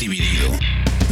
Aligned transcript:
dividido, 0.00 0.58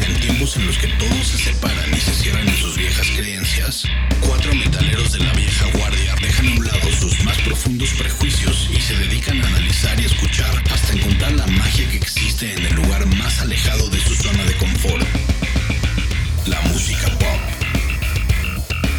en 0.03 0.21
tiempos 0.21 0.57
en 0.57 0.67
los 0.67 0.79
que 0.79 0.89
todos 0.89 1.27
se 1.27 1.39
separan 1.39 1.93
y 1.93 2.01
se 2.01 2.15
cierran 2.15 2.49
en 2.49 2.57
sus 2.57 2.77
viejas 2.77 3.07
creencias, 3.17 3.85
cuatro 4.21 4.55
metaleros 4.55 5.13
de 5.13 5.19
la 5.19 5.33
vieja 5.35 5.67
guardia 5.77 6.15
dejan 6.21 6.49
a 6.49 6.53
un 6.53 6.65
lado 6.67 6.93
sus 6.93 7.23
más 7.25 7.39
profundos 7.39 7.91
prejuicios 7.95 8.71
y 8.73 8.81
se 8.81 8.97
dedican 8.97 9.43
a 9.43 9.47
analizar 9.49 10.01
y 10.01 10.05
escuchar 10.05 10.63
hasta 10.73 10.93
encontrar 10.95 11.33
la 11.33 11.47
magia 11.47 11.89
que 11.91 11.97
existe 11.97 12.53
en 12.53 12.67
el 12.67 12.75
lugar 12.75 13.07
más 13.17 13.41
alejado 13.41 13.89
de 13.91 14.01
su 14.01 14.15
zona 14.15 14.45
de 14.45 14.55
confort, 14.57 15.07
la 16.47 16.61
música 16.63 17.09
pop. 17.19 17.41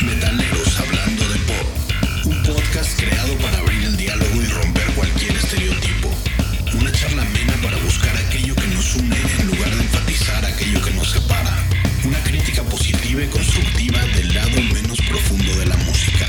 Metaleros 0.03 0.79
hablando 0.79 1.29
de 1.29 1.39
pop, 1.39 2.25
un 2.25 2.43
podcast 2.43 2.99
creado 2.99 3.35
para 3.37 3.57
abrir 3.59 3.83
el 3.83 3.97
diálogo 3.97 4.41
y 4.41 4.45
romper 4.45 4.85
cualquier 4.93 5.35
estereotipo. 5.35 6.30
Constructiva 13.29 13.99
del 14.15 14.33
lado 14.33 14.61
menos 14.73 14.99
profundo 15.01 15.55
de 15.59 15.65
la 15.67 15.77
música. 15.77 16.25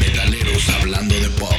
Metaleros 0.00 0.68
hablando 0.70 1.14
de 1.14 1.28
pop. 1.30 1.52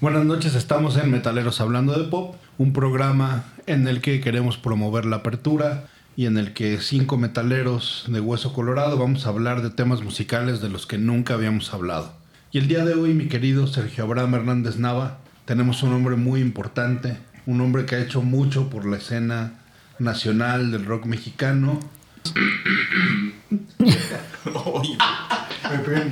Buenas 0.00 0.24
noches, 0.24 0.54
estamos 0.54 0.96
en 0.96 1.10
Metaleros 1.10 1.60
Hablando 1.60 1.98
de 1.98 2.08
Pop, 2.08 2.36
un 2.58 2.72
programa 2.72 3.44
en 3.66 3.88
el 3.88 4.00
que 4.00 4.20
queremos 4.20 4.58
promover 4.58 5.06
la 5.06 5.16
apertura 5.16 5.88
y 6.16 6.26
en 6.26 6.38
el 6.38 6.52
que 6.52 6.78
cinco 6.80 7.16
metaleros 7.16 8.04
de 8.06 8.20
Hueso 8.20 8.52
Colorado 8.52 8.96
vamos 8.96 9.26
a 9.26 9.30
hablar 9.30 9.62
de 9.62 9.70
temas 9.70 10.02
musicales 10.02 10.60
de 10.60 10.68
los 10.68 10.86
que 10.86 10.98
nunca 10.98 11.34
habíamos 11.34 11.74
hablado. 11.74 12.12
Y 12.52 12.58
el 12.58 12.68
día 12.68 12.84
de 12.84 12.94
hoy, 12.94 13.12
mi 13.12 13.26
querido 13.26 13.66
Sergio 13.66 14.04
Abraham 14.04 14.34
Hernández 14.34 14.76
Nava, 14.76 15.18
tenemos 15.46 15.82
un 15.82 15.94
hombre 15.94 16.16
muy 16.16 16.40
importante, 16.42 17.16
un 17.46 17.60
hombre 17.62 17.86
que 17.86 17.94
ha 17.94 18.00
hecho 18.00 18.20
mucho 18.20 18.68
por 18.68 18.84
la 18.84 18.98
escena 18.98 19.54
nacional 19.98 20.70
del 20.72 20.84
rock 20.84 21.06
mexicano. 21.06 21.80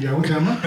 ¿Y 0.01 0.07
aún 0.07 0.25
se 0.25 0.31
llama? 0.31 0.59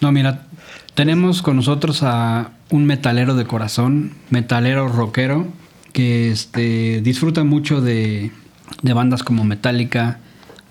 No, 0.00 0.12
mira, 0.12 0.46
tenemos 0.94 1.42
con 1.42 1.56
nosotros 1.56 2.02
a 2.02 2.50
un 2.70 2.86
metalero 2.86 3.34
de 3.34 3.46
corazón, 3.46 4.12
metalero 4.30 4.88
rockero, 4.88 5.46
que 5.92 6.30
este, 6.30 7.00
disfruta 7.02 7.44
mucho 7.44 7.80
de, 7.80 8.30
de 8.82 8.92
bandas 8.92 9.22
como 9.22 9.44
Metallica, 9.44 10.18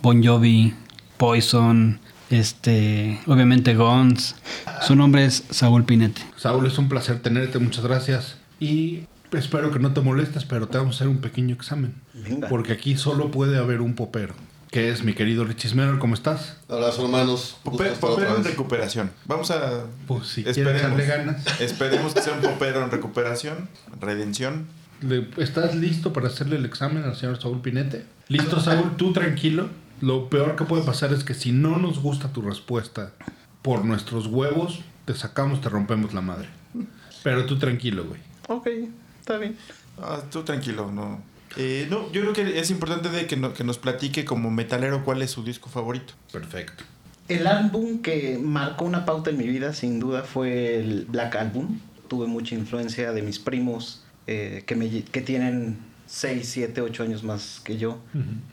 Bon 0.02 0.23
Jovi, 0.23 0.73
Poison, 1.17 2.00
este, 2.29 3.19
obviamente 3.27 3.75
Guns. 3.75 4.35
Su 4.81 4.95
nombre 4.95 5.25
es 5.25 5.43
Saúl 5.49 5.83
Pinete. 5.85 6.21
Saúl, 6.37 6.65
es 6.67 6.77
un 6.77 6.89
placer 6.89 7.19
tenerte, 7.19 7.59
muchas 7.59 7.83
gracias. 7.85 8.37
Y 8.59 9.01
espero 9.31 9.71
que 9.71 9.79
no 9.79 9.93
te 9.93 10.01
molestes, 10.01 10.45
pero 10.45 10.67
te 10.67 10.77
vamos 10.77 10.95
a 10.95 10.97
hacer 10.97 11.07
un 11.07 11.17
pequeño 11.17 11.53
examen. 11.53 11.93
Venga. 12.13 12.47
Porque 12.47 12.73
aquí 12.73 12.95
solo 12.97 13.31
puede 13.31 13.57
haber 13.57 13.81
un 13.81 13.95
popero, 13.95 14.33
que 14.71 14.89
es 14.89 15.03
mi 15.03 15.13
querido 15.13 15.43
Richie 15.43 15.69
Smerol. 15.69 15.99
¿Cómo 15.99 16.13
estás? 16.13 16.57
Abrazo, 16.69 17.03
hermanos. 17.05 17.57
Pope- 17.63 17.91
popero 17.99 18.35
en 18.37 18.43
recuperación. 18.43 19.11
Vamos 19.25 19.51
a. 19.51 19.85
Pues 20.07 20.27
si 20.27 20.43
quieres 20.43 20.57
esperemos. 20.57 20.81
echarle 21.01 21.05
ganas. 21.05 21.45
Esperemos 21.61 22.13
que 22.13 22.21
sea 22.21 22.33
un 22.33 22.41
popero 22.41 22.83
en 22.83 22.91
recuperación, 22.91 23.69
redención. 23.99 24.67
¿Estás 25.37 25.75
listo 25.75 26.13
para 26.13 26.27
hacerle 26.27 26.55
el 26.55 26.65
examen 26.65 27.03
al 27.03 27.15
señor 27.15 27.39
Saúl 27.39 27.61
Pinete? 27.61 28.05
Listo, 28.29 28.59
Saúl, 28.59 28.95
tú 28.97 29.11
tranquilo. 29.13 29.69
Lo 30.01 30.29
peor 30.29 30.55
que 30.55 30.65
puede 30.65 30.83
pasar 30.83 31.13
es 31.13 31.23
que 31.23 31.33
si 31.33 31.51
no 31.51 31.77
nos 31.77 31.99
gusta 32.01 32.31
tu 32.33 32.41
respuesta 32.41 33.13
por 33.61 33.85
nuestros 33.85 34.27
huevos, 34.27 34.81
te 35.05 35.13
sacamos, 35.13 35.61
te 35.61 35.69
rompemos 35.69 36.13
la 36.13 36.21
madre. 36.21 36.49
Pero 37.23 37.45
tú 37.45 37.57
tranquilo, 37.57 38.05
güey. 38.05 38.19
Ok, 38.47 38.67
está 39.19 39.37
bien. 39.37 39.55
Ah, 40.02 40.21
tú 40.31 40.43
tranquilo, 40.43 40.92
no. 40.92 41.21
Eh, 41.58 41.87
no, 41.89 42.11
yo 42.11 42.21
creo 42.21 42.33
que 42.33 42.59
es 42.59 42.70
importante 42.70 43.09
de 43.09 43.25
que, 43.27 43.37
no- 43.37 43.53
que 43.53 43.64
nos 43.64 43.77
platique 43.77 44.25
como 44.25 44.52
metalero 44.52 45.03
cuál 45.05 45.21
es 45.21 45.31
su 45.31 45.43
disco 45.43 45.70
favorito. 45.70 46.14
Perfecto. 46.31 46.83
El 47.27 47.47
álbum 47.47 48.02
que 48.02 48.37
marcó 48.39 48.86
una 48.86 49.05
pauta 49.05 49.31
en 49.31 49.37
mi 49.37 49.47
vida, 49.47 49.73
sin 49.73 49.99
duda, 49.99 50.23
fue 50.23 50.77
el 50.80 51.05
Black 51.05 51.36
Album. 51.37 51.80
Tuve 52.08 52.27
mucha 52.27 52.53
influencia 52.53 53.11
de 53.14 53.21
mis 53.23 53.39
primos 53.39 54.03
eh, 54.27 54.64
que, 54.67 54.75
me, 54.75 54.89
que 55.05 55.21
tienen 55.21 55.77
6, 56.05 56.47
7, 56.47 56.81
8 56.81 57.02
años 57.03 57.23
más 57.23 57.61
que 57.64 57.77
yo. 57.77 57.97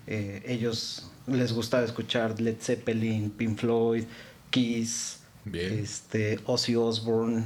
Eh, 0.06 0.42
ellos 0.46 1.10
les 1.32 1.52
gustaba 1.52 1.84
escuchar 1.84 2.40
Led 2.40 2.56
Zeppelin, 2.60 3.30
Pink 3.30 3.58
Floyd, 3.58 4.04
Kiss, 4.50 5.20
Bien. 5.44 5.78
este, 5.78 6.40
Ozzy 6.46 6.76
Osbourne. 6.76 7.44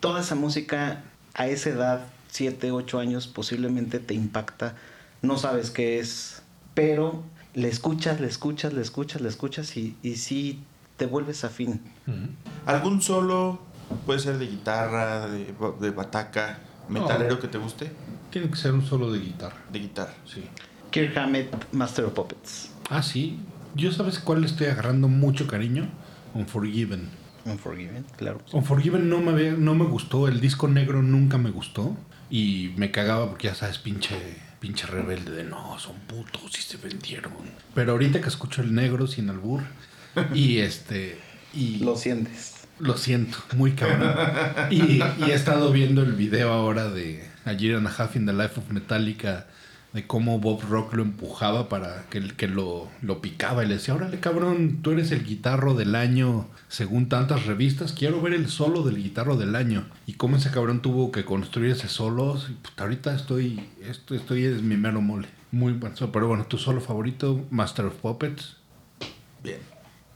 Toda 0.00 0.20
esa 0.20 0.34
música 0.34 1.02
a 1.34 1.46
esa 1.48 1.70
edad, 1.70 2.06
7, 2.30 2.70
8 2.72 2.98
años, 2.98 3.26
posiblemente 3.26 3.98
te 4.00 4.14
impacta. 4.14 4.74
No 5.22 5.36
sabes 5.38 5.70
qué 5.70 5.98
es, 5.98 6.42
pero 6.74 7.22
le 7.54 7.68
escuchas, 7.68 8.20
le 8.20 8.26
escuchas, 8.28 8.72
le 8.72 8.82
escuchas, 8.82 9.20
le 9.20 9.28
escuchas 9.28 9.76
y, 9.76 9.96
y 10.02 10.16
sí 10.16 10.60
te 10.96 11.06
vuelves 11.06 11.44
afín. 11.44 11.80
¿Algún 12.66 13.02
solo? 13.02 13.60
Puede 14.04 14.18
ser 14.20 14.38
de 14.38 14.46
guitarra, 14.46 15.28
de, 15.28 15.54
de 15.80 15.90
bataca, 15.90 16.58
metalero 16.88 17.36
No. 17.36 17.40
que 17.40 17.48
te 17.48 17.58
guste. 17.58 17.90
Tiene 18.30 18.50
que 18.50 18.56
ser 18.56 18.72
un 18.72 18.84
solo 18.84 19.10
de 19.10 19.18
guitarra. 19.20 19.56
De 19.72 19.78
guitarra. 19.78 20.12
Sí. 20.26 20.44
Kirk 20.90 21.16
Hammett, 21.16 21.72
Master 21.72 22.04
of 22.04 22.12
Puppets. 22.12 22.70
Ah, 22.90 23.02
sí. 23.02 23.38
Yo 23.74 23.92
sabes 23.92 24.18
cuál 24.18 24.40
le 24.40 24.46
estoy 24.46 24.66
agarrando 24.68 25.08
mucho 25.08 25.46
cariño. 25.46 25.88
Unforgiven. 26.34 27.08
Unforgiven, 27.44 28.04
claro. 28.16 28.40
Unforgiven 28.52 29.08
no 29.08 29.20
me, 29.20 29.30
había- 29.32 29.52
no 29.52 29.74
me 29.74 29.84
gustó, 29.84 30.28
el 30.28 30.40
disco 30.40 30.68
negro 30.68 31.02
nunca 31.02 31.38
me 31.38 31.50
gustó 31.50 31.96
y 32.30 32.72
me 32.76 32.90
cagaba 32.90 33.28
porque 33.30 33.48
ya 33.48 33.54
sabes, 33.54 33.78
pinche, 33.78 34.14
pinche 34.60 34.86
rebelde 34.86 35.30
de 35.30 35.44
no, 35.44 35.78
son 35.78 35.96
putos 36.06 36.58
y 36.58 36.62
se 36.62 36.76
vendieron. 36.76 37.32
Pero 37.74 37.92
ahorita 37.92 38.20
que 38.20 38.28
escucho 38.28 38.60
el 38.60 38.74
negro 38.74 39.06
sin 39.06 39.30
albur 39.30 39.62
y 40.34 40.58
este 40.58 41.18
y 41.54 41.78
Lo 41.78 41.96
sientes. 41.96 42.66
lo 42.78 42.96
siento, 42.98 43.38
muy 43.56 43.72
cabrón. 43.72 44.12
Y, 44.70 45.00
y 45.00 45.30
he 45.30 45.34
estado 45.34 45.72
viendo 45.72 46.02
el 46.02 46.12
video 46.12 46.52
ahora 46.52 46.90
de 46.90 47.26
A 47.46 47.52
Year 47.54 47.76
and 47.76 47.86
a 47.86 47.90
Half 47.90 48.16
in 48.16 48.26
the 48.26 48.32
Life 48.34 48.60
of 48.60 48.70
Metallica, 48.70 49.46
de 49.92 50.06
cómo 50.06 50.38
Bob 50.38 50.62
Rock 50.68 50.94
lo 50.94 51.02
empujaba 51.02 51.68
para 51.68 52.06
que, 52.10 52.28
que 52.28 52.46
lo, 52.46 52.88
lo 53.02 53.20
picaba 53.20 53.64
y 53.64 53.68
le 53.68 53.74
decía, 53.74 53.94
órale 53.94 54.20
cabrón, 54.20 54.80
tú 54.82 54.92
eres 54.92 55.10
el 55.12 55.24
guitarro 55.24 55.74
del 55.74 55.94
año 55.94 56.46
según 56.68 57.08
tantas 57.08 57.46
revistas, 57.46 57.92
quiero 57.92 58.20
ver 58.20 58.34
el 58.34 58.48
solo 58.48 58.82
del 58.82 59.02
guitarro 59.02 59.36
del 59.36 59.56
año. 59.56 59.86
Y 60.06 60.14
cómo 60.14 60.36
ese 60.36 60.50
cabrón 60.50 60.80
tuvo 60.82 61.10
que 61.10 61.24
construir 61.24 61.72
ese 61.72 61.88
solo, 61.88 62.38
y, 62.48 62.52
puta, 62.52 62.84
ahorita 62.84 63.14
estoy, 63.14 63.68
esto, 63.82 64.14
estoy 64.14 64.44
es 64.44 64.62
mi 64.62 64.76
mero 64.76 65.00
mole. 65.00 65.28
Muy 65.50 65.72
bueno, 65.72 65.96
pero 66.12 66.28
bueno, 66.28 66.44
tu 66.44 66.58
solo 66.58 66.80
favorito, 66.80 67.44
Master 67.50 67.86
of 67.86 67.94
Puppets, 67.94 68.56
Bien, 69.42 69.60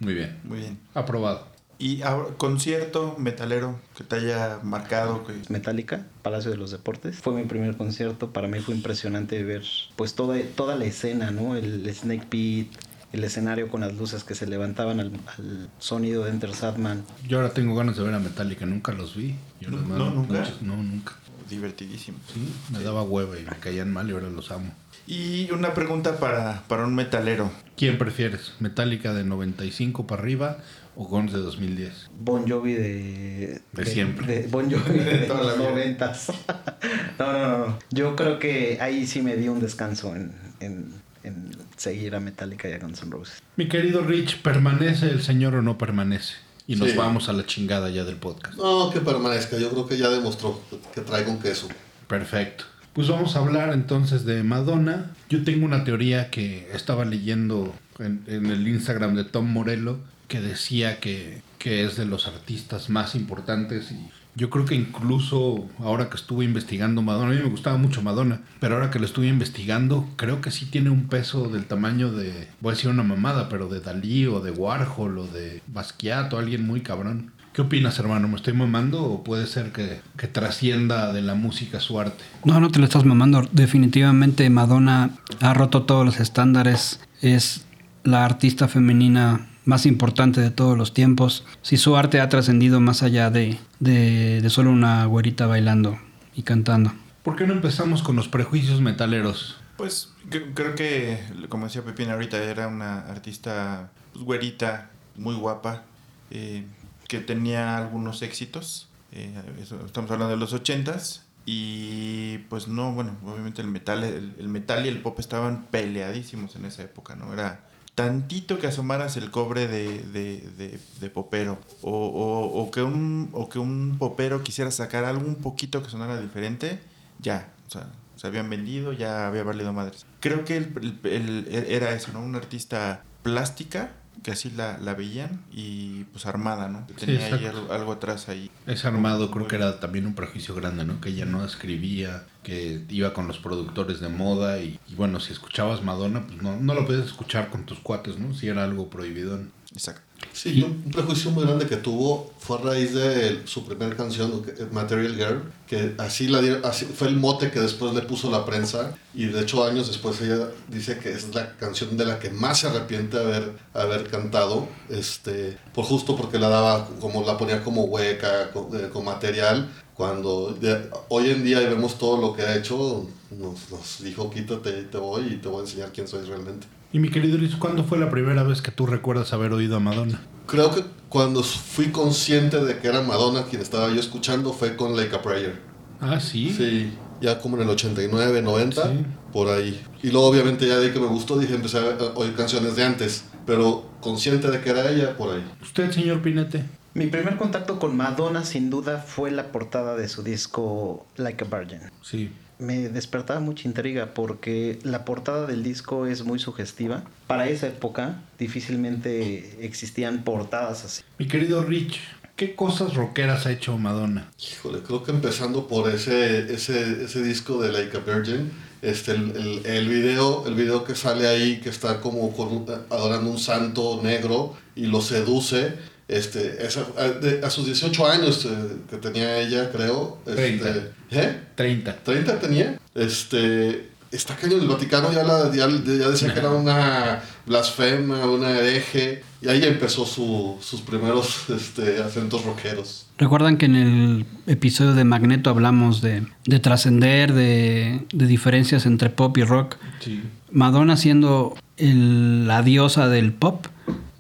muy 0.01 0.15
bien, 0.15 0.39
muy 0.45 0.59
bien. 0.59 0.79
aprobado. 0.95 1.52
¿Y 1.83 2.03
ahora, 2.03 2.29
concierto 2.37 3.17
metalero 3.19 3.77
que 3.97 4.05
te 4.05 4.15
haya 4.17 4.61
marcado? 4.63 5.25
Que... 5.27 5.33
Metallica, 5.49 6.07
Palacio 6.23 6.53
de 6.53 6.57
los 6.57 6.71
Deportes. 6.71 7.17
Fue 7.17 7.33
mi 7.35 7.43
primer 7.43 7.77
concierto. 7.77 8.33
Para 8.33 8.47
mí 8.47 8.61
fue 8.61 8.75
impresionante 8.75 9.43
ver 9.43 9.65
pues 9.97 10.15
toda, 10.15 10.37
toda 10.55 10.77
la 10.77 10.85
escena, 10.85 11.33
¿no? 11.33 11.57
El 11.57 11.93
Snake 11.93 12.27
Pit, 12.29 12.73
el 13.13 13.25
escenario 13.25 13.69
con 13.69 13.81
las 13.81 13.95
luces 13.97 14.23
que 14.23 14.37
se 14.37 14.47
levantaban 14.47 15.01
al, 15.01 15.11
al 15.37 15.69
sonido 15.81 16.23
de 16.23 16.31
Enter 16.31 16.55
Sadman. 16.55 17.03
Yo 17.27 17.39
ahora 17.39 17.53
tengo 17.53 17.75
ganas 17.75 17.97
de 17.97 18.05
ver 18.05 18.15
a 18.15 18.21
Metallica, 18.21 18.65
nunca 18.65 18.93
los 18.93 19.17
vi. 19.17 19.35
Yo 19.61 19.71
No, 19.71 19.79
no, 19.81 20.11
¿nunca? 20.11 20.39
muchos- 20.39 20.63
no, 20.63 20.77
nunca. 20.77 21.15
Divertidísimo. 21.51 22.17
Sí, 22.33 22.49
me 22.73 22.83
daba 22.83 23.03
hueva 23.03 23.39
y 23.39 23.43
me 23.43 23.57
caían 23.59 23.93
mal 23.93 24.09
y 24.09 24.13
ahora 24.13 24.31
los 24.31 24.51
amo. 24.53 24.73
Y 25.07 25.51
una 25.51 25.75
pregunta 25.75 26.19
para, 26.19 26.63
para 26.69 26.85
un 26.87 26.95
metalero. 26.95 27.51
¿Quién 27.77 27.99
prefieres? 27.99 28.53
¿Metallica 28.61 29.13
de 29.13 29.25
95 29.25 30.07
para 30.07 30.23
arriba 30.23 30.59
o 30.97 31.05
Guns 31.07 31.33
de 31.33 31.39
2010? 31.39 32.11
Bon 32.19 32.47
Jovi 32.49 32.75
de... 32.75 33.61
De 33.73 33.87
siempre. 33.87 34.27
de 34.43 34.49
bon 34.49 34.71
Jovi 34.71 34.99
de 34.99 35.27
la 35.29 35.35
los 35.43 35.59
noventas. 35.59 36.29
no, 37.19 37.33
no, 37.33 37.49
no, 37.49 37.59
no. 37.67 37.79
Yo 37.91 38.15
creo 38.17 38.39
que 38.39 38.79
ahí 38.81 39.07
sí 39.07 39.23
me 39.23 39.37
di 39.37 39.49
un 39.49 39.61
descanso 39.61 40.15
en, 40.15 40.33
en, 40.61 40.93
en 41.25 41.51
seguir 41.77 42.15
a 42.15 42.21
Metallica 42.21 42.69
y 42.69 42.73
a 42.73 42.79
Guns 42.79 43.03
N' 43.03 43.11
Roses. 43.11 43.43
Mi 43.57 43.69
querido 43.69 44.03
Rich, 44.03 44.43
¿permanece 44.43 45.11
el 45.11 45.23
señor 45.23 45.55
o 45.55 45.63
no 45.63 45.79
permanece? 45.79 46.35
Y 46.67 46.77
nos 46.77 46.91
Sí. 46.91 46.97
vamos 46.97 47.29
a 47.29 47.33
la 47.33 47.45
chingada 47.45 47.91
ya 47.91 48.05
del 48.05 48.17
podcast. 48.17 48.57
No, 48.57 48.91
que 48.91 49.01
permanezca. 49.01 49.59
Yo 49.59 49.71
creo 49.71 49.87
que 49.87 49.99
ya 49.99 50.09
demostró 50.11 50.61
que 50.95 51.01
trae 51.01 51.25
con 51.25 51.39
queso. 51.41 51.69
Perfecto. 52.07 52.65
Pues 52.93 53.09
vamos 53.09 53.35
a 53.37 53.39
hablar 53.41 53.73
entonces 53.73 54.25
de 54.27 54.43
Madonna. 54.43 55.11
Yo 55.31 55.43
tengo 55.45 55.65
una 55.65 55.83
teoría 55.85 56.31
que 56.31 56.69
estaba 56.75 57.05
leyendo 57.07 57.75
en, 57.99 58.23
en 58.27 58.47
el 58.47 58.69
Instagram 58.69 59.15
de 59.17 59.25
Tom 59.25 59.51
Morello 59.51 59.99
que 60.33 60.41
decía 60.41 60.99
que, 60.99 61.43
que 61.59 61.85
es 61.85 61.97
de 61.97 62.07
los 62.07 62.27
artistas 62.27 62.89
más 62.89 63.15
importantes 63.15 63.93
y 63.93 63.99
yo 64.35 64.49
creo 64.49 64.65
que 64.65 64.75
incluso 64.75 65.67
ahora 65.79 66.09
que 66.09 66.17
estuve 66.17 66.47
investigando 66.47 67.03
Madonna, 67.03 67.33
a 67.33 67.35
mí 67.35 67.43
me 67.43 67.51
gustaba 67.51 67.77
mucho 67.77 68.01
Madonna, 68.01 68.41
pero 68.59 68.77
ahora 68.77 68.91
que 68.91 68.99
lo 68.99 69.05
estuve 69.05 69.27
investigando, 69.27 70.09
creo 70.17 70.41
que 70.41 70.51
sí 70.51 70.65
tiene 70.65 70.89
un 70.89 71.09
peso 71.09 71.51
del 71.51 71.67
tamaño 71.67 72.11
de, 72.11 72.49
voy 72.63 72.73
a 72.73 72.77
decir 72.77 72.89
una 72.89 73.03
mamada, 73.03 73.51
pero 73.51 73.69
de 73.69 73.81
Dalí 73.81 74.25
o 74.25 74.41
de 74.41 74.53
Warhol 74.53 75.19
o 75.19 75.27
de 75.27 75.61
Basquiat 75.67 76.33
o 76.33 76.39
alguien 76.39 76.67
muy 76.67 76.81
cabrón. 76.81 77.33
¿Qué 77.53 77.61
opinas, 77.61 77.99
hermano? 77.99 78.27
¿Me 78.27 78.37
estoy 78.37 78.55
mamando 78.55 79.05
o 79.05 79.23
puede 79.23 79.47
ser 79.47 79.71
que, 79.71 80.01
que 80.17 80.29
trascienda 80.29 81.13
de 81.13 81.21
la 81.21 81.35
música 81.35 81.79
su 81.79 82.01
arte? 82.01 82.25
No, 82.47 82.59
no 82.59 82.71
te 82.71 82.79
lo 82.79 82.87
estás 82.87 83.05
mamando. 83.05 83.47
Definitivamente 83.53 84.49
Madonna 84.49 85.11
ha 85.41 85.53
roto 85.53 85.83
todos 85.83 86.07
los 86.07 86.21
estándares. 86.21 87.01
Es 87.21 87.67
la 88.03 88.25
artista 88.25 88.67
femenina 88.67 89.52
más 89.65 89.87
importante 89.87 90.41
de 90.41 90.51
todos 90.51 90.77
los 90.77 90.93
tiempos. 90.95 91.45
Si 91.63 91.77
su 91.77 91.97
arte 91.97 92.21
ha 92.21 92.29
trascendido 92.29 92.81
más 92.81 93.03
allá 93.03 93.31
de, 93.31 93.59
de, 93.81 94.41
de 94.41 94.51
solo 94.51 94.71
una 94.71 95.05
güerita 95.07 95.47
bailando 95.47 95.99
y 96.35 96.43
cantando. 96.43 96.93
¿Por 97.23 97.37
qué 97.37 97.47
no 97.47 97.53
empezamos 97.53 98.03
con 98.03 98.17
los 98.17 98.29
prejuicios 98.29 98.81
metaleros? 98.81 99.57
Pues 99.77 100.13
cre- 100.29 100.51
creo 100.55 100.75
que, 100.75 101.21
como 101.49 101.67
decía 101.67 101.83
Pepín 101.85 102.11
ahorita, 102.11 102.43
era 102.43 102.69
una 102.69 103.01
artista 103.01 103.91
pues, 104.13 104.25
güerita, 104.25 104.91
muy 105.17 105.35
guapa, 105.35 105.85
eh, 106.31 106.67
que 107.09 107.21
tenía 107.21 107.77
algunos 107.77 108.23
éxitos. 108.23 108.89
eh, 109.13 109.33
eso- 109.61 109.85
estamos 109.87 110.11
hablando 110.11 110.35
de 110.35 110.41
los 110.41 110.53
ochentas. 110.53 111.27
Y 111.45 112.39
pues 112.49 112.69
no, 112.69 112.93
bueno, 112.93 113.17
obviamente 113.25 113.61
el 113.63 113.69
metal, 113.69 114.05
el, 114.05 114.35
el 114.39 114.49
metal 114.49 114.87
y 114.87 114.89
el 114.89 115.01
pop 115.03 115.19
estaban 115.19 115.65
peleadísimos 115.71 116.55
en 116.57 116.65
esa 116.67 116.83
época, 116.83 117.17
¿no? 117.17 117.33
Era 117.33 117.67
tantito 117.95 118.59
que 118.59 118.67
asomaras 118.67 119.17
el 119.17 119.31
cobre 119.31 119.67
de, 119.69 119.99
de, 120.03 120.79
de- 121.01 121.11
popero. 121.11 121.59
O, 121.83 121.91
o- 121.91 122.63
o 122.63 122.71
que 122.71 122.83
un, 122.83 123.29
o 123.33 123.49
que 123.49 123.59
un 123.59 123.97
popero 123.99 124.43
quisiera 124.43 124.71
sacar 124.71 125.05
algo 125.05 125.27
un 125.27 125.37
poquito 125.37 125.83
que 125.83 125.91
sonara 125.91 126.21
diferente, 126.21 126.81
ya, 127.19 127.53
o 127.69 127.71
sea, 127.71 127.89
se 128.17 128.27
habían 128.27 128.49
vendido, 128.49 128.93
ya 128.93 129.27
había 129.27 129.43
valido 129.43 129.73
madres. 129.73 130.07
Creo 130.21 130.45
que 130.45 130.57
el- 130.57 130.99
el- 131.05 131.47
era 131.69 131.93
eso, 131.93 132.13
¿no? 132.13 132.21
Una 132.21 132.39
artista 132.39 133.05
plástica, 133.23 133.93
que 134.23 134.31
así 134.33 134.51
la, 134.51 134.79
la 134.79 134.95
veían, 134.95 135.43
y 135.53 136.05
pues 136.05 136.27
armada, 136.27 136.69
¿no? 136.69 136.87
Tenía 136.99 137.27
ahí 137.27 137.47
algo, 137.47 137.73
algo 137.73 137.93
atrás 137.93 138.29
ahí. 138.29 138.51
Ese 138.67 138.87
armado 138.87 139.31
creo 139.31 139.49
que 139.49 139.57
era 139.57 139.81
también 139.81 140.07
un 140.07 140.15
prejuicio 140.15 140.55
grande, 140.55 140.85
¿no? 140.85 141.01
Que 141.01 141.11
ella 141.11 141.25
no 141.25 141.45
escribía, 141.45 142.25
que 142.43 142.85
iba 142.89 143.13
con 143.13 143.27
los 143.27 143.39
productores 143.39 144.01
de 144.01 144.09
moda 144.09 144.61
y, 144.61 144.79
y 144.89 144.95
bueno, 144.95 145.21
si 145.21 145.33
escuchabas 145.33 145.83
Madonna, 145.83 146.27
pues 146.27 146.41
no, 146.43 146.57
no 146.57 146.75
lo 146.75 146.87
podías 146.87 147.07
escuchar 147.07 147.51
con 147.51 147.65
tus 147.65 147.81
cuates, 147.81 148.19
¿no? 148.19 148.35
Si 148.35 148.49
era 148.49 148.65
algo 148.65 148.91
prohibido. 148.91 149.41
Exacto. 149.75 150.03
Sí, 150.33 150.63
un 150.63 150.91
prejuicio 150.91 151.31
muy 151.33 151.45
grande 151.45 151.67
que 151.67 151.77
tuvo 151.77 152.33
fue 152.39 152.57
a 152.59 152.61
raíz 152.63 152.95
de 152.95 153.43
su 153.45 153.65
primera 153.67 153.95
canción, 153.97 154.43
que- 154.43 154.65
Material 154.67 155.15
Girl, 155.17 155.53
que 155.67 155.95
así, 155.99 156.29
la 156.29 156.41
así 156.67 156.85
fue 156.87 157.09
el 157.09 157.17
mote 157.17 157.51
que 157.51 157.59
después 157.61 157.93
le 157.93 158.03
puso 158.03 158.31
la 158.31 158.45
prensa 158.45 158.97
y 159.15 159.27
de 159.27 159.41
hecho 159.41 159.65
años 159.65 159.89
después 159.89 160.21
ella 160.23 160.49
dice 160.69 160.99
que 160.99 161.13
es 161.13 161.35
la 161.35 161.57
canción 161.57 161.97
de 161.97 162.05
la 162.07 162.19
que 162.19 162.31
más 162.31 162.61
se 162.61 162.69
arrepiente 162.69 163.19
haber, 163.19 163.53
haber 163.75 164.09
cantado, 164.09 164.69
este, 164.89 165.59
por 165.75 165.85
justo 165.85 166.17
porque 166.17 166.39
la 166.39 166.49
daba, 166.49 166.89
como 167.01 167.25
la 167.25 167.37
ponía 167.37 167.63
como 167.65 167.85
hueca, 167.85 168.53
con, 168.53 168.75
eh, 168.79 168.89
con 168.91 169.05
material, 169.05 169.69
cuando 169.95 170.53
de- 170.53 170.89
hoy 171.09 171.31
en 171.31 171.45
día 171.45 171.61
vemos 171.61 171.99
todo 171.99 172.17
lo 172.21 172.33
que 172.33 172.43
ha 172.43 172.57
hecho, 172.57 173.07
nos, 173.31 173.71
nos 173.71 174.03
dijo 174.03 174.31
quítate, 174.31 174.85
te 174.85 174.99
voy 174.99 175.27
y 175.35 175.37
te 175.37 175.49
voy 175.49 175.59
a 175.61 175.65
enseñar 175.65 175.91
quién 175.93 176.07
soy 176.09 176.25
realmente. 176.25 176.67
Y 176.93 176.99
mi 176.99 177.09
querido 177.11 177.39
Luis, 177.39 177.57
¿cuándo 177.57 177.85
fue 177.85 177.99
la 177.99 178.11
primera 178.11 178.43
vez 178.43 178.61
que 178.61 178.71
tú 178.71 178.87
recuerdas 178.87 179.33
haber 179.33 179.53
oído 179.53 179.77
a 179.77 179.81
Madonna? 179.81 180.21
Creo 180.47 180.75
que 180.75 180.83
cuando 181.09 181.43
fui 181.43 181.87
consciente 181.87 182.63
de 182.63 182.79
que 182.79 182.89
era 182.89 183.01
Madonna 183.03 183.45
quien 183.45 183.63
estaba 183.63 183.89
yo 183.91 184.01
escuchando 184.01 184.53
fue 184.53 184.77
con 184.77 184.95
Like 184.97 185.17
a 185.17 185.23
Prayer. 185.23 185.59
Ah, 186.01 186.21
sí. 186.21 186.53
Sí, 186.53 186.93
ya 187.21 187.39
como 187.39 187.57
en 187.57 187.63
el 187.63 187.71
89, 187.71 188.43
90, 188.43 188.83
Sí. 188.83 189.07
por 189.33 189.49
ahí. 189.49 189.81
Y 190.03 190.11
luego 190.11 190.27
obviamente 190.27 190.67
ya 190.67 190.79
de 190.79 190.87
ahí 190.89 190.93
que 190.93 191.01
me 191.01 191.07
gustó 191.07 191.39
dije 191.39 191.55
empecé 191.55 191.79
a 191.79 191.83
oír 192.17 192.35
canciones 192.35 192.77
de 192.77 192.85
antes, 192.85 193.25
pero 193.47 193.87
consciente 194.01 194.51
de 194.51 194.61
que 194.61 194.71
era 194.71 194.91
ella, 194.91 195.17
por 195.17 195.35
ahí. 195.35 195.45
¿Usted, 195.63 195.91
señor 195.93 196.21
Pinete? 196.21 196.65
Mi 196.95 197.07
primer 197.07 197.39
contacto 197.39 197.79
con 197.79 197.97
Madonna, 197.97 198.45
sin 198.45 198.69
duda, 198.69 198.99
fue 198.99 199.31
la 199.31 199.51
portada 199.51 199.97
de 199.97 200.09
su 200.09 200.23
disco 200.23 201.07
Like 201.17 201.45
a 201.45 201.59
Virgin. 201.59 201.81
Sí. 202.03 202.31
Me 202.63 202.89
despertaba 202.89 203.41
mucha 203.41 203.67
intriga 203.67 204.15
porque 204.15 204.79
la 204.85 205.05
portada 205.05 205.47
del 205.47 205.63
disco 205.65 206.07
es 206.07 206.25
muy 206.25 206.39
sugestiva. 206.39 207.03
Para 207.27 207.49
esa 207.49 207.67
época 207.67 208.21
difícilmente 208.39 209.59
existían 209.67 210.23
portadas 210.23 210.85
así. 210.85 211.03
Mi 211.19 211.27
querido 211.27 211.63
Rich, 211.65 211.99
¿qué 212.37 212.55
cosas 212.55 212.95
rockeras 212.95 213.47
ha 213.47 213.53
hecho 213.53 213.77
Madonna? 213.79 214.31
Híjole, 214.41 214.79
creo 214.83 215.03
que 215.03 215.11
empezando 215.11 215.67
por 215.67 215.91
ese, 215.91 216.53
ese, 216.55 217.05
ese 217.05 217.23
disco 217.23 217.61
de 217.61 217.73
Like 217.73 217.97
a 217.97 218.01
Virgin, 218.01 218.53
este, 218.81 219.13
el, 219.13 219.37
el, 219.37 219.67
el 219.67 219.89
video, 219.89 220.47
el 220.47 220.55
video 220.55 220.85
que 220.85 220.95
sale 220.95 221.27
ahí, 221.29 221.61
que 221.61 221.69
está 221.69 222.01
como 222.01 222.33
con 222.37 222.49
un- 222.49 222.67
adorando 222.91 223.31
un 223.31 223.39
santo 223.39 224.01
negro 224.03 224.57
y 224.75 224.87
lo 224.87 225.01
seduce, 225.01 225.75
este, 226.17 226.65
esa- 226.67 226.87
a, 226.99 227.09
de- 227.09 227.45
a 227.45 227.51
sus 227.51 227.67
18 227.67 228.07
años 228.07 228.45
eh, 228.45 228.77
que 228.91 228.97
tenía 228.99 229.39
ella, 229.39 229.71
creo. 229.71 230.19
Este, 230.27 230.35
Treinta. 230.59 230.69
¿Eh? 231.11 231.41
30. 231.55 231.97
30 232.05 232.39
tenía. 232.41 232.79
Este, 232.95 233.89
está 234.11 234.37
cañón. 234.37 234.61
El 234.61 234.69
Vaticano 234.69 235.13
ya, 235.13 235.23
la, 235.25 235.51
ya, 235.55 235.69
ya 235.69 236.09
decía 236.09 236.33
que 236.33 236.41
era 236.41 236.51
una 236.51 237.23
blasfema, 237.47 238.27
una 238.27 238.51
hereje. 238.59 239.23
Y 239.41 239.49
ahí 239.49 239.63
empezó 239.65 240.07
su- 240.07 240.57
sus 240.61 240.81
primeros 240.83 241.49
este, 241.51 242.01
acentos 242.03 242.45
rockeros. 242.45 243.07
Recuerdan 243.19 243.57
que 243.57 243.67
en 243.67 243.77
el 243.77 244.27
episodio 244.47 244.95
de 244.95 245.05
Magneto 245.05 245.51
hablamos 245.51 246.01
de, 246.01 246.27
de 246.47 246.59
trascender, 246.61 247.33
de, 247.33 248.01
de 248.13 248.27
diferencias 248.27 248.87
entre 248.87 249.11
pop 249.11 249.37
y 249.39 249.45
rock. 249.45 249.77
Sí. 250.01 250.23
Madonna 250.51 250.97
siendo 250.97 251.57
el- 251.77 252.47
la 252.47 252.63
diosa 252.63 253.09
del 253.09 253.33
pop 253.33 253.67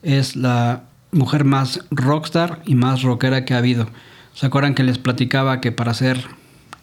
es 0.02 0.34
la 0.36 0.84
mujer 1.12 1.44
más 1.44 1.80
rockstar 1.90 2.62
y 2.66 2.74
más 2.74 3.02
rockera 3.02 3.44
que 3.44 3.54
ha 3.54 3.58
habido. 3.58 3.86
¿Se 4.34 4.46
acuerdan 4.46 4.74
que 4.74 4.82
les 4.82 4.98
platicaba 4.98 5.60
que 5.60 5.70
para 5.72 5.94
ser 5.94 6.24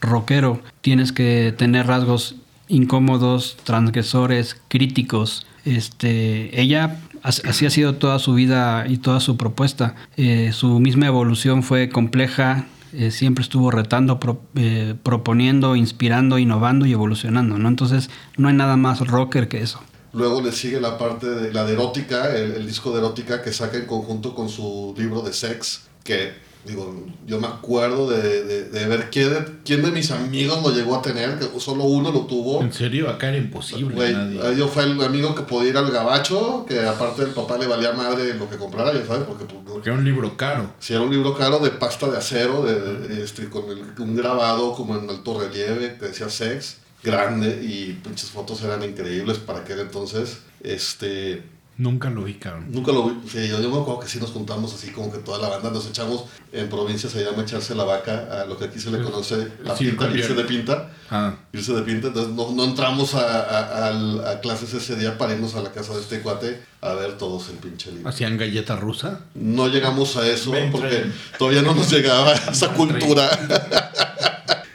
rockero 0.01 0.61
tienes 0.81 1.11
que 1.11 1.53
tener 1.57 1.87
rasgos 1.87 2.35
incómodos, 2.67 3.57
transgresores, 3.63 4.55
críticos? 4.67 5.45
Este, 5.65 6.61
ella 6.61 6.97
as- 7.23 7.43
así 7.45 7.65
ha 7.65 7.69
sido 7.69 7.95
toda 7.95 8.19
su 8.19 8.33
vida 8.33 8.85
y 8.87 8.97
toda 8.97 9.19
su 9.19 9.35
propuesta. 9.35 9.95
Eh, 10.15 10.51
su 10.53 10.79
misma 10.79 11.07
evolución 11.07 11.63
fue 11.63 11.89
compleja, 11.89 12.65
eh, 12.93 13.11
siempre 13.11 13.41
estuvo 13.41 13.71
retando, 13.71 14.19
pro- 14.19 14.41
eh, 14.55 14.95
proponiendo, 15.03 15.75
inspirando, 15.75 16.37
innovando 16.37 16.85
y 16.85 16.93
evolucionando, 16.93 17.57
¿no? 17.57 17.67
Entonces 17.67 18.09
no 18.37 18.47
hay 18.47 18.53
nada 18.55 18.77
más 18.77 18.99
rocker 19.05 19.47
que 19.47 19.61
eso. 19.61 19.81
Luego 20.13 20.41
le 20.41 20.51
sigue 20.51 20.79
la 20.81 20.97
parte 20.97 21.27
de 21.29 21.53
la 21.53 21.65
de 21.65 21.73
erótica, 21.73 22.35
el, 22.35 22.53
el 22.53 22.65
disco 22.67 22.91
de 22.91 22.97
erótica 22.99 23.41
que 23.41 23.53
saca 23.53 23.77
en 23.77 23.85
conjunto 23.85 24.33
con 24.33 24.49
su 24.49 24.93
libro 24.97 25.21
de 25.21 25.33
sex, 25.33 25.81
que 26.03 26.47
digo, 26.65 27.05
yo 27.25 27.39
me 27.39 27.47
acuerdo 27.47 28.09
de, 28.09 28.43
de- 28.43 28.63
de 28.69 28.87
ver 28.87 29.09
quién 29.09 29.29
de, 29.29 29.45
quién 29.63 29.81
de 29.81 29.91
mis 29.91 30.11
amigos 30.11 30.61
lo 30.61 30.71
llegó 30.71 30.95
a 30.97 31.01
tener, 31.01 31.39
que 31.39 31.47
solo 31.59 31.85
uno 31.85 32.11
lo 32.11 32.21
tuvo. 32.25 32.61
En 32.61 32.73
serio, 32.73 33.09
acá 33.09 33.29
era 33.29 33.37
imposible. 33.37 33.95
Güey, 33.95 34.13
nadie. 34.13 34.57
yo 34.57 34.67
fue 34.67 34.83
el 34.83 35.01
amigo 35.01 35.33
que 35.35 35.43
podía 35.43 35.69
ir 35.69 35.77
al 35.77 35.89
gabacho, 35.89 36.65
que 36.67 36.81
aparte 36.85 37.21
del 37.23 37.31
papá 37.31 37.57
le 37.57 37.65
valía 37.67 37.93
madre 37.93 38.33
lo 38.33 38.49
que 38.49 38.57
comprara, 38.57 38.91
ya 38.93 39.05
sabes, 39.05 39.23
porque 39.23 39.45
pues, 39.45 39.57
Porque 39.65 39.89
era 39.89 39.97
un 39.97 40.03
libro 40.03 40.35
caro. 40.35 40.73
si 40.79 40.93
era 40.93 41.01
un 41.03 41.11
libro 41.11 41.33
caro 41.37 41.59
de 41.59 41.69
pasta 41.69 42.09
de 42.09 42.17
acero, 42.17 42.63
de, 42.63 42.79
de- 43.07 43.23
este, 43.23 43.47
con 43.49 43.63
el- 43.69 43.83
un 43.97 44.15
grabado 44.15 44.73
como 44.73 44.97
en 44.97 45.09
alto 45.09 45.39
relieve 45.39 45.95
que 45.97 46.07
decía 46.07 46.29
sex, 46.29 46.77
grande, 47.03 47.61
y 47.63 47.93
pinches 48.03 48.29
fotos 48.29 48.61
eran 48.63 48.83
increíbles 48.83 49.37
para 49.37 49.59
aquel 49.59 49.79
entonces. 49.79 50.39
Este, 50.61 51.43
Nunca 51.77 52.09
lo 52.09 52.23
vi, 52.25 52.33
cabrón. 52.33 52.65
nunca 52.73 52.91
lo 52.91 53.05
vi, 53.09 53.29
sí, 53.29 53.47
yo, 53.47 53.61
yo 53.61 53.69
me 53.69 53.79
acuerdo 53.79 54.01
que 54.01 54.09
sí 54.09 54.19
nos 54.19 54.31
juntamos 54.31 54.73
así 54.73 54.91
como 54.91 55.09
que 55.13 55.19
toda 55.19 55.37
la 55.39 55.47
banda, 55.47 55.71
nos 55.71 55.87
echamos, 55.87 56.25
en 56.51 56.67
provincia 56.67 57.09
se 57.09 57.23
llama 57.23 57.43
echarse 57.43 57.73
la 57.73 57.85
vaca, 57.85 58.41
a 58.41 58.45
lo 58.45 58.57
que 58.57 58.65
aquí 58.65 58.79
se 58.81 58.91
le 58.91 59.01
conoce 59.01 59.47
la 59.63 59.77
Sí, 59.77 59.85
pinta, 59.85 60.09
irse 60.11 60.33
de 60.33 60.43
pinta 60.43 60.89
Ah, 61.09 61.35
irse 61.53 61.71
de 61.71 61.81
pinta, 61.83 62.07
entonces 62.07 62.33
no, 62.33 62.51
no 62.51 62.65
entramos 62.65 63.15
a, 63.15 63.21
a- 63.21 63.87
al- 63.87 64.27
a 64.27 64.41
clases 64.41 64.73
ese 64.73 64.97
día 64.97 65.17
para 65.17 65.35
irnos 65.35 65.55
a 65.55 65.61
la 65.61 65.71
casa 65.71 65.93
de 65.93 66.01
este 66.01 66.19
cuate 66.19 66.59
a 66.81 66.93
ver 66.95 67.17
todos 67.17 67.47
el 67.47 67.55
pinche 67.55 67.93
libro. 67.93 68.09
hacían 68.09 68.37
galleta 68.37 68.75
rusa. 68.75 69.21
No 69.33 69.69
llegamos 69.69 70.17
a 70.17 70.27
eso 70.27 70.51
Ven, 70.51 70.73
porque 70.73 71.05
todavía 71.37 71.61
no 71.61 71.73
nos 71.75 71.89
llegaba 71.89 72.33
esa 72.51 72.73
cultura. 72.73 73.29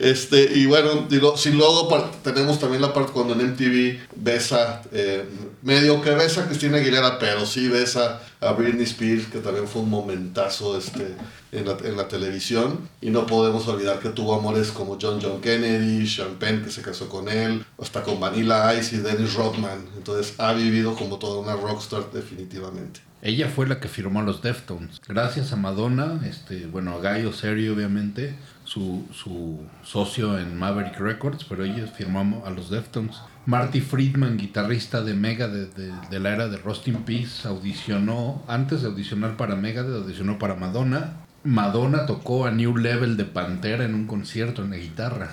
Este, 0.04 0.52
y 0.54 0.66
bueno, 0.66 1.06
digo, 1.08 1.34
si 1.38 1.50
luego 1.50 1.88
tenemos 2.22 2.58
también 2.58 2.82
la 2.82 2.92
parte 2.92 3.12
cuando 3.12 3.32
en 3.32 3.52
MTV 3.52 4.00
besa, 4.16 4.82
eh, 4.92 5.24
medio 5.62 6.02
que 6.02 6.10
besa 6.10 6.42
a 6.42 6.46
Cristina 6.46 6.76
Aguilera, 6.76 7.18
pero 7.18 7.46
sí 7.46 7.68
besa 7.68 8.20
a 8.38 8.52
Britney 8.52 8.84
Spears, 8.84 9.28
que 9.28 9.38
también 9.38 9.66
fue 9.66 9.80
un 9.80 9.88
momentazo 9.88 10.76
este, 10.76 11.14
en, 11.52 11.96
la, 11.96 12.06
televisión. 12.06 12.86
Y 13.00 13.08
no 13.08 13.24
podemos 13.24 13.66
olvidar 13.66 13.98
que 13.98 14.10
tuvo 14.10 14.34
amores 14.34 14.72
como 14.72 14.98
John 15.00 15.20
John 15.22 15.40
Kennedy, 15.40 16.06
Sean 16.06 16.34
Penn, 16.34 16.62
que 16.62 16.70
se 16.70 16.82
casó 16.82 17.08
con 17.08 17.30
él, 17.30 17.64
hasta 17.80 18.02
con 18.02 18.20
Vanilla 18.20 18.78
Ice 18.78 18.96
y 18.96 18.98
Dennis 18.98 19.32
Rodman. 19.32 19.86
Entonces 19.96 20.34
ha 20.36 20.52
vivido 20.52 20.94
como 20.96 21.18
toda 21.18 21.40
una 21.40 21.56
rockstar 21.56 22.12
definitivamente. 22.12 23.00
Ella 23.22 23.48
fue 23.48 23.66
la 23.66 23.80
que 23.80 23.88
firmó 23.88 24.20
los 24.20 24.42
Deftones. 24.42 25.00
Gracias 25.08 25.50
a 25.54 25.56
Madonna, 25.56 26.20
este, 26.26 26.66
bueno, 26.66 26.92
a 26.92 26.98
Guy 26.98 27.24
Oserio, 27.24 27.72
obviamente, 27.72 28.34
su, 28.64 29.06
su 29.12 29.60
socio 29.82 30.38
en 30.38 30.56
Maverick 30.58 30.98
Records, 30.98 31.44
pero 31.44 31.64
ella 31.64 31.86
firmó 31.86 32.42
a 32.46 32.50
los 32.50 32.70
Deftones. 32.70 33.16
Marty 33.46 33.80
Friedman, 33.80 34.38
guitarrista 34.38 35.02
de 35.02 35.14
Mega 35.14 35.48
de, 35.48 35.66
de- 35.66 36.20
la 36.20 36.32
era 36.32 36.48
de 36.48 36.56
Rust 36.56 36.88
in 36.88 37.04
audicionó, 37.44 38.42
antes 38.48 38.80
de 38.82 38.88
audicionar 38.88 39.36
para 39.36 39.54
Mega, 39.54 39.82
audicionó 39.82 40.38
para 40.38 40.54
Madonna. 40.54 41.16
Madonna 41.44 42.06
tocó 42.06 42.46
a 42.46 42.50
New 42.50 42.78
Level 42.78 43.18
de 43.18 43.24
Pantera 43.26 43.84
en 43.84 43.94
un 43.94 44.06
concierto 44.06 44.64
en 44.64 44.70
la 44.70 44.76
guitarra. 44.78 45.30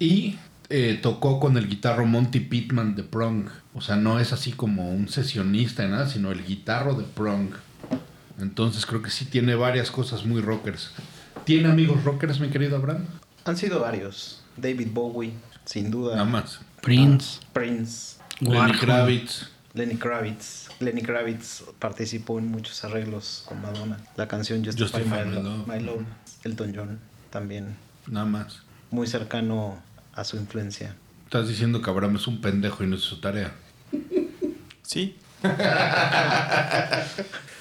Y 0.00 0.38
eh, 0.70 0.98
tocó 1.00 1.38
con 1.38 1.56
el 1.56 1.68
guitarro 1.68 2.04
Monty 2.04 2.40
Pittman 2.40 2.96
de 2.96 3.04
Prong. 3.04 3.44
O 3.74 3.80
sea, 3.80 3.94
no 3.94 4.18
es 4.18 4.32
así 4.32 4.50
como 4.52 4.90
un 4.92 5.08
sesionista 5.08 5.84
en 5.84 5.92
nada, 5.92 6.08
sino 6.08 6.32
el 6.32 6.44
guitarro 6.44 6.94
de 6.94 7.04
Prong. 7.04 7.50
Entonces 8.40 8.86
creo 8.86 9.02
que 9.02 9.10
sí 9.10 9.26
tiene 9.26 9.54
varias 9.54 9.92
cosas 9.92 10.24
muy 10.24 10.40
rockers. 10.40 10.90
¿Tiene 11.44 11.68
amigos 11.70 12.04
rockers, 12.04 12.40
mi 12.40 12.48
querido 12.50 12.76
Abraham? 12.76 13.04
Han 13.44 13.56
sido 13.56 13.80
varios. 13.80 14.42
David 14.56 14.88
Bowie, 14.92 15.32
sin 15.64 15.90
duda. 15.90 16.14
Nada 16.16 16.28
más. 16.28 16.60
Prince. 16.80 17.40
Prince, 17.52 18.16
Lenny. 18.40 18.72
Kravitz. 18.78 19.48
Lenny 19.74 19.96
Kravitz. 19.96 20.68
Lenny 20.80 21.02
Kravitz 21.02 21.62
participó 21.78 22.38
en 22.38 22.48
muchos 22.48 22.84
arreglos 22.84 23.44
con 23.46 23.60
Madonna. 23.62 23.98
La 24.16 24.28
canción 24.28 24.64
Justify, 24.64 25.00
Justify 25.02 25.24
My, 25.24 25.30
My 25.30 25.34
Lo- 25.34 25.42
Love. 25.42 25.66
My 25.68 25.80
Love. 25.80 26.04
Elton 26.44 26.72
John 26.76 26.98
también. 27.30 27.76
Nada 28.06 28.26
más. 28.26 28.60
Muy 28.90 29.06
cercano 29.06 29.80
a 30.14 30.24
su 30.24 30.36
influencia. 30.36 30.94
Estás 31.24 31.48
diciendo 31.48 31.80
que 31.80 31.88
Abraham 31.88 32.16
es 32.16 32.26
un 32.26 32.40
pendejo 32.42 32.84
y 32.84 32.86
no 32.88 32.96
es 32.96 33.02
su 33.02 33.20
tarea. 33.20 33.52
Sí. 34.82 35.16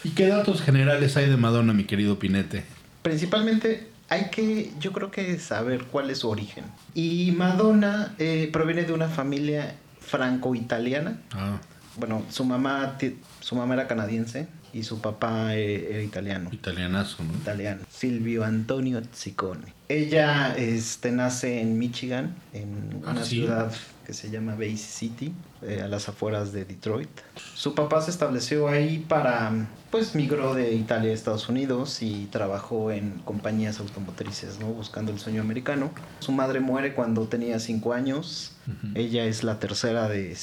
¿Y 0.04 0.10
qué 0.10 0.28
datos 0.28 0.62
generales 0.62 1.16
hay 1.18 1.30
de 1.30 1.38
Madonna, 1.38 1.74
mi 1.74 1.86
querido 1.86 2.20
Pinete? 2.20 2.66
Principalmente 3.02 3.90
hay 4.10 4.30
que, 4.30 4.72
yo 4.80 4.92
creo 4.92 5.12
que 5.12 5.40
saber 5.40 5.86
cuál 5.86 6.10
es 6.10 6.20
su 6.20 6.30
origen. 6.30 6.66
Y 6.94 7.32
Madonna 7.32 8.14
eh, 8.20 8.50
proviene 8.52 8.84
de 8.84 8.94
una 8.94 9.08
familia 9.08 9.76
franco-italiana. 10.00 11.20
Ah, 11.34 11.60
Bueno, 11.98 12.24
su 12.30 12.44
mamá, 12.46 12.98
su 13.40 13.56
mamá 13.56 13.74
era 13.76 13.88
canadiense 13.88 14.48
y 14.74 14.84
su 14.84 15.02
papá 15.02 15.56
eh, 15.56 15.88
era 15.94 16.02
italiano. 16.04 16.50
italianazo, 16.52 17.24
¿no? 17.24 17.34
italiano, 17.34 17.82
Silvio 17.90 18.44
Antonio 18.44 19.02
Ziccone. 19.14 19.74
Ella 19.90 20.56
este, 20.58 21.12
nace 21.12 21.60
en 21.62 21.78
Michigan, 21.78 22.36
en 22.54 23.02
Ah, 23.06 23.12
una 23.12 23.24
¿sí? 23.26 23.38
ciudad 23.42 23.72
que 24.06 24.14
se 24.14 24.30
llama 24.32 24.56
Bay 24.56 24.78
City, 24.78 25.32
eh, 25.62 25.82
a 25.84 25.88
las 25.88 26.10
afueras 26.10 26.52
de 26.54 26.66
Detroit. 26.66 27.10
Su 27.56 27.76
papá 27.76 28.02
se 28.02 28.10
estableció 28.12 28.68
ahí 28.68 29.00
para, 29.08 29.52
pues 29.92 30.16
migró 30.16 30.54
de 30.56 30.74
Italia 30.74 31.12
a 31.12 31.14
Estados 31.14 31.50
Unidos 31.50 32.02
y 32.02 32.26
trabajó 32.32 32.92
en 32.92 33.20
compañías 33.26 33.80
automotrices, 33.80 34.60
¿no? 34.60 34.68
Buscando 34.68 35.12
el 35.12 35.20
sueño 35.20 35.42
americano. 35.42 35.92
Su 36.20 36.32
madre 36.32 36.60
muere 36.62 36.94
cuando 36.94 37.28
tenía 37.28 37.60
cinco 37.60 37.94
años. 37.94 38.54
Ella 38.96 39.26
es 39.26 39.44
la 39.44 39.60
tercera 39.60 40.08
de, 40.10 40.36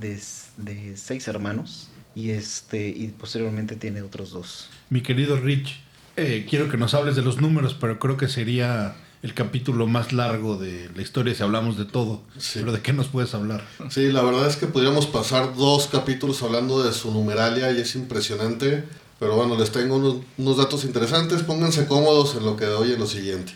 de 0.00 0.20
de 0.58 0.96
seis 0.96 1.26
hermanos. 1.28 1.88
Y, 2.16 2.30
este, 2.30 2.88
y 2.88 3.08
posteriormente 3.08 3.76
tiene 3.76 4.02
otros 4.02 4.30
dos. 4.30 4.68
Mi 4.90 5.02
querido 5.02 5.36
Rich, 5.36 5.78
eh, 6.16 6.46
quiero 6.48 6.70
que 6.70 6.78
nos 6.78 6.94
hables 6.94 7.14
de 7.14 7.22
los 7.22 7.40
números, 7.42 7.76
pero 7.78 7.98
creo 7.98 8.16
que 8.16 8.26
sería 8.26 8.96
el 9.22 9.34
capítulo 9.34 9.86
más 9.86 10.14
largo 10.14 10.56
de 10.56 10.88
la 10.94 11.02
historia 11.02 11.34
si 11.34 11.42
hablamos 11.42 11.76
de 11.76 11.84
todo. 11.84 12.22
Sí. 12.38 12.60
Pero 12.60 12.72
¿de 12.72 12.80
qué 12.80 12.94
nos 12.94 13.08
puedes 13.08 13.34
hablar? 13.34 13.62
Sí, 13.90 14.10
la 14.12 14.22
verdad 14.22 14.48
es 14.48 14.56
que 14.56 14.66
podríamos 14.66 15.06
pasar 15.06 15.54
dos 15.56 15.88
capítulos 15.88 16.42
hablando 16.42 16.82
de 16.82 16.92
su 16.94 17.12
numeralia 17.12 17.70
y 17.72 17.82
es 17.82 17.94
impresionante. 17.94 18.84
Pero 19.18 19.36
bueno, 19.36 19.58
les 19.58 19.70
tengo 19.70 19.96
unos, 19.96 20.16
unos 20.38 20.56
datos 20.56 20.84
interesantes. 20.84 21.42
Pónganse 21.42 21.86
cómodos 21.86 22.34
en 22.36 22.46
lo 22.46 22.56
que 22.56 22.66
oyen 22.66 22.98
lo 22.98 23.06
siguiente. 23.06 23.52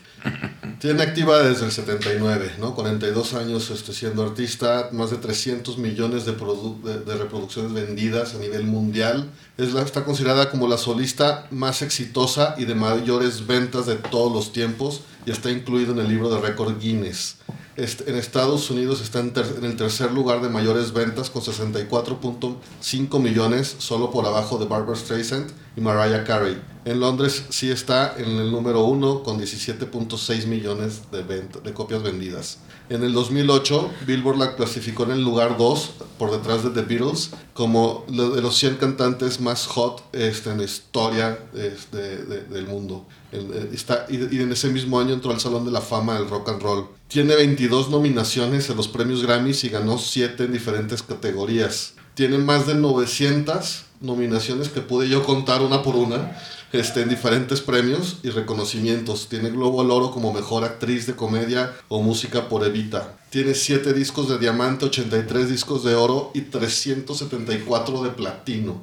Tiene 0.81 1.03
activa 1.03 1.43
desde 1.43 1.67
el 1.67 1.73
79, 1.73 2.53
¿no? 2.59 2.75
42 2.75 3.35
años 3.35 3.71
este, 3.71 3.93
siendo 3.93 4.23
artista, 4.23 4.89
más 4.93 5.11
de 5.11 5.19
300 5.19 5.77
millones 5.77 6.25
de, 6.25 6.33
de, 6.33 7.01
de 7.01 7.17
reproducciones 7.17 7.75
vendidas 7.75 8.35
a 8.35 8.39
nivel 8.39 8.65
mundial. 8.65 9.31
Es 9.59 9.75
la, 9.75 9.83
está 9.83 10.05
considerada 10.05 10.51
como 10.51 10.67
la 10.69 10.79
solista 10.79 11.47
más 11.51 11.83
exitosa 11.83 12.55
y 12.57 12.65
de 12.65 12.75
mayores 12.75 13.47
ventas 13.47 13.85
de 13.85 13.97
todos 13.97 14.33
los 14.33 14.55
tiempos 14.55 15.03
y 15.27 15.31
está 15.31 15.51
incluido 15.51 15.93
en 15.93 15.99
el 16.01 16.09
libro 16.09 16.31
de 16.31 16.41
récord 16.41 16.79
Guinness. 16.81 17.37
En 17.77 18.17
Estados 18.17 18.71
Unidos 18.71 19.01
está 19.01 19.21
en, 19.21 19.33
el 19.63 19.77
tercer 19.77 20.13
lugar 20.13 20.43
de 20.43 20.51
mayores 20.51 20.93
ventas 20.93 21.31
con 21.31 21.41
64.5 21.41 23.21
millones, 23.21 23.77
solo 23.79 24.11
por 24.11 24.27
abajo 24.27 24.59
de 24.59 24.67
Barbara 24.67 24.99
Streisand 24.99 25.51
y 25.77 25.81
Mariah 25.81 26.25
Carey. 26.25 26.61
En 26.85 27.01
Londres 27.01 27.45
sí 27.49 27.71
está 27.71 28.15
en 28.19 28.29
el 28.29 28.51
número 28.51 28.85
uno 28.85 29.23
con 29.23 29.41
17.6 29.41 30.47
millones 30.47 31.03
de, 31.11 31.23
de 31.23 31.73
copias 31.73 32.03
vendidas. 32.03 32.59
En 32.91 33.05
el 33.05 33.13
2008, 33.13 33.91
Billboard 34.07 34.37
la 34.37 34.57
clasificó 34.57 35.05
en 35.05 35.13
el 35.13 35.23
lugar 35.23 35.57
2, 35.57 35.91
por 36.19 36.33
detrás 36.33 36.65
de 36.65 36.71
The 36.71 36.83
Beatles, 36.83 37.31
como 37.61 38.07
de 38.09 38.41
los 38.41 38.57
100 38.57 38.77
cantantes 38.77 39.39
más 39.39 39.67
hot 39.67 40.03
este, 40.15 40.49
en 40.51 40.57
la 40.57 40.65
historia 40.65 41.39
este, 41.55 41.99
de- 42.25 42.45
del 42.45 42.67
mundo. 42.67 43.05
Eh, 43.33 43.69
está, 43.75 44.07
y, 44.09 44.17
y 44.35 44.41
en 44.41 44.51
ese 44.51 44.69
mismo 44.71 44.99
año 44.99 45.13
entró 45.13 45.31
al 45.31 45.41
Salón 45.41 45.67
de 45.67 45.71
la 45.71 45.83
Fama 45.83 46.15
del 46.15 46.27
Rock 46.31 46.49
and 46.49 46.63
Roll. 46.63 46.87
Tiene 47.09 47.35
22 47.37 47.91
nominaciones 47.91 48.71
en 48.71 48.79
los 48.79 48.89
premios 48.89 49.23
Grammys 49.23 49.63
y 49.65 49.69
ganó 49.69 49.99
7 49.99 50.45
en 50.45 50.53
diferentes 50.55 51.03
categorías. 51.03 51.93
Tiene 52.15 52.39
más 52.39 52.67
de 52.67 52.77
900 52.77 53.83
nominaciones 54.01 54.71
que 54.71 54.81
pude 54.81 55.11
yo 55.11 55.23
contar 55.23 55.61
una 55.61 55.83
por 55.83 55.97
una 55.97 56.35
este, 56.73 57.03
en 57.03 57.09
diferentes 57.09 57.61
premios 57.61 58.19
y 58.23 58.31
reconocimientos. 58.31 59.29
Tiene 59.29 59.51
Globo 59.51 59.81
al 59.81 59.91
Oro 59.91 60.11
como 60.11 60.33
mejor 60.33 60.65
actriz 60.65 61.07
de 61.07 61.15
comedia 61.15 61.73
o 61.89 62.03
música 62.03 62.49
por 62.49 62.65
Evita. 62.65 63.17
Tiene 63.31 63.55
7 63.55 63.93
discos 63.93 64.29
de 64.29 64.39
diamante, 64.39 64.87
83 64.87 65.49
discos 65.49 65.85
de 65.85 65.95
oro 65.95 66.33
y 66.35 66.41
374 66.41 68.03
de 68.03 68.11
platino. 68.11 68.83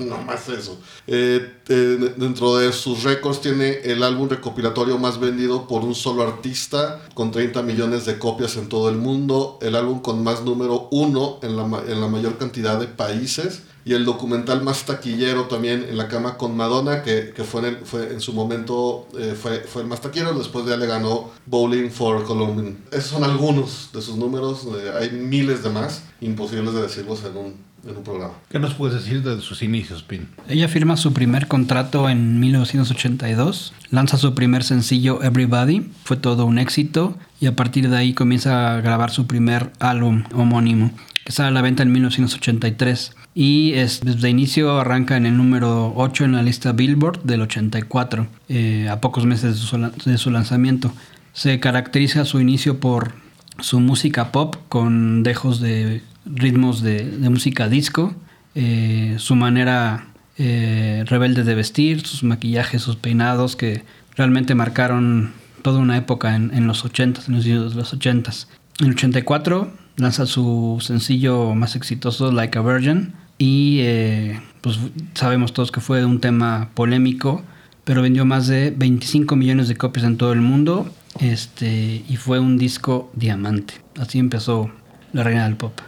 No 0.00 0.16
más 0.22 0.48
eso. 0.48 0.80
Eh, 1.06 1.60
eh, 1.68 2.14
dentro 2.16 2.56
de 2.56 2.72
sus 2.72 3.02
récords 3.02 3.42
tiene 3.42 3.80
el 3.84 4.02
álbum 4.02 4.30
recopilatorio 4.30 4.96
más 4.96 5.20
vendido 5.20 5.68
por 5.68 5.84
un 5.84 5.94
solo 5.94 6.22
artista, 6.22 7.06
con 7.12 7.30
30 7.30 7.60
millones 7.62 8.06
de 8.06 8.18
copias 8.18 8.56
en 8.56 8.70
todo 8.70 8.88
el 8.88 8.96
mundo. 8.96 9.58
El 9.60 9.76
álbum 9.76 10.00
con 10.00 10.24
más 10.24 10.42
número 10.42 10.88
uno 10.90 11.38
en 11.42 11.54
la, 11.54 11.64
en 11.86 12.00
la 12.00 12.08
mayor 12.08 12.38
cantidad 12.38 12.80
de 12.80 12.86
países 12.86 13.60
y 13.86 13.94
el 13.94 14.04
documental 14.04 14.62
más 14.62 14.84
taquillero 14.84 15.44
también 15.44 15.86
en 15.88 15.96
la 15.96 16.08
cama 16.08 16.36
con 16.36 16.56
Madonna, 16.56 17.02
que, 17.02 17.32
que 17.34 17.44
fue, 17.44 17.60
en 17.60 17.66
el- 17.68 17.76
fue 17.84 18.12
en 18.12 18.20
su 18.20 18.32
momento 18.34 19.06
eh, 19.18 19.34
fue, 19.40 19.60
fue 19.60 19.82
el 19.82 19.88
más 19.88 20.00
taquillero, 20.00 20.34
después 20.36 20.66
ya 20.66 20.76
le 20.76 20.86
ganó 20.86 21.30
Bowling 21.46 21.90
for 21.90 22.24
Columbia. 22.24 22.72
Esos 22.90 23.10
son 23.12 23.22
algunos 23.24 23.90
de 23.94 24.02
sus 24.02 24.16
números, 24.16 24.66
eh, 24.76 24.90
hay 25.00 25.10
miles 25.12 25.62
de 25.62 25.70
más, 25.70 26.02
imposibles 26.20 26.74
de 26.74 26.82
decirlos 26.82 27.22
en 27.24 27.36
un, 27.36 27.54
en 27.88 27.96
un 27.96 28.02
programa. 28.02 28.34
¿Qué 28.50 28.58
nos 28.58 28.74
puedes 28.74 28.96
decir 28.96 29.22
de 29.22 29.40
sus 29.40 29.62
inicios, 29.62 30.02
Pin? 30.02 30.28
Ella 30.48 30.66
firma 30.66 30.96
su 30.96 31.12
primer 31.12 31.46
contrato 31.46 32.08
en 32.10 32.40
1982, 32.40 33.72
lanza 33.92 34.16
su 34.16 34.34
primer 34.34 34.64
sencillo 34.64 35.22
Everybody, 35.22 35.92
fue 36.02 36.16
todo 36.16 36.44
un 36.44 36.58
éxito 36.58 37.16
y 37.40 37.46
a 37.46 37.54
partir 37.54 37.88
de 37.88 37.96
ahí 37.96 38.14
comienza 38.14 38.74
a 38.74 38.80
grabar 38.80 39.12
su 39.12 39.28
primer 39.28 39.70
álbum 39.78 40.24
homónimo 40.34 40.90
que 41.24 41.30
sale 41.32 41.48
a 41.48 41.52
la 41.52 41.62
venta 41.62 41.82
en 41.82 41.92
1983 41.92 43.14
y 43.38 43.74
es, 43.74 44.00
desde 44.00 44.30
inicio 44.30 44.80
arranca 44.80 45.14
en 45.18 45.26
el 45.26 45.36
número 45.36 45.92
8 45.94 46.24
en 46.24 46.32
la 46.32 46.42
lista 46.42 46.72
Billboard 46.72 47.22
del 47.24 47.42
84, 47.42 48.26
eh, 48.48 48.88
a 48.90 49.02
pocos 49.02 49.26
meses 49.26 49.60
de 49.60 49.60
su, 49.60 49.76
de 50.10 50.16
su 50.16 50.30
lanzamiento. 50.30 50.90
Se 51.34 51.60
caracteriza 51.60 52.24
su 52.24 52.40
inicio 52.40 52.80
por 52.80 53.12
su 53.58 53.78
música 53.78 54.32
pop 54.32 54.56
con 54.70 55.22
dejos 55.22 55.60
de 55.60 56.02
ritmos 56.24 56.80
de, 56.80 57.04
de 57.04 57.28
música 57.28 57.68
disco, 57.68 58.14
eh, 58.54 59.16
su 59.18 59.36
manera 59.36 60.06
eh, 60.38 61.04
rebelde 61.06 61.44
de 61.44 61.54
vestir, 61.54 62.06
sus 62.06 62.22
maquillajes, 62.22 62.80
sus 62.80 62.96
peinados 62.96 63.54
que 63.54 63.84
realmente 64.16 64.54
marcaron 64.54 65.34
toda 65.60 65.78
una 65.80 65.98
época 65.98 66.36
en, 66.36 66.54
en 66.54 66.66
los 66.66 66.86
80s, 66.86 67.28
en 67.28 67.34
los 67.34 67.44
de 67.44 67.52
los 67.52 67.94
80s. 67.94 68.46
En 68.80 68.86
el 68.86 68.92
84 68.92 69.72
lanza 69.96 70.24
su 70.24 70.78
sencillo 70.80 71.54
más 71.54 71.76
exitoso, 71.76 72.32
Like 72.32 72.58
a 72.58 72.62
Virgin, 72.62 73.12
y 73.38 73.80
eh, 73.80 74.40
pues 74.60 74.78
sabemos 75.14 75.52
todos 75.52 75.70
que 75.70 75.80
fue 75.80 76.04
un 76.04 76.20
tema 76.20 76.70
polémico, 76.74 77.42
pero 77.84 78.02
vendió 78.02 78.24
más 78.24 78.46
de 78.46 78.72
25 78.76 79.36
millones 79.36 79.68
de 79.68 79.76
copias 79.76 80.06
en 80.06 80.16
todo 80.16 80.32
el 80.32 80.40
mundo 80.40 80.90
este, 81.20 82.04
y 82.08 82.16
fue 82.16 82.38
un 82.38 82.58
disco 82.58 83.10
diamante. 83.14 83.74
Así 83.98 84.18
empezó 84.18 84.70
la 85.12 85.22
reina 85.22 85.44
del 85.44 85.56
pop. 85.56 85.80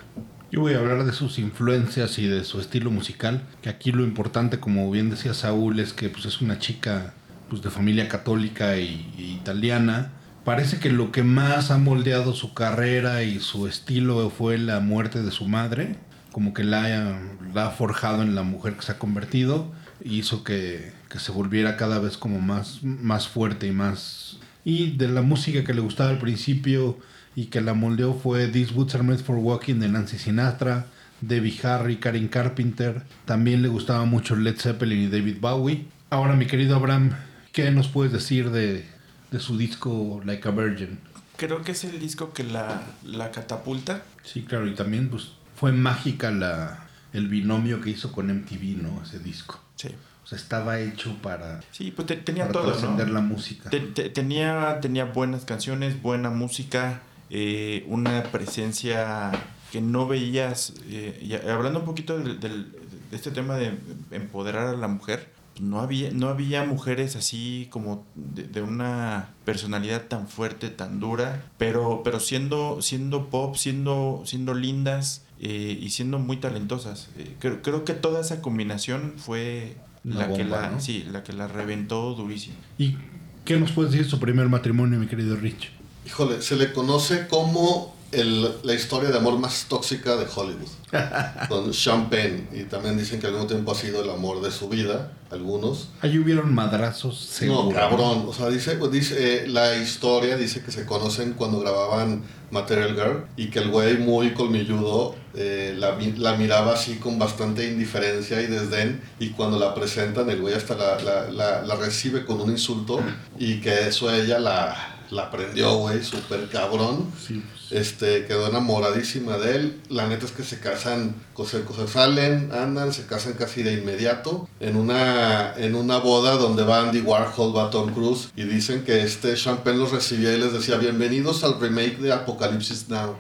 Yo 0.51 0.61
voy 0.61 0.75
a 0.75 0.79
hablar 0.79 1.05
de 1.05 1.13
sus 1.13 1.39
influencias 1.39 2.19
y 2.19 2.27
de 2.27 2.45
su 2.45 2.61
estilo 2.61 2.91
musical, 2.91 3.43
que 3.61 3.69
aquí 3.69 3.93
lo 3.93 4.05
importante, 4.05 4.59
como 4.61 4.91
bien 4.91 5.11
decía 5.11 5.35
Saúl, 5.35 5.79
es 5.79 5.93
que 5.93 6.09
pues, 6.09 6.25
es 6.25 6.41
una 6.41 6.59
chica 6.59 7.13
pues, 7.51 7.63
de 7.63 7.71
familia 7.71 8.09
católica 8.09 8.79
y, 8.79 9.13
y 9.19 9.33
italiana. 9.35 10.13
Parece 10.45 10.79
que 10.79 10.89
lo 10.89 11.13
que 11.13 11.23
más 11.23 11.71
ha 11.71 11.77
moldeado 11.77 12.33
su 12.33 12.55
carrera 12.55 13.23
y 13.25 13.41
su 13.41 13.67
estilo 13.67 14.31
fue 14.31 14.57
la 14.57 14.81
muerte 14.81 15.23
de 15.23 15.31
su 15.31 15.47
madre, 15.47 15.97
como 16.33 16.55
que 16.55 16.65
la, 16.65 17.21
la 17.55 17.67
ha 17.67 17.71
forjado 17.71 18.23
en 18.23 18.35
la 18.35 18.43
mujer 18.43 18.75
que 18.75 18.83
se 18.83 18.93
ha 18.93 18.99
convertido, 18.99 19.73
hizo 20.05 20.45
que, 20.45 20.93
que 21.09 21.19
se 21.19 21.33
volviera 21.33 21.77
cada 21.77 21.99
vez 21.99 22.17
como 22.17 22.41
más, 22.41 22.83
más 22.83 23.29
fuerte 23.29 23.67
y 23.67 23.73
más... 23.73 24.39
Y 24.65 24.97
de 24.97 25.09
la 25.09 25.23
música 25.23 25.65
que 25.65 25.75
le 25.75 25.81
gustaba 25.81 26.11
al 26.11 26.19
principio 26.19 26.99
y 27.35 27.47
que 27.47 27.61
la 27.61 27.75
moldeó 27.75 28.15
fue 28.15 28.49
These 28.49 28.75
Boots 28.75 28.95
Are 28.97 29.05
Made 29.05 29.23
for 29.23 29.37
Walking 29.37 29.77
de 29.77 29.89
Nancy 29.89 30.19
Sinatra, 30.19 30.87
Debbie 31.21 31.59
Harry, 31.63 31.97
Karen 31.97 32.29
Carpenter. 32.29 33.03
También 33.25 33.63
le 33.63 33.69
gustaba 33.69 34.05
mucho 34.05 34.37
Led 34.37 34.57
Zeppelin 34.59 35.05
y 35.05 35.09
David 35.09 35.37
Bowie. 35.41 35.87
Ahora, 36.11 36.35
mi 36.35 36.47
querido 36.47 36.77
Abraham, 36.77 37.13
¿Qué 37.59 37.73
nos 37.73 37.89
puedes 37.89 38.13
decir 38.13 38.51
de, 38.51 38.85
de 39.33 39.41
su 39.41 39.59
disco 39.59 40.21
Like 40.25 40.47
a 40.47 40.53
Virgin? 40.53 41.01
Creo 41.37 41.63
que 41.63 41.73
es 41.73 41.83
el 41.83 41.99
disco 41.99 42.33
que 42.33 42.45
la, 42.45 42.83
la 43.05 43.33
catapulta. 43.33 44.05
Sí, 44.23 44.43
claro, 44.43 44.69
y 44.69 44.75
también 44.77 45.09
pues 45.09 45.33
fue 45.59 45.73
mágica 45.73 46.31
la, 46.31 46.87
el 47.13 47.29
binomio 47.29 47.81
que 47.81 47.91
hizo 47.91 48.13
con 48.13 48.31
MTV, 48.31 48.83
¿no? 48.83 49.03
Ese 49.03 49.19
disco. 49.19 49.61
Sí. 49.77 49.89
O 50.25 50.27
sea, 50.27 50.37
estaba 50.39 50.79
hecho 50.81 51.15
para, 51.23 51.61
Sí, 51.73 51.91
pues 51.91 52.07
te- 52.07 52.17
tenía 52.17 52.45
para 52.45 52.53
todo, 52.53 52.65
¿no? 52.67 52.73
trascender 52.73 53.09
la 53.11 53.21
música. 53.21 53.71
Te- 53.71 53.81
te- 53.81 54.11
tenía, 54.11 54.79
tenía 54.81 55.07
buenas 55.07 55.45
canciones, 55.47 56.01
buena 56.03 56.29
música, 56.31 57.01
eh, 57.31 57.85
una 57.89 58.23
presencia 58.25 59.31
que 59.73 59.81
no 59.81 60.07
veías. 60.07 60.75
eh, 60.87 61.19
y 61.23 61.33
hablando 61.49 61.81
un 61.81 61.87
poquito 61.87 62.19
del, 62.19 62.41
del- 62.41 62.73
de 63.11 63.17
este 63.17 63.31
tema 63.31 63.57
de 63.57 63.73
empoderar 64.11 64.67
a 64.69 64.73
la 64.77 64.89
mujer, 64.89 65.33
no 65.61 65.81
había, 65.81 66.11
no 66.13 66.29
había 66.29 66.63
mujeres 66.65 67.17
así 67.17 67.67
como 67.71 68.07
de, 68.15 68.45
de 68.45 68.61
una 68.63 69.31
personalidad 69.47 70.03
tan 70.03 70.29
fuerte, 70.29 70.69
tan 70.69 71.01
dura, 71.01 71.43
pero, 71.57 72.03
pero 72.05 72.21
siendo, 72.21 72.81
siendo 72.83 73.29
pop, 73.31 73.57
siendo, 73.57 74.23
siendo 74.27 74.53
lindas 74.55 75.25
eh, 75.41 75.79
y 75.81 75.91
siendo 75.91 76.19
muy 76.19 76.39
talentosas. 76.39 77.09
Eh, 77.19 77.37
creo, 77.39 77.63
creo 77.63 77.85
que 77.85 77.95
toda 77.95 78.21
esa 78.21 78.43
combinación 78.43 79.15
fue 79.17 79.77
la, 80.05 80.33
que 80.33 80.45
la, 80.45 80.71
¿no? 80.71 80.81
sí, 80.81 81.07
la 81.11 81.23
que 81.23 81.33
la 81.33 81.49
reventó 81.49 82.15
durísimo. 82.15 82.57
¿Y 82.79 82.97
qué 83.45 83.57
nos 83.59 83.73
puedes 83.73 83.93
decir 83.93 84.07
de 84.07 84.11
su 84.11 84.21
primer 84.21 84.49
matrimonio, 84.49 84.99
mi 84.99 85.07
querido 85.07 85.37
Rich? 85.37 85.71
Híjole, 86.07 86.41
se 86.43 86.57
le 86.57 86.73
conoce 86.73 87.27
como 87.29 87.95
el- 88.13 88.53
la 88.63 88.75
historia 88.75 89.11
de 89.11 89.19
amor 89.19 89.39
más 89.39 89.67
tóxica 89.69 90.17
de 90.17 90.27
Hollywood. 90.35 90.69
con 91.49 91.75
Sean 91.75 92.09
Penn. 92.09 92.49
Y 92.53 92.63
también 92.65 92.97
dicen 92.97 93.21
que 93.21 93.27
al 93.27 93.33
mismo 93.35 93.47
tiempo 93.47 93.73
ha 93.73 93.75
sido 93.75 94.03
el 94.03 94.09
amor 94.11 94.41
de 94.41 94.51
su 94.51 94.69
vida, 94.71 95.13
algunos. 95.31 95.89
Ahí 96.01 96.17
hubieron 96.19 96.55
madrazos 96.55 97.19
seguro. 97.19 97.65
No, 97.65 97.71
cabrón. 97.75 98.25
O 98.27 98.33
sea, 98.33 98.49
dice, 98.49 98.77
pues, 98.77 98.91
dice 98.91 99.45
eh, 99.45 99.47
la 99.49 99.77
historia 99.77 100.37
dice 100.39 100.63
que 100.63 100.73
se 100.73 100.87
conocen 100.87 101.35
cuando 101.35 101.61
grababan 101.61 102.23
Material 102.51 102.95
Girl 102.95 103.25
y 103.37 103.51
que 103.51 103.59
el 103.59 103.71
güey 103.71 103.99
muy 103.99 104.33
colmilludo 104.33 105.15
eh, 105.35 105.75
la, 105.77 105.99
la 106.17 106.35
miraba 106.37 106.73
así 106.73 106.97
con 106.97 107.19
bastante 107.19 107.69
indiferencia 107.71 108.41
y 108.41 108.47
desdén 108.47 109.03
y 109.21 109.31
cuando 109.31 109.59
la 109.59 109.75
presentan 109.75 110.31
el 110.31 110.41
güey 110.41 110.55
hasta 110.55 110.75
la, 110.75 110.99
la, 111.03 111.31
la- 111.31 111.63
la 111.63 111.75
recibe 111.77 112.25
con 112.25 112.41
un 112.41 112.51
insulto 112.51 113.01
y 113.39 113.61
que 113.61 113.89
eso 113.89 114.11
ella 114.11 114.39
la, 114.39 114.98
la 115.11 115.31
prendió, 115.31 115.77
güey, 115.77 116.03
súper 116.03 116.49
cabrón. 116.49 117.11
Sí, 117.25 117.43
pues, 117.51 117.73
Este, 117.73 118.27
quedó 118.27 118.49
enamoradísima 118.49 119.39
de 119.39 119.57
él. 119.57 119.81
La 119.89 120.07
neta 120.07 120.27
es 120.27 120.33
que 120.33 120.43
se 120.43 120.59
casan, 120.59 121.15
se, 121.47 121.65
se 121.65 121.89
salen, 121.89 122.51
andan, 122.53 122.93
se 122.93 123.07
casan 123.07 123.35
casi 123.35 123.63
de 123.63 123.75
inmediato. 123.75 124.49
En 124.61 124.77
una, 124.77 125.55
en 125.57 125.75
una 125.75 125.99
boda 125.99 126.37
donde 126.37 126.63
va 126.65 126.81
Andy 126.81 127.01
Warhol, 127.01 127.57
va 127.57 127.71
Tom 127.71 127.93
Cruise, 127.93 128.31
y 128.37 128.45
dicen 128.45 128.85
que 128.85 129.03
este 129.03 129.35
Champagne 129.35 129.79
los 129.79 129.93
recibía 129.93 130.33
y 130.35 130.39
les 130.39 130.53
decía, 130.53 130.77
bienvenidos 130.77 131.45
al 131.45 131.61
remake 131.61 131.99
de 131.99 132.13
Apocalipsis 132.13 132.89
Now. 132.89 133.17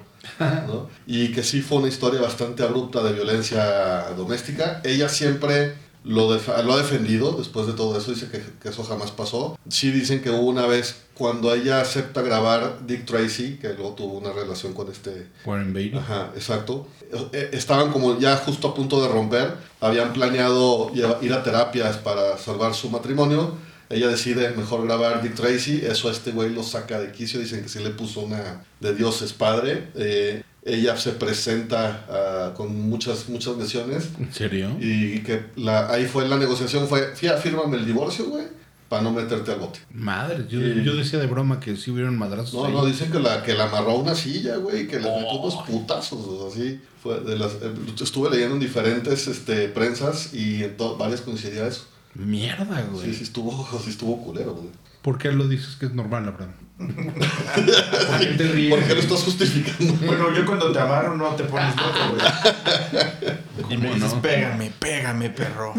¿no? 0.66 0.88
Y 1.06 1.32
que 1.32 1.42
sí 1.42 1.62
fue 1.62 1.78
una 1.78 1.88
historia 1.88 2.20
bastante 2.20 2.62
abrupta 2.62 3.02
de 3.02 3.12
violencia 3.12 4.10
doméstica. 4.16 4.80
Ella 4.84 5.08
siempre 5.08 5.87
lo, 6.08 6.32
def- 6.32 6.48
lo 6.64 6.72
ha 6.72 6.76
defendido 6.78 7.32
después 7.32 7.66
de 7.66 7.74
todo 7.74 7.96
eso, 7.98 8.10
dice 8.12 8.28
que, 8.28 8.42
que 8.60 8.68
eso 8.70 8.82
jamás 8.82 9.10
pasó. 9.10 9.58
Sí 9.68 9.90
dicen 9.90 10.22
que 10.22 10.30
hubo 10.30 10.46
una 10.48 10.66
vez 10.66 10.96
cuando 11.14 11.52
ella 11.54 11.80
acepta 11.80 12.22
grabar 12.22 12.86
Dick 12.86 13.04
Tracy, 13.04 13.58
que 13.60 13.74
luego 13.74 13.92
tuvo 13.94 14.18
una 14.18 14.32
relación 14.32 14.72
con 14.72 14.90
este... 14.90 15.26
Warren 15.44 15.72
Beatty. 15.72 15.96
Ajá, 15.98 16.30
exacto. 16.34 16.86
Eh, 17.32 17.50
Estaban 17.52 17.92
como 17.92 18.18
ya 18.18 18.36
justo 18.36 18.68
a 18.68 18.74
punto 18.74 19.00
de 19.02 19.08
romper, 19.08 19.54
habían 19.80 20.12
planeado 20.12 20.90
ir 21.22 21.32
a 21.32 21.42
terapias 21.42 21.96
para 21.98 22.38
salvar 22.38 22.74
su 22.74 22.88
matrimonio. 22.90 23.52
Ella 23.90 24.08
decide 24.08 24.50
mejor 24.50 24.84
grabar 24.84 25.22
Dick 25.22 25.34
Tracy, 25.34 25.82
eso 25.84 26.08
a 26.08 26.12
este 26.12 26.30
güey 26.32 26.50
lo 26.50 26.62
saca 26.62 27.00
de 27.00 27.10
quicio, 27.10 27.40
dicen 27.40 27.62
que 27.62 27.68
sí 27.70 27.78
le 27.78 27.90
puso 27.90 28.20
una 28.20 28.62
de 28.80 28.94
Dios 28.94 29.22
es 29.22 29.32
padre. 29.32 29.88
Eh, 29.94 30.42
ella 30.68 30.96
se 30.96 31.12
presenta 31.12 32.06
ah, 32.08 32.54
con 32.56 32.74
muchas, 32.88 33.28
muchas 33.28 33.56
lesiones 33.56 34.08
¿En 34.18 34.32
serio? 34.32 34.76
y 34.80 35.20
que 35.20 35.46
la, 35.56 35.90
ahí 35.90 36.06
fue 36.06 36.28
la 36.28 36.36
negociación, 36.36 36.86
fue, 36.88 37.14
"Fía, 37.14 37.36
fírmame 37.36 37.76
el 37.76 37.86
divorcio, 37.86 38.26
güey, 38.26 38.44
para 38.88 39.02
no 39.02 39.12
meterte 39.12 39.52
al 39.52 39.58
bote. 39.58 39.80
Madre, 39.92 40.46
yo, 40.48 40.60
yo 40.60 40.94
decía 40.94 41.18
de 41.18 41.26
broma 41.26 41.60
que 41.60 41.76
sí 41.76 41.90
hubieron 41.90 42.16
madrazos. 42.16 42.54
No, 42.54 42.64
ahí. 42.64 42.72
no, 42.72 42.86
dicen 42.86 43.10
que 43.12 43.18
la, 43.18 43.42
que 43.42 43.54
la 43.54 43.64
amarró 43.64 43.90
a 43.90 43.94
una 43.96 44.14
silla, 44.14 44.56
güey, 44.56 44.86
que 44.88 44.98
le 44.98 45.10
metió 45.10 45.40
unos 45.40 45.56
putazos, 45.66 46.26
o 46.26 46.50
sea, 46.50 46.62
así. 46.64 46.80
Fue 47.02 47.20
de 47.20 47.38
las, 47.38 47.52
eh, 47.52 47.72
estuve 48.02 48.30
leyendo 48.30 48.54
en 48.54 48.60
diferentes 48.60 49.28
este, 49.28 49.68
prensas 49.68 50.32
y 50.34 50.64
en 50.64 50.74
varias 50.98 51.20
coincidía 51.20 51.66
eso. 51.66 51.84
Mierda, 52.14 52.82
güey. 52.90 53.06
Sí, 53.06 53.14
sí 53.14 53.22
estuvo, 53.24 53.68
sí 53.84 53.90
estuvo 53.90 54.22
culero, 54.24 54.54
güey. 54.54 54.68
¿Por 55.02 55.18
qué 55.18 55.32
lo 55.32 55.46
dices 55.48 55.76
que 55.76 55.86
es 55.86 55.92
normal, 55.94 56.28
Abraham? 56.28 56.52
¿Por 56.78 58.18
qué 58.20 58.26
te 58.36 58.48
ríes? 58.48 58.70
¿Por 58.74 58.84
qué 58.84 58.94
lo 58.94 59.00
estás 59.00 59.22
justificando? 59.22 59.94
Bueno, 60.06 60.32
yo 60.34 60.46
cuando 60.46 60.70
te 60.72 60.78
amarro 60.78 61.16
no 61.16 61.28
te 61.34 61.44
pones 61.44 61.74
loco, 61.76 61.98
güey. 62.10 63.34
Y 63.70 63.76
me 63.76 63.88
¿Cómo 63.88 63.94
dices, 63.94 64.14
no? 64.14 64.22
pégame, 64.22 64.72
pégame, 64.78 65.30
perro. 65.30 65.74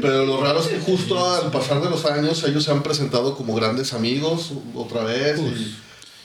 Pero 0.00 0.26
lo 0.26 0.42
raro 0.42 0.60
es 0.60 0.66
que 0.68 0.78
justo 0.80 1.34
al 1.34 1.50
pasar 1.50 1.80
de 1.80 1.88
los 1.90 2.04
años 2.04 2.44
ellos 2.44 2.62
se 2.64 2.70
han 2.70 2.82
presentado 2.82 3.34
como 3.36 3.54
grandes 3.54 3.94
amigos 3.94 4.52
otra 4.74 5.02
vez. 5.04 5.40
y, 5.40 5.76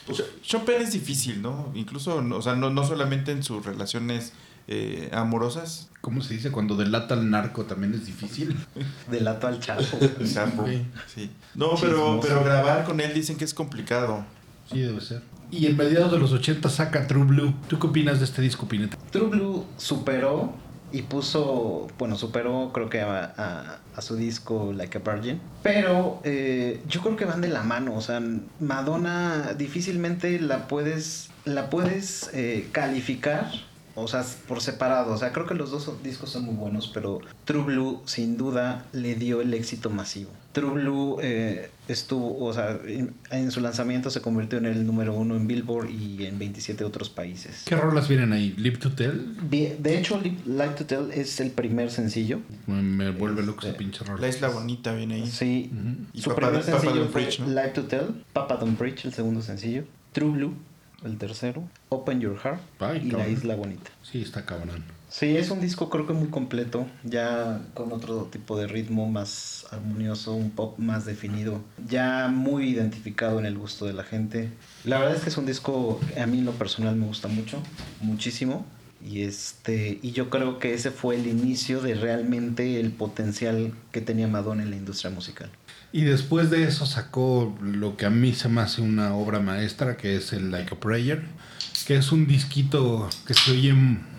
pues, 0.06 0.22
Chopin 0.42 0.76
es 0.82 0.92
difícil, 0.92 1.40
¿no? 1.40 1.72
Incluso, 1.74 2.16
o 2.16 2.42
sea, 2.42 2.54
no, 2.54 2.68
no 2.70 2.86
solamente 2.86 3.32
en 3.32 3.42
sus 3.42 3.64
relaciones 3.64 4.32
eh, 4.68 5.10
amorosas. 5.12 5.88
¿Cómo 6.00 6.20
se 6.22 6.34
dice? 6.34 6.50
Cuando 6.52 6.76
delata 6.76 7.14
al 7.14 7.30
narco 7.30 7.64
también 7.64 7.94
es 7.94 8.04
difícil. 8.06 8.56
Delato 9.10 9.46
al 9.46 9.60
chapo. 9.60 9.82
Sí. 11.14 11.30
No, 11.54 11.70
pero, 11.80 12.20
pero 12.22 12.44
grabar 12.44 12.84
con 12.84 13.00
él 13.00 13.14
dicen 13.14 13.36
que 13.36 13.44
es 13.44 13.54
complicado. 13.54 14.24
Sí, 14.70 14.80
debe 14.80 15.00
ser. 15.00 15.22
Y 15.50 15.66
en 15.66 15.76
mediados 15.76 16.10
de 16.12 16.18
los 16.18 16.32
80 16.32 16.68
saca 16.68 17.06
True 17.06 17.24
Blue. 17.24 17.54
¿Tú 17.68 17.78
qué 17.78 17.86
opinas 17.86 18.18
de 18.18 18.24
este 18.24 18.42
disco, 18.42 18.66
Pineta? 18.66 18.96
True 19.10 19.28
Blue 19.28 19.64
superó 19.76 20.52
y 20.92 21.02
puso, 21.02 21.88
bueno, 21.98 22.16
superó 22.16 22.70
creo 22.72 22.88
que 22.90 23.00
a, 23.00 23.32
a- 23.36 23.78
a 23.96 24.00
su 24.02 24.16
disco 24.16 24.72
Like 24.74 24.98
a 24.98 25.00
Virgin. 25.12 25.40
Pero 25.62 26.20
eh, 26.24 26.82
yo 26.88 27.00
creo 27.02 27.16
que 27.16 27.24
van 27.24 27.40
de 27.40 27.48
la 27.48 27.62
mano. 27.62 27.94
O 27.94 28.00
sea, 28.00 28.20
Madonna 28.60 29.52
difícilmente 29.56 30.40
la 30.40 30.66
puedes, 30.66 31.30
la 31.44 31.70
puedes 31.70 32.30
eh, 32.34 32.68
calificar. 32.72 33.50
O 33.96 34.08
sea, 34.08 34.24
por 34.48 34.60
separado. 34.60 35.12
O 35.14 35.16
sea, 35.18 35.32
creo 35.32 35.46
que 35.46 35.54
los 35.54 35.70
dos 35.70 35.84
son- 35.84 36.02
discos 36.02 36.30
son 36.30 36.44
muy 36.44 36.54
buenos, 36.54 36.90
pero 36.92 37.20
True 37.44 37.62
Blue 37.62 38.02
sin 38.06 38.36
duda 38.36 38.86
le 38.92 39.14
dio 39.14 39.40
el 39.40 39.54
éxito 39.54 39.88
masivo. 39.90 40.30
True 40.52 40.70
Blue 40.70 41.18
eh, 41.20 41.68
estuvo, 41.88 42.44
o 42.44 42.52
sea, 42.52 42.78
en, 42.86 43.12
en 43.32 43.50
su 43.50 43.60
lanzamiento 43.60 44.08
se 44.10 44.20
convirtió 44.20 44.58
en 44.58 44.66
el 44.66 44.86
número 44.86 45.12
uno 45.14 45.34
en 45.36 45.48
Billboard 45.48 45.90
y 45.90 46.26
en 46.26 46.38
27 46.38 46.84
otros 46.84 47.10
países. 47.10 47.62
¿Qué 47.66 47.74
rolas 47.76 48.08
vienen 48.08 48.32
ahí? 48.32 48.54
¿Live 48.56 48.76
to 48.78 48.92
Tell? 48.92 49.36
De 49.50 49.98
hecho, 49.98 50.20
Li- 50.20 50.38
Like 50.46 50.74
to 50.74 50.86
Tell 50.86 51.10
es 51.12 51.40
el 51.40 51.50
primer 51.50 51.90
sencillo. 51.90 52.40
Me, 52.66 52.82
me 52.82 53.10
vuelve 53.10 53.42
loco 53.42 53.60
esa 53.60 53.68
Este, 53.70 53.78
pinche 53.78 54.04
rola. 54.04 54.20
La 54.20 54.28
isla 54.28 54.48
bonita 54.48 54.92
viene 54.94 55.14
ahí. 55.16 55.26
Sí. 55.26 55.70
Y 56.12 56.20
Su 56.20 56.30
Papa- 56.30 56.48
primer 56.48 56.64
Papa 56.64 56.78
sencillo 56.80 57.00
Don't 57.02 57.12
fue 57.12 57.22
Preach, 57.22 57.40
¿no? 57.40 57.46
Like 57.48 57.70
to 57.70 57.84
Tell, 57.84 58.24
Papa 58.32 58.56
Don't 58.56 58.78
Preach, 58.78 59.04
el 59.06 59.12
segundo 59.12 59.42
sencillo. 59.42 59.84
True 60.12 60.30
Blue, 60.30 60.54
el 61.04 61.18
tercero. 61.18 61.62
Open 61.90 62.20
Your 62.20 62.38
Heart 62.38 62.60
Ay, 62.80 63.02
y 63.04 63.10
La 63.10 63.18
cabrón. 63.18 63.32
Isla 63.32 63.56
Bonita. 63.56 63.90
Sí, 64.02 64.22
está 64.22 64.44
cabrón. 64.44 64.84
Sí, 65.08 65.36
es 65.36 65.50
un 65.50 65.60
disco 65.60 65.90
creo 65.90 66.08
que 66.08 66.12
muy 66.12 66.28
completo, 66.28 66.86
ya 67.04 67.60
con 67.74 67.92
otro 67.92 68.24
tipo 68.24 68.58
de 68.58 68.66
ritmo 68.66 69.08
más 69.08 69.64
armonioso, 69.70 70.34
un 70.34 70.50
pop 70.50 70.76
más 70.78 71.04
definido, 71.04 71.60
ya 71.86 72.26
muy 72.28 72.70
identificado 72.70 73.38
en 73.38 73.46
el 73.46 73.56
gusto 73.56 73.86
de 73.86 73.92
la 73.92 74.02
gente. 74.02 74.50
La 74.84 74.98
verdad 74.98 75.14
es 75.14 75.22
que 75.22 75.28
es 75.28 75.36
un 75.36 75.46
disco 75.46 76.00
a 76.20 76.26
mí 76.26 76.38
en 76.38 76.44
lo 76.44 76.52
personal 76.52 76.96
me 76.96 77.06
gusta 77.06 77.28
mucho, 77.28 77.62
muchísimo. 78.00 78.66
Y 79.06 79.22
este 79.22 79.98
y 80.02 80.12
yo 80.12 80.30
creo 80.30 80.58
que 80.58 80.74
ese 80.74 80.90
fue 80.90 81.16
el 81.16 81.26
inicio 81.26 81.80
de 81.80 81.94
realmente 81.94 82.80
el 82.80 82.90
potencial 82.90 83.72
que 83.92 84.00
tenía 84.00 84.26
Madonna 84.26 84.62
en 84.62 84.70
la 84.70 84.76
industria 84.76 85.10
musical. 85.10 85.50
Y 85.94 86.02
después 86.02 86.50
de 86.50 86.64
eso 86.64 86.86
sacó 86.86 87.56
lo 87.62 87.96
que 87.96 88.04
a 88.04 88.10
mí 88.10 88.32
se 88.32 88.48
me 88.48 88.62
hace 88.62 88.82
una 88.82 89.14
obra 89.14 89.38
maestra, 89.38 89.96
que 89.96 90.16
es 90.16 90.32
el 90.32 90.50
Like 90.50 90.74
a 90.74 90.80
Prayer, 90.80 91.22
que 91.86 91.94
es 91.94 92.10
un 92.10 92.26
disquito 92.26 93.08
que 93.24 93.34
se 93.34 93.52
oye... 93.52 93.72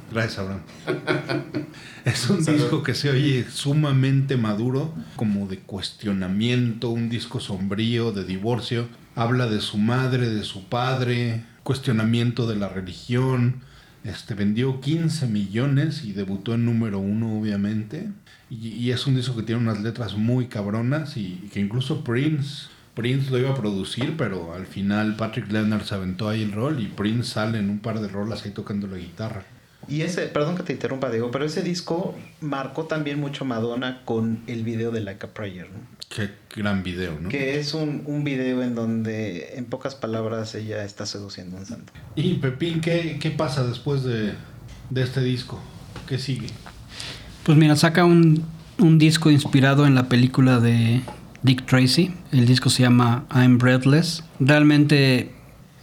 Gracias, 0.09 0.39
Abraham. 0.39 0.61
es 2.05 2.29
un 2.29 2.45
Salud. 2.45 2.59
disco 2.59 2.81
que 2.81 2.95
se 2.95 3.09
oye 3.09 3.45
sumamente 3.49 4.37
maduro, 4.37 4.93
como 5.17 5.49
de 5.49 5.59
cuestionamiento, 5.59 6.91
un 6.91 7.09
disco 7.09 7.41
sombrío, 7.41 8.13
de 8.13 8.23
divorcio. 8.23 8.87
Habla 9.13 9.47
de 9.47 9.59
su 9.59 9.77
madre, 9.77 10.29
de 10.29 10.45
su 10.45 10.69
padre, 10.69 11.43
cuestionamiento 11.63 12.47
de 12.47 12.55
la 12.55 12.69
religión. 12.69 13.63
Este, 14.05 14.33
vendió 14.33 14.79
15 14.79 15.27
millones 15.27 16.05
y 16.05 16.13
debutó 16.13 16.53
en 16.53 16.63
número 16.63 16.99
uno, 16.99 17.37
obviamente. 17.37 18.11
Y, 18.49 18.69
y 18.69 18.91
es 18.91 19.07
un 19.07 19.15
disco 19.15 19.35
que 19.35 19.43
tiene 19.43 19.61
unas 19.61 19.81
letras 19.81 20.15
muy 20.15 20.47
cabronas 20.47 21.17
y 21.17 21.49
que 21.51 21.59
incluso 21.59 22.03
Prince, 22.03 22.67
Prince 22.93 23.31
lo 23.31 23.39
iba 23.39 23.51
a 23.51 23.55
producir, 23.55 24.15
pero 24.17 24.53
al 24.53 24.67
final 24.67 25.15
Patrick 25.15 25.51
Leonard 25.51 25.83
se 25.83 25.95
aventó 25.95 26.29
ahí 26.29 26.43
el 26.43 26.51
rol 26.51 26.79
y 26.79 26.85
Prince 26.85 27.31
sale 27.31 27.57
en 27.57 27.69
un 27.69 27.79
par 27.79 27.99
de 27.99 28.07
rolas 28.07 28.45
ahí 28.45 28.51
tocando 28.51 28.87
la 28.87 28.97
guitarra. 28.97 29.43
Y 29.87 30.01
ese, 30.01 30.23
perdón 30.27 30.55
que 30.55 30.63
te 30.63 30.73
interrumpa, 30.73 31.11
Diego, 31.11 31.29
pero 31.31 31.45
ese 31.45 31.61
disco 31.61 32.15
marcó 32.41 32.85
también 32.85 33.19
mucho 33.19 33.45
Madonna 33.45 34.01
con 34.03 34.41
el 34.47 34.63
video 34.63 34.91
de 34.91 35.01
Like 35.01 35.27
a 35.27 35.33
Prayer. 35.33 35.69
¿no? 35.69 35.79
Qué 36.09 36.31
gran 36.55 36.81
video, 36.81 37.19
¿no? 37.19 37.29
Que 37.29 37.59
es 37.59 37.73
un, 37.73 38.01
un 38.05 38.23
video 38.23 38.63
en 38.63 38.73
donde, 38.73 39.57
en 39.57 39.65
pocas 39.65 39.95
palabras, 39.95 40.55
ella 40.55 40.83
está 40.83 41.05
seduciendo 41.05 41.57
a 41.57 41.59
un 41.59 41.65
santo. 41.65 41.93
Y 42.15 42.35
Pepín, 42.35 42.81
¿qué, 42.81 43.17
qué 43.19 43.31
pasa 43.31 43.65
después 43.65 44.03
de, 44.03 44.33
de 44.89 45.01
este 45.03 45.21
disco? 45.21 45.59
¿Qué 46.07 46.17
sigue? 46.17 46.47
Pues 47.45 47.59
mira, 47.59 47.75
saca 47.75 48.05
un, 48.05 48.43
un 48.79 48.97
disco 48.97 49.29
inspirado 49.29 49.85
en 49.85 49.93
la 49.93 50.09
película 50.09 50.59
de 50.59 51.01
Dick 51.43 51.67
Tracy. 51.67 52.11
El 52.31 52.47
disco 52.47 52.71
se 52.71 52.81
llama 52.81 53.25
I'm 53.29 53.59
Breathless. 53.59 54.23
Realmente, 54.39 55.31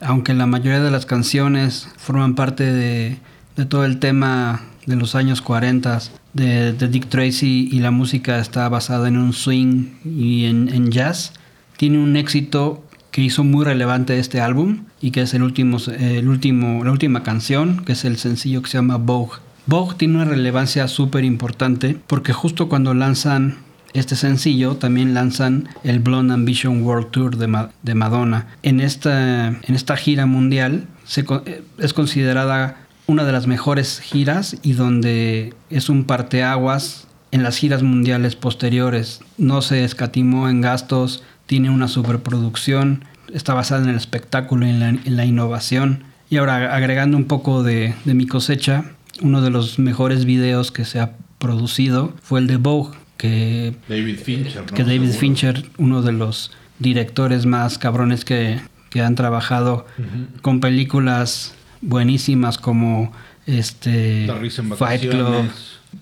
aunque 0.00 0.34
la 0.34 0.46
mayoría 0.46 0.82
de 0.82 0.90
las 0.90 1.06
canciones 1.06 1.88
forman 1.98 2.34
parte 2.34 2.64
de, 2.64 3.18
de 3.54 3.64
todo 3.64 3.84
el 3.84 4.00
tema 4.00 4.62
de 4.86 4.96
los 4.96 5.14
años 5.14 5.40
40 5.40 6.00
de, 6.32 6.72
de 6.72 6.88
Dick 6.88 7.08
Tracy 7.08 7.68
y 7.70 7.78
la 7.78 7.92
música 7.92 8.40
está 8.40 8.68
basada 8.68 9.06
en 9.06 9.16
un 9.16 9.32
swing 9.32 9.90
y 10.04 10.46
en, 10.46 10.68
en 10.68 10.90
jazz, 10.90 11.32
tiene 11.76 11.98
un 11.98 12.16
éxito 12.16 12.84
que 13.12 13.22
hizo 13.22 13.44
muy 13.44 13.64
relevante 13.64 14.18
este 14.18 14.40
álbum 14.40 14.86
y 15.00 15.12
que 15.12 15.22
es 15.22 15.32
el 15.32 15.44
último, 15.44 15.78
el 15.96 16.26
último, 16.26 16.82
la 16.82 16.90
última 16.90 17.22
canción, 17.22 17.84
que 17.84 17.92
es 17.92 18.04
el 18.04 18.16
sencillo 18.16 18.62
que 18.62 18.68
se 18.68 18.78
llama 18.78 18.96
Vogue. 18.96 19.38
Vogue 19.66 19.96
tiene 19.96 20.16
una 20.16 20.24
relevancia 20.24 20.88
súper 20.88 21.24
importante 21.24 21.98
porque 22.06 22.32
justo 22.32 22.68
cuando 22.68 22.94
lanzan 22.94 23.58
este 23.92 24.16
sencillo 24.16 24.76
también 24.76 25.12
lanzan 25.12 25.68
el 25.84 25.98
Blonde 26.00 26.34
Ambition 26.34 26.82
World 26.82 27.10
Tour 27.10 27.36
de, 27.36 27.68
de 27.82 27.94
Madonna. 27.94 28.48
En 28.62 28.80
esta, 28.80 29.48
en 29.48 29.74
esta 29.74 29.96
gira 29.96 30.26
mundial 30.26 30.86
se, 31.04 31.24
es 31.78 31.92
considerada 31.92 32.78
una 33.06 33.24
de 33.24 33.32
las 33.32 33.46
mejores 33.46 34.00
giras 34.00 34.56
y 34.62 34.72
donde 34.72 35.54
es 35.70 35.88
un 35.88 36.04
parteaguas 36.04 37.06
en 37.32 37.42
las 37.42 37.56
giras 37.56 37.82
mundiales 37.82 38.36
posteriores. 38.36 39.20
No 39.38 39.62
se 39.62 39.84
escatimó 39.84 40.48
en 40.48 40.60
gastos, 40.60 41.22
tiene 41.46 41.70
una 41.70 41.88
superproducción, 41.88 43.04
está 43.32 43.54
basada 43.54 43.82
en 43.82 43.90
el 43.90 43.96
espectáculo 43.96 44.66
y 44.66 44.70
en 44.70 45.16
la, 45.16 45.24
innovación. 45.24 46.04
Y 46.30 46.36
ahora 46.36 46.74
agregando 46.74 47.16
un 47.16 47.24
poco 47.24 47.62
de, 47.62 47.94
mi 48.04 48.26
cosecha, 48.26 48.84
uno 49.20 49.42
de 49.42 49.50
los 49.50 49.78
mejores 49.78 50.24
videos 50.24 50.72
que 50.72 50.84
se 50.84 51.00
ha 51.00 51.12
producido 51.38 52.12
fue 52.22 52.40
el 52.40 52.46
de 52.46 52.56
Vogue, 52.56 52.96
que 53.16 53.74
David 53.88 54.18
Fincher, 54.18 54.62
¿no? 54.62 54.74
que 54.76 54.84
David 54.84 55.10
Seguro. 55.10 55.18
Fincher, 55.20 55.64
uno 55.78 56.02
de 56.02 56.12
los 56.12 56.50
directores 56.78 57.46
más 57.46 57.78
cabrones 57.78 58.24
que, 58.24 58.60
que 58.90 59.02
han 59.02 59.14
trabajado 59.14 59.86
uh 59.98 60.02
-huh. 60.02 60.40
con 60.40 60.60
películas 60.60 61.54
buenísimas 61.80 62.58
como 62.58 63.12
este 63.46 64.28
Fight 64.76 65.02
Club. 65.10 65.50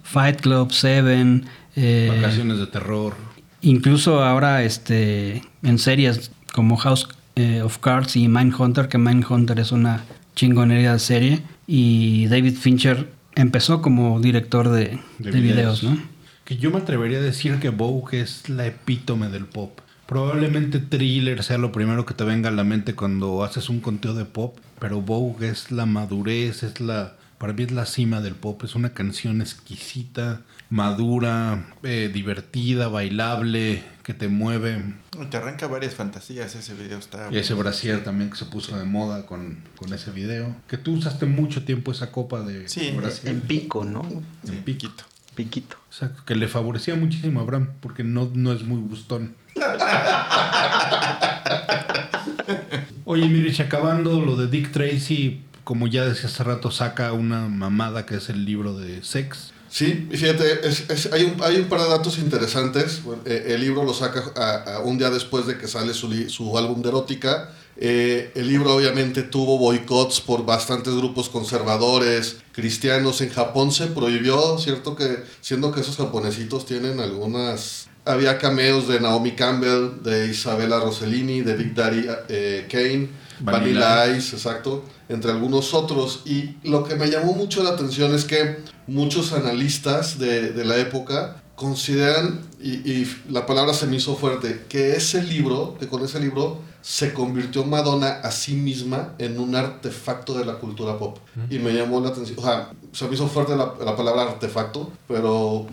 Fight 0.03 0.41
Club, 0.41 0.73
Seven, 0.73 1.47
eh, 1.75 2.13
Vacaciones 2.15 2.59
de 2.59 2.67
terror. 2.67 3.15
incluso 3.63 4.23
ahora 4.23 4.63
este 4.63 5.43
en 5.63 5.79
series 5.79 6.31
como 6.53 6.77
House 6.77 7.09
eh, 7.37 7.63
of 7.63 7.79
Cards 7.79 8.17
y 8.17 8.29
Mindhunter, 8.29 8.89
que 8.89 8.99
Mindhunter 8.99 9.59
es 9.59 9.73
una 9.73 10.05
chingonería 10.35 10.93
de 10.93 10.99
serie 10.99 11.43
y 11.67 12.27
David 12.27 12.57
Fincher 12.57 13.11
empezó 13.35 13.83
como 13.83 14.21
director 14.21 14.69
de, 14.69 14.99
De 15.19 15.31
de 15.31 15.41
videos, 15.41 15.83
videos. 15.83 15.83
¿no? 15.83 16.03
Que 16.45 16.57
yo 16.57 16.71
me 16.71 16.79
atrevería 16.79 17.19
a 17.19 17.23
decir 17.23 17.59
que 17.61 17.69
Vogue 17.69 18.21
es 18.21 18.49
la 18.49 18.67
epítome 18.67 19.29
del 19.29 19.47
pop. 19.47 19.81
Probablemente 20.07 20.81
Thriller 20.81 21.45
sea 21.45 21.59
lo 21.59 21.71
primero 21.71 22.05
que 22.05 22.15
te 22.15 22.25
venga 22.25 22.49
a 22.49 22.53
la 22.53 22.65
mente 22.65 22.95
cuando 22.95 23.45
haces 23.45 23.69
un 23.69 23.81
conteo 23.81 24.15
de 24.15 24.25
pop, 24.25 24.59
pero 24.81 25.01
Vogue 25.01 25.49
es 25.49 25.71
la 25.71 25.87
madurez, 25.87 26.65
es 26.65 26.81
la 26.81 27.15
para 27.41 27.55
mí 27.55 27.63
es 27.63 27.73
la 27.73 27.87
cima 27.87 28.21
del 28.21 28.35
pop, 28.35 28.63
es 28.65 28.75
una 28.75 28.93
canción 28.93 29.41
exquisita, 29.41 30.43
madura, 30.69 31.73
eh, 31.83 32.11
divertida, 32.13 32.89
bailable, 32.89 33.83
que 34.11 34.15
te 34.15 34.27
mueve. 34.27 34.83
Te 35.31 35.37
arranca 35.37 35.69
varias 35.69 35.95
fantasías 35.95 36.57
ese 36.57 36.75
video. 36.75 36.99
Está 36.99 37.29
Y 37.31 37.39
ese 37.39 37.55
brasier 37.55 38.03
también 38.03 38.29
que 38.29 38.37
se 38.37 38.45
puso 38.45 38.77
de 38.77 38.85
moda 38.85 39.25
con, 39.25 39.63
con 39.77 39.93
ese 39.93 40.11
video. 40.11 40.57
Que 40.67 40.79
tú 40.79 40.95
usaste 40.95 41.27
mucho 41.27 41.65
tiempo 41.65 41.93
esa 41.93 42.11
copa 42.11 42.43
de 42.43 42.69
Sí, 42.69 42.91
brasier. 42.91 43.33
En 43.33 43.43
pico, 43.43 43.85
¿no? 43.85 44.03
Sí, 44.43 44.51
en 44.51 44.65
piquito. 44.65 45.05
Piquito. 45.37 45.77
Exacto, 45.89 46.25
que 46.27 46.35
le 46.35 46.49
favorecía 46.49 46.97
muchísimo 46.97 47.39
a 47.39 47.45
Abraham, 47.45 47.69
porque 47.79 48.03
no, 48.03 48.29
no 48.35 48.53
es 48.53 48.65
muy 48.65 48.81
gustón. 48.81 49.37
Oye, 53.05 53.29
Mirich, 53.29 53.61
acabando 53.61 54.21
lo 54.21 54.35
de 54.35 54.49
Dick 54.49 54.73
Tracy, 54.73 55.41
como 55.63 55.87
ya 55.87 56.05
decía 56.05 56.29
hace 56.29 56.43
rato, 56.43 56.73
saca 56.73 57.13
una 57.13 57.47
mamada 57.47 58.07
que 58.07 58.17
es 58.17 58.29
el 58.29 58.45
libro 58.45 58.77
de 58.77 59.05
Sex. 59.05 59.53
Sí, 59.71 60.09
y 60.11 60.17
fíjate, 60.17 60.67
es- 60.69 60.91
es- 60.91 61.13
hay, 61.13 61.23
un, 61.25 61.37
hay 61.43 61.57
un 61.57 61.69
par 61.69 61.81
de 61.81 61.89
datos 61.89 62.19
interesantes. 62.19 63.03
Bueno, 63.05 63.23
eh, 63.25 63.45
el 63.55 63.61
libro 63.61 63.85
lo 63.85 63.95
saca 63.95 64.25
a- 64.37 64.75
a 64.77 64.79
un 64.81 64.99
día 64.99 65.11
después 65.11 65.47
de 65.47 65.57
que 65.59 65.69
sale 65.69 65.95
su 65.95 66.59
álbum 66.59 66.83
de 66.83 66.89
erótica. 66.89 67.53
Eh, 67.83 68.33
el 68.35 68.49
libro 68.49 68.75
obviamente 68.75 69.23
tuvo 69.23 69.57
boicots 69.59 70.21
por 70.21 70.45
bastantes 70.45 70.93
grupos 70.95 71.29
conservadores, 71.31 72.39
cristianos. 72.53 73.21
En 73.21 73.31
Japón 73.31 73.71
se 73.73 73.87
prohibió, 73.87 74.59
¿cierto? 74.59 74.97
que 74.97 75.23
Siendo 75.41 75.71
que 75.73 75.81
esos 75.81 75.97
japonesitos 75.97 76.67
tienen 76.67 77.01
algunas... 77.01 77.87
Había 78.05 78.39
cameos 78.39 78.89
de 78.89 78.99
Naomi 78.99 79.33
Campbell, 79.33 80.03
de 80.03 80.27
Isabella 80.29 80.81
Rossellini, 80.81 81.43
de 81.43 81.55
Big 81.55 81.75
Daddy 81.75 82.07
eh, 82.29 82.67
Kane, 82.71 83.09
Vanilla 83.41 83.95
Vanilla 83.95 84.17
Ice, 84.19 84.37
exacto, 84.37 84.85
entre 85.09 85.31
algunos 85.31 85.73
otros. 85.75 86.23
Y 86.25 86.57
lo 86.65 86.83
que 86.83 86.97
me 86.97 87.09
llamó 87.09 87.35
mucho 87.35 87.63
la 87.63 87.71
atención 87.71 88.15
es 88.15 88.25
que 88.25 88.59
muchos 88.91 89.33
analistas 89.33 90.19
de, 90.19 90.53
de 90.53 90.65
la 90.65 90.77
época 90.79 91.37
consideran, 91.55 92.41
y, 92.63 92.71
y 92.91 93.17
la 93.29 93.45
palabra 93.47 93.75
se 93.75 93.87
me 93.87 93.97
hizo 93.97 94.17
fuerte, 94.17 94.65
que 94.69 94.97
ese 94.97 95.23
libro, 95.23 95.77
que 95.79 95.87
con 95.89 96.03
ese 96.05 96.19
libro 96.19 96.59
se 96.83 97.13
convirtió 97.13 97.65
Madonna 97.65 98.09
a 98.23 98.31
sí 98.31 98.55
misma 98.55 99.13
en 99.19 99.39
un 99.39 99.55
artefacto 99.55 100.33
de 100.39 100.47
la 100.47 100.55
cultura 100.55 100.99
pop. 100.99 101.19
Y 101.51 101.59
me 101.59 101.73
llamó 101.75 102.01
la 102.01 102.09
atención, 102.09 102.39
o 102.39 102.43
sea, 102.43 102.71
se 102.93 103.07
me 103.07 103.15
hizo 103.15 103.29
fuerte 103.29 103.55
la, 103.55 103.75
la 103.85 103.95
palabra 103.95 104.23
artefacto, 104.23 104.91
pero 105.07 105.67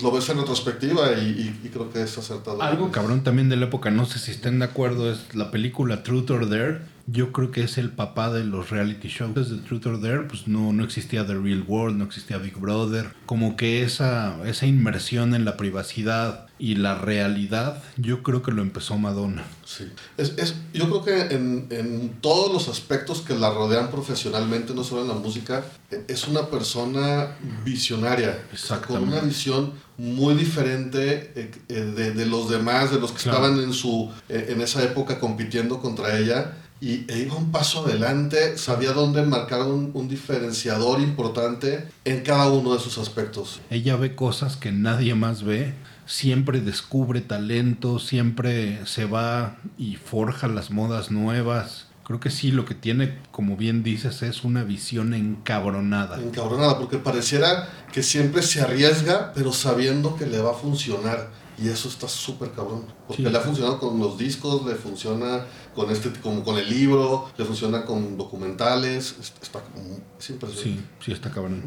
lo 0.00 0.12
ves 0.12 0.28
en 0.28 0.38
retrospectiva 0.38 1.12
y, 1.14 1.24
y- 1.24 1.60
y 1.66 1.68
creo 1.70 1.90
que 1.92 2.02
es 2.02 2.16
acertado. 2.16 2.62
Algo 2.62 2.92
cabrón 2.92 3.24
también 3.24 3.48
de 3.48 3.56
la 3.56 3.66
época, 3.66 3.90
no 3.90 4.06
sé 4.06 4.20
si 4.20 4.30
estén 4.30 4.60
de 4.60 4.66
acuerdo, 4.66 5.10
es 5.10 5.34
la 5.34 5.50
película 5.50 6.04
Truth 6.04 6.30
or 6.30 6.48
Dare. 6.48 6.93
Yo 7.06 7.32
creo 7.32 7.50
que 7.50 7.62
es 7.64 7.76
el 7.76 7.90
papá 7.90 8.32
de 8.32 8.44
los 8.44 8.70
reality 8.70 9.08
shows. 9.08 9.34
Desde 9.34 9.58
Truth 9.58 9.86
or 9.86 10.00
Dare, 10.00 10.22
pues 10.22 10.48
no, 10.48 10.72
no 10.72 10.84
existía 10.84 11.26
The 11.26 11.34
Real 11.34 11.62
World, 11.68 11.98
no 11.98 12.04
existía 12.04 12.38
Big 12.38 12.56
Brother. 12.56 13.12
Como 13.26 13.56
que 13.56 13.82
esa, 13.82 14.36
esa 14.48 14.64
inmersión 14.66 15.34
en 15.34 15.44
la 15.44 15.56
privacidad 15.58 16.46
y 16.58 16.76
la 16.76 16.94
realidad, 16.94 17.82
yo 17.98 18.22
creo 18.22 18.40
que 18.42 18.52
lo 18.52 18.62
empezó 18.62 18.96
Madonna. 18.96 19.44
Sí. 19.66 19.84
Es, 20.16 20.34
es- 20.38 20.54
yo 20.72 20.84
creo 20.88 21.04
que 21.04 21.34
en, 21.34 21.66
en 21.70 22.10
todos 22.22 22.50
los 22.52 22.68
aspectos 22.68 23.20
que 23.20 23.34
la 23.34 23.50
rodean 23.50 23.90
profesionalmente, 23.90 24.72
no 24.72 24.82
solo 24.82 25.02
en 25.02 25.08
la 25.08 25.14
música, 25.14 25.62
e- 25.90 26.04
es 26.08 26.26
una 26.26 26.46
persona 26.46 27.36
visionaria. 27.64 28.38
Con 28.86 29.02
una 29.08 29.20
visión 29.20 29.72
muy 29.98 30.34
diferente 30.34 31.32
eh, 31.36 31.50
eh, 31.68 31.74
de, 31.74 32.12
de 32.12 32.26
los 32.26 32.48
demás, 32.48 32.90
de 32.92 32.98
los 32.98 33.12
que 33.12 33.22
Claro. 33.24 33.38
estaban 33.46 33.62
en, 33.62 33.72
su, 33.74 34.10
en 34.28 34.60
esa 34.62 34.82
época 34.82 35.20
compitiendo 35.20 35.80
contra 35.80 36.16
ella. 36.18 36.56
Y 36.80 37.10
e 37.10 37.20
iba 37.20 37.36
un 37.36 37.50
paso 37.50 37.86
adelante, 37.86 38.58
sabía 38.58 38.92
dónde 38.92 39.22
marcar 39.22 39.62
un, 39.62 39.90
un 39.94 40.08
diferenciador 40.08 41.00
importante 41.00 41.88
en 42.04 42.22
cada 42.22 42.48
uno 42.48 42.74
de 42.74 42.80
sus 42.80 42.98
aspectos. 42.98 43.60
Ella 43.70 43.96
ve 43.96 44.14
cosas 44.14 44.56
que 44.56 44.72
nadie 44.72 45.14
más 45.14 45.44
ve, 45.44 45.74
siempre 46.06 46.60
descubre 46.60 47.20
talento, 47.20 47.98
siempre 47.98 48.84
se 48.86 49.06
va 49.06 49.56
y 49.78 49.96
forja 49.96 50.48
las 50.48 50.70
modas 50.70 51.10
nuevas. 51.10 51.86
Creo 52.04 52.20
que 52.20 52.30
sí, 52.30 52.50
lo 52.50 52.66
que 52.66 52.74
tiene, 52.74 53.16
como 53.30 53.56
bien 53.56 53.82
dices, 53.82 54.22
es 54.22 54.44
una 54.44 54.62
visión 54.62 55.14
encabronada. 55.14 56.20
Encabronada, 56.20 56.78
porque 56.78 56.98
pareciera 56.98 57.68
que 57.92 58.02
siempre 58.02 58.42
se 58.42 58.60
arriesga, 58.60 59.32
pero 59.34 59.52
sabiendo 59.52 60.14
que 60.14 60.26
le 60.26 60.38
va 60.38 60.50
a 60.50 60.54
funcionar. 60.54 61.30
Y 61.62 61.68
eso 61.68 61.88
está 61.88 62.08
súper 62.08 62.50
cabrón. 62.52 62.86
Porque 63.06 63.22
Sí. 63.24 63.28
le 63.30 63.36
ha 63.38 63.40
funcionado 63.40 63.78
con 63.78 63.98
los 64.00 64.18
discos, 64.18 64.66
le 64.66 64.74
funciona 64.74 65.44
con 65.74 65.90
este 65.90 66.10
como 66.20 66.42
con 66.42 66.58
el 66.58 66.68
libro, 66.68 67.28
le 67.38 67.44
funciona 67.44 67.84
con 67.84 68.16
documentales. 68.16 69.14
es- 69.20 69.32
Está 69.42 69.60
como 69.60 69.98
es 70.18 70.30
impresionante. 70.30 70.80
Sí, 70.80 70.80
sí 71.04 71.12
está 71.12 71.30
cabrón. 71.30 71.62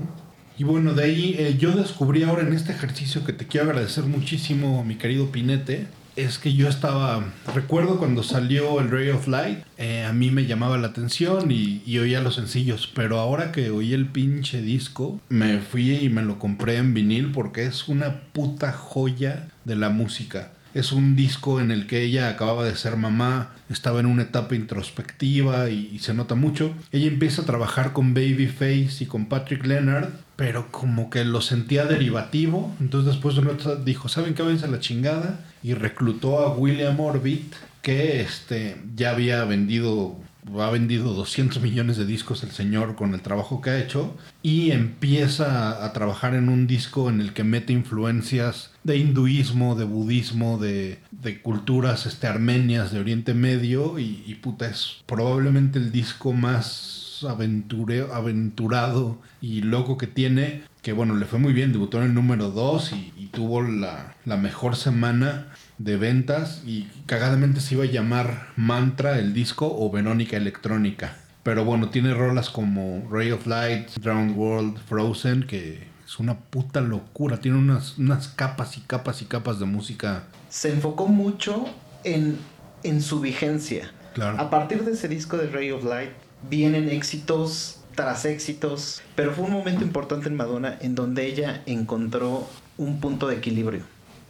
Y 0.57 0.63
bueno, 0.63 0.93
de 0.93 1.03
ahí 1.03 1.35
eh, 1.37 1.55
yo 1.59 1.71
descubrí 1.71 2.23
ahora 2.23 2.41
en 2.41 2.51
este 2.53 2.71
ejercicio 2.71 3.23
que 3.23 3.31
te 3.31 3.45
quiero 3.47 3.69
agradecer 3.69 4.03
muchísimo, 4.05 4.83
mi 4.83 4.95
querido 4.97 5.27
Pinete, 5.31 5.87
es 6.17 6.39
que 6.39 6.53
yo 6.53 6.67
estaba, 6.67 7.23
recuerdo 7.53 7.99
cuando 7.99 8.23
salió 8.23 8.81
el 8.81 8.89
Ray 8.89 9.09
of 9.09 9.27
Light, 9.27 9.59
eh, 9.77 10.03
a 10.03 10.11
mí 10.13 10.31
me 10.31 10.47
llamaba 10.47 10.77
la 10.79 10.87
atención 10.87 11.51
y, 11.51 11.83
y 11.85 11.99
oía 11.99 12.21
los 12.21 12.35
sencillos, 12.35 12.91
pero 12.93 13.19
ahora 13.19 13.51
que 13.51 13.69
oí 13.69 13.93
el 13.93 14.07
pinche 14.07 14.61
disco, 14.61 15.21
me 15.29 15.59
fui 15.59 15.95
y 15.95 16.09
me 16.09 16.23
lo 16.23 16.39
compré 16.39 16.77
en 16.77 16.95
vinil 16.95 17.31
porque 17.31 17.65
es 17.65 17.87
una 17.87 18.21
puta 18.33 18.73
joya 18.73 19.47
de 19.63 19.75
la 19.75 19.89
música. 19.89 20.51
Es 20.77 20.91
un 20.91 21.15
disco 21.15 21.59
en 21.59 21.71
el 21.71 21.87
que 21.87 22.03
ella 22.03 22.29
acababa 22.29 22.63
de 22.63 22.75
ser 22.75 22.97
mamá, 22.97 23.49
estaba 23.67 23.99
en 23.99 24.05
una 24.05 24.21
etapa 24.21 24.53
introspectiva 24.53 25.71
y, 25.71 25.97
se 25.97 26.13
nota 26.13 26.35
mucho. 26.35 26.71
Ella 26.91 27.07
empieza 27.07 27.41
a 27.41 27.45
trabajar 27.45 27.93
con 27.93 28.13
Babyface 28.13 28.97
y 28.99 29.07
con 29.07 29.25
Patrick 29.25 29.65
Leonard, 29.65 30.09
pero 30.35 30.71
como 30.71 31.09
que 31.09 31.25
lo 31.25 31.41
sentía 31.41 31.85
derivativo. 31.85 32.75
Entonces 32.79 33.11
después 33.11 33.33
de 33.33 33.41
una 33.41 33.53
dijo, 33.83 34.07
¿saben 34.07 34.35
qué? 34.35 34.43
Váyanse 34.43 34.65
a 34.65 34.69
la 34.69 34.79
chingada. 34.79 35.39
Y 35.63 35.73
reclutó 35.73 36.41
a 36.41 36.55
William 36.55 36.99
Orbit, 36.99 37.55
que 37.81 38.21
este, 38.21 38.77
ya 38.95 39.09
había 39.09 39.45
vendido 39.45 40.15
ha 40.59 40.69
vendido 40.69 41.13
200 41.13 41.61
millones 41.61 41.97
de 41.97 42.05
discos 42.05 42.43
el 42.43 42.51
señor 42.51 42.95
con 42.95 43.13
el 43.13 43.21
trabajo 43.21 43.61
que 43.61 43.69
ha 43.69 43.79
hecho 43.79 44.15
y 44.41 44.71
empieza 44.71 45.83
a 45.85 45.93
trabajar 45.93 46.35
en 46.35 46.49
un 46.49 46.67
disco 46.67 47.09
en 47.09 47.21
el 47.21 47.33
que 47.33 47.43
mete 47.43 47.73
influencias 47.73 48.71
de 48.83 48.97
hinduismo, 48.97 49.75
de 49.75 49.85
budismo, 49.85 50.57
de, 50.57 50.99
de 51.11 51.41
culturas 51.41 52.05
este, 52.05 52.27
armenias 52.27 52.91
de 52.91 52.99
Oriente 52.99 53.33
Medio 53.33 53.99
y, 53.99 54.23
y 54.25 54.35
puta 54.35 54.67
es 54.67 55.03
probablemente 55.05 55.79
el 55.79 55.91
disco 55.91 56.33
más 56.33 57.23
aventure, 57.27 58.05
aventurado 58.13 59.19
y 59.41 59.61
loco 59.61 59.97
que 59.97 60.07
tiene 60.07 60.63
que 60.81 60.93
bueno 60.93 61.15
le 61.15 61.25
fue 61.25 61.39
muy 61.39 61.53
bien 61.53 61.71
debutó 61.71 61.97
en 61.97 62.05
el 62.05 62.13
número 62.13 62.51
2 62.51 62.93
y, 62.93 63.13
y 63.17 63.25
tuvo 63.27 63.63
la, 63.63 64.15
la 64.25 64.37
mejor 64.37 64.75
semana 64.75 65.47
de 65.77 65.97
ventas 65.97 66.61
y 66.65 66.87
cagadamente 67.05 67.61
se 67.61 67.75
iba 67.75 67.83
a 67.83 67.87
llamar 67.87 68.47
Mantra 68.55 69.19
el 69.19 69.33
disco 69.33 69.73
o 69.77 69.91
Verónica 69.91 70.37
Electrónica. 70.37 71.15
Pero 71.43 71.63
bueno, 71.63 71.89
tiene 71.89 72.13
rolas 72.13 72.49
como 72.49 73.07
Ray 73.09 73.31
of 73.31 73.47
Light, 73.47 73.89
Drowned 74.01 74.35
World, 74.35 74.79
Frozen, 74.87 75.47
que 75.47 75.87
es 76.05 76.19
una 76.19 76.37
puta 76.37 76.81
locura. 76.81 77.39
Tiene 77.39 77.57
unas, 77.57 77.97
unas 77.97 78.27
capas 78.27 78.77
y 78.77 78.81
capas 78.81 79.21
y 79.21 79.25
capas 79.25 79.59
de 79.59 79.65
música. 79.65 80.23
Se 80.49 80.71
enfocó 80.71 81.07
mucho 81.07 81.65
en, 82.03 82.37
en 82.83 83.01
su 83.01 83.21
vigencia. 83.21 83.91
Claro. 84.13 84.39
A 84.39 84.49
partir 84.49 84.83
de 84.83 84.91
ese 84.91 85.07
disco 85.07 85.37
de 85.37 85.47
Ray 85.47 85.71
of 85.71 85.85
Light 85.85 86.09
vienen 86.49 86.89
éxitos 86.89 87.79
tras 87.95 88.25
éxitos, 88.25 89.01
pero 89.15 89.31
fue 89.31 89.45
un 89.45 89.51
momento 89.51 89.83
importante 89.83 90.27
en 90.27 90.35
Madonna 90.35 90.77
en 90.81 90.95
donde 90.95 91.27
ella 91.27 91.63
encontró 91.65 92.47
un 92.77 92.99
punto 92.99 93.27
de 93.27 93.37
equilibrio 93.37 93.83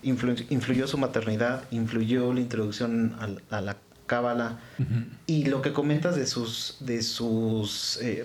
influ 0.07 0.35
influyó 0.49 0.87
su 0.87 0.97
maternidad, 0.97 1.63
influyó 1.71 2.33
la 2.33 2.39
introducción 2.39 3.15
a, 3.19 3.57
a 3.57 3.61
la 3.61 3.75
cábala. 4.07 4.59
Uh 4.79 4.83
-huh. 4.83 5.05
y 5.27 5.45
lo 5.45 5.61
que 5.61 5.73
comentas 5.73 6.15
de 6.15 6.25
sus 6.25 6.77
de 6.79 7.01
sus 7.01 7.99
eh, 8.01 8.23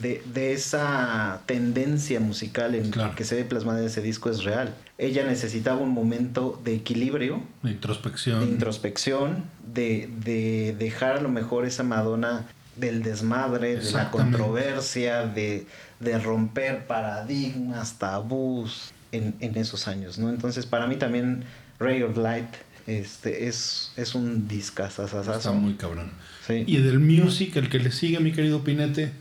de, 0.00 0.22
de, 0.34 0.52
esa 0.54 1.42
tendencia 1.46 2.18
musical 2.18 2.74
en 2.74 2.90
claro. 2.90 3.14
que 3.14 3.24
se 3.24 3.34
ve 3.36 3.44
plasmada 3.44 3.80
en 3.80 3.86
ese 3.86 4.00
disco 4.00 4.30
es 4.30 4.42
real. 4.42 4.74
Ella 4.98 5.24
necesitaba 5.26 5.80
un 5.80 5.90
momento 5.90 6.58
de 6.64 6.74
equilibrio 6.74 7.42
de 7.62 7.72
introspección. 7.72 8.40
de 8.40 8.46
introspección 8.46 9.44
de, 9.74 10.08
de 10.24 10.74
dejar 10.78 11.16
a 11.18 11.20
lo 11.20 11.28
mejor 11.28 11.66
esa 11.66 11.82
Madonna 11.82 12.46
del 12.76 13.02
desmadre, 13.02 13.76
de 13.76 13.92
la 13.92 14.10
controversia, 14.10 15.26
de, 15.26 15.66
de 16.00 16.18
romper 16.18 16.86
paradigmas, 16.86 17.98
tabús, 17.98 18.92
en, 19.12 19.34
en, 19.40 19.56
esos 19.56 19.88
años, 19.88 20.18
¿no? 20.18 20.30
Entonces, 20.30 20.66
para 20.66 20.86
mí 20.86 20.96
también 20.96 21.44
Ray 21.78 22.02
of 22.02 22.16
Light 22.16 22.48
este, 22.86 23.46
es, 23.46 23.92
es 23.96 24.14
un 24.14 24.48
discazazazazo. 24.48 25.36
Está 25.36 25.52
muy 25.52 25.74
cabrón. 25.74 26.10
Sí. 26.46 26.64
Y 26.66 26.78
del 26.78 26.98
Music, 26.98 27.56
el 27.56 27.68
que 27.68 27.78
le 27.78 27.92
sigue, 27.92 28.18
mi 28.20 28.32
querido 28.32 28.64
Pinete. 28.64 29.12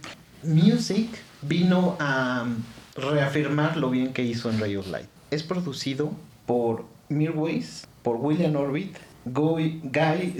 Music 0.43 1.09
vino 1.43 1.95
a 1.99 2.47
reafirmar 2.95 3.77
lo 3.77 3.89
bien 3.89 4.13
que 4.13 4.23
hizo 4.23 4.49
en 4.49 4.59
Ray 4.59 4.75
of 4.75 4.87
Light. 4.87 5.07
Es 5.29 5.43
producido 5.43 6.11
por 6.45 6.85
Mirwais, 7.09 7.87
por 8.03 8.15
William 8.17 8.55
Orbit, 8.55 8.95
Guy, 9.25 9.81
Guy 9.83 10.35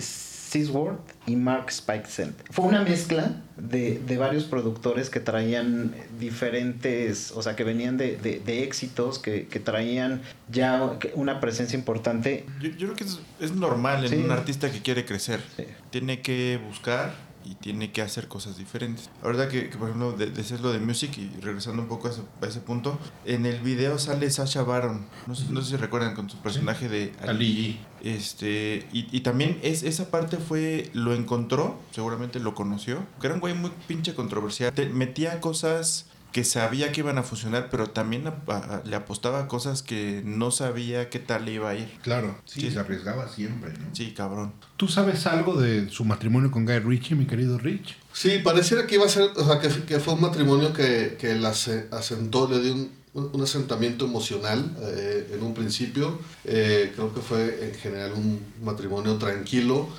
Seasworth 0.51 0.99
y 1.27 1.37
Mark 1.37 1.71
Spikesent. 1.71 2.35
Fue 2.49 2.65
una 2.65 2.81
mezcla 2.83 3.41
de, 3.55 4.01
de, 4.05 4.17
varios 4.17 4.43
productores 4.43 5.09
que 5.09 5.21
traían 5.21 5.95
diferentes, 6.19 7.31
o 7.31 7.41
sea, 7.41 7.55
que 7.55 7.63
venían 7.63 7.95
de, 7.95 8.17
de, 8.17 8.41
de 8.41 8.63
éxitos, 8.63 9.17
que, 9.17 9.47
que, 9.47 9.61
traían 9.61 10.21
ya 10.51 10.97
una 11.13 11.39
presencia 11.39 11.79
importante. 11.79 12.45
Yo, 12.59 12.69
yo 12.71 12.77
creo 12.87 12.95
que 12.95 13.03
es, 13.05 13.19
es 13.39 13.53
normal 13.53 14.03
en 14.03 14.09
sí. 14.09 14.15
un 14.17 14.31
artista 14.31 14.69
que 14.69 14.81
quiere 14.81 15.05
crecer. 15.05 15.39
Sí. 15.55 15.63
Tiene 15.89 16.21
que 16.21 16.59
buscar 16.67 17.13
y 17.45 17.55
tiene 17.55 17.91
que 17.91 18.01
hacer 18.01 18.27
cosas 18.27 18.57
diferentes. 18.57 19.09
La 19.21 19.27
verdad 19.27 19.47
que, 19.47 19.69
que 19.69 19.77
por 19.77 19.89
ejemplo, 19.89 20.11
de, 20.13 20.27
decías 20.27 20.61
lo 20.61 20.71
de 20.71 20.79
Music 20.79 21.17
y 21.17 21.29
regresando 21.41 21.81
un 21.81 21.87
poco 21.87 22.07
a 22.07 22.11
ese, 22.11 22.21
a 22.41 22.45
ese, 22.45 22.59
punto, 22.59 22.97
en 23.25 23.45
el 23.45 23.59
video 23.59 23.97
sale 23.99 24.29
Sasha 24.29 24.63
Baron, 24.63 25.05
no 25.27 25.35
sé, 25.35 25.45
no 25.49 25.61
sé 25.61 25.71
si 25.71 25.75
recuerdan 25.77 26.15
con 26.15 26.29
su 26.29 26.37
personaje 26.37 26.89
de 26.89 27.13
Ali. 27.21 27.79
Este, 28.03 28.87
y, 28.91 29.07
y, 29.15 29.21
también 29.21 29.59
es, 29.61 29.83
esa 29.83 30.09
parte 30.09 30.37
fue, 30.37 30.89
lo 30.93 31.13
encontró, 31.13 31.79
seguramente 31.91 32.39
lo 32.39 32.55
conoció, 32.55 33.05
que 33.19 33.27
era 33.27 33.35
un 33.35 33.41
güey 33.41 33.53
muy 33.53 33.71
pinche 33.87 34.15
controversial, 34.15 34.73
Te, 34.73 34.87
metía 34.87 35.39
cosas 35.39 36.07
que 36.31 36.43
sabía 36.43 36.91
que 36.91 37.01
iban 37.01 37.17
a 37.17 37.23
funcionar, 37.23 37.69
pero 37.69 37.87
también 37.87 38.27
a, 38.27 38.33
a, 38.47 38.81
le 38.85 38.95
apostaba 38.95 39.41
a 39.41 39.47
cosas 39.47 39.83
que 39.83 40.21
no 40.23 40.51
sabía 40.51 41.09
qué 41.09 41.19
tal 41.19 41.45
le 41.45 41.53
iba 41.53 41.69
a 41.69 41.75
ir. 41.75 41.89
Claro, 42.01 42.37
sí, 42.45 42.61
sí, 42.61 42.71
se 42.71 42.79
arriesgaba 42.79 43.27
siempre, 43.27 43.73
¿no? 43.73 43.93
Sí, 43.93 44.13
cabrón. 44.13 44.53
¿Tú 44.77 44.87
sabes 44.87 45.27
algo 45.27 45.59
de 45.59 45.89
su 45.89 46.05
matrimonio 46.05 46.49
con 46.51 46.65
Guy 46.65 46.79
Ritchie, 46.79 47.15
mi 47.15 47.25
querido 47.25 47.57
Rich? 47.57 47.97
Sí, 48.13 48.39
pareciera 48.43 48.87
que 48.87 48.95
iba 48.95 49.05
a 49.05 49.09
ser, 49.09 49.29
o 49.35 49.45
sea, 49.45 49.59
que, 49.59 49.67
que 49.83 49.99
fue 49.99 50.13
un 50.13 50.21
matrimonio 50.21 50.73
que, 50.73 51.17
que 51.19 51.35
la 51.35 51.49
asentó, 51.49 52.49
le 52.49 52.61
dio 52.61 52.73
un, 52.73 52.91
un 53.13 53.41
asentamiento 53.41 54.05
emocional 54.05 54.75
eh, 54.81 55.31
en 55.33 55.43
un 55.43 55.53
principio. 55.53 56.19
Eh, 56.45 56.91
creo 56.95 57.13
que 57.13 57.21
fue 57.21 57.69
en 57.69 57.75
general 57.75 58.13
un 58.13 58.39
matrimonio 58.63 59.17
tranquilo. 59.17 59.89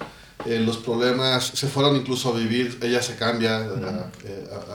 Eh, 0.44 0.58
los 0.58 0.78
problemas 0.78 1.44
se 1.44 1.68
fueron 1.68 1.94
incluso 1.94 2.34
a 2.34 2.36
vivir, 2.36 2.78
ella 2.82 3.00
se 3.00 3.14
cambia 3.14 3.58
a, 3.58 4.10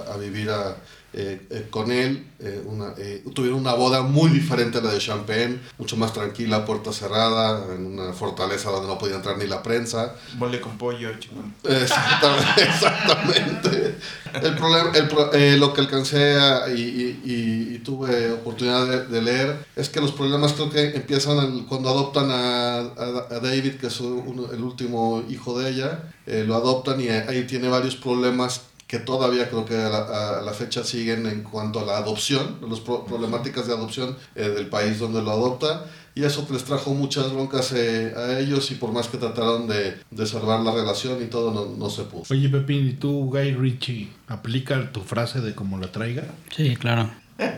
a, 0.10 0.14
a 0.14 0.18
vivir 0.18 0.50
a, 0.50 0.78
eh, 1.20 1.42
eh, 1.50 1.68
con 1.72 1.92
él. 1.92 2.28
Eh, 2.40 2.62
una, 2.64 2.94
tuvieron 3.34 3.60
una 3.60 3.74
boda 3.74 4.04
muy 4.04 4.30
diferente 4.30 4.78
a 4.78 4.82
la 4.82 4.92
de 4.92 5.00
Champagne, 5.00 5.60
mucho 5.80 5.98
más 5.98 6.14
tranquila, 6.14 6.64
puerta 6.64 6.94
cerrada, 6.94 7.74
en 7.74 7.88
una 7.88 8.14
fortaleza 8.14 8.70
donde 8.70 8.88
no 8.88 9.00
podía 9.00 9.16
entrar 9.16 9.36
ni 9.36 9.48
la 9.48 9.64
prensa. 9.64 10.16
Mole 10.36 10.62
con 10.62 10.78
pollo, 10.78 11.10
chingón. 11.18 11.56
Exactamente. 11.64 12.62
exactamente. 12.62 13.98
El 14.44 14.54
problema, 14.54 14.92
el, 15.34 15.60
lo 15.60 15.74
que 15.74 15.82
alcancé 15.82 16.36
a, 16.36 16.70
y, 16.70 16.82
y, 17.26 17.74
y, 17.74 17.80
tuve 17.80 18.32
oportunidad 18.34 18.86
de, 18.86 19.08
de, 19.08 19.22
leer 19.24 19.66
es 19.76 19.90
que 19.90 20.00
los 20.00 20.12
problemas 20.12 20.54
creo 20.54 20.70
que 20.70 20.96
empiezan 20.98 21.66
cuando 21.66 21.90
adoptan 21.90 22.30
a, 22.30 22.78
a, 22.78 23.28
a, 23.32 23.40
David, 23.40 23.78
que 23.78 23.88
es 23.88 24.00
el 24.00 24.62
último 24.62 25.24
hijo 25.28 25.58
de 25.58 25.72
ella, 25.72 26.14
lo 26.28 26.54
adoptan 26.54 27.02
y 27.02 27.10
ahí 27.10 27.48
tiene 27.48 27.70
varios 27.70 27.96
problemas 27.96 28.68
que 28.88 29.00
todavía 29.00 29.50
creo 29.50 29.66
que 29.66 29.76
a 29.76 29.90
la, 29.90 30.40
a 30.40 30.42
la, 30.42 30.54
fecha 30.54 30.84
siguen 30.84 31.28
en 31.28 31.44
cuanto 31.44 31.80
a 31.80 31.86
la 31.86 31.98
adopción, 31.98 32.58
las 32.70 32.80
pro 32.80 33.06
problemáticas 33.06 33.68
de 33.68 33.74
adopción 33.74 34.16
eh, 34.34 34.48
del 34.48 34.68
país 34.68 34.98
donde 34.98 35.22
lo 35.22 35.32
adopta, 35.32 35.86
y 36.16 36.24
eso 36.24 36.48
les 36.52 36.64
trajo 36.64 36.94
muchas 36.94 37.32
broncas 37.32 37.74
eh, 37.74 38.14
a 38.16 38.40
ellos 38.40 38.72
y 38.72 38.76
por 38.76 38.94
más 38.94 39.10
que 39.10 39.18
trataron 39.18 39.68
de, 39.68 39.98
de 40.10 40.26
salvar 40.26 40.62
la 40.62 40.72
relación 40.72 41.22
y 41.22 41.26
todo, 41.26 41.54
no, 41.54 41.78
no, 41.78 41.90
se 41.90 42.04
pudo. 42.04 42.24
Oye, 42.30 42.50
Pepín, 42.50 42.88
¿y 42.88 42.94
tú, 42.94 43.30
Guy 43.30 43.54
Ritchie, 43.54 44.10
aplica 44.28 44.92
tu 44.92 45.02
frase 45.02 45.42
de 45.42 45.54
como 45.54 45.78
la 45.78 45.92
traiga? 45.92 46.24
Sí, 46.56 46.76
claro. 46.78 47.12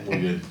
Muy 0.06 0.18
bien. 0.18 0.42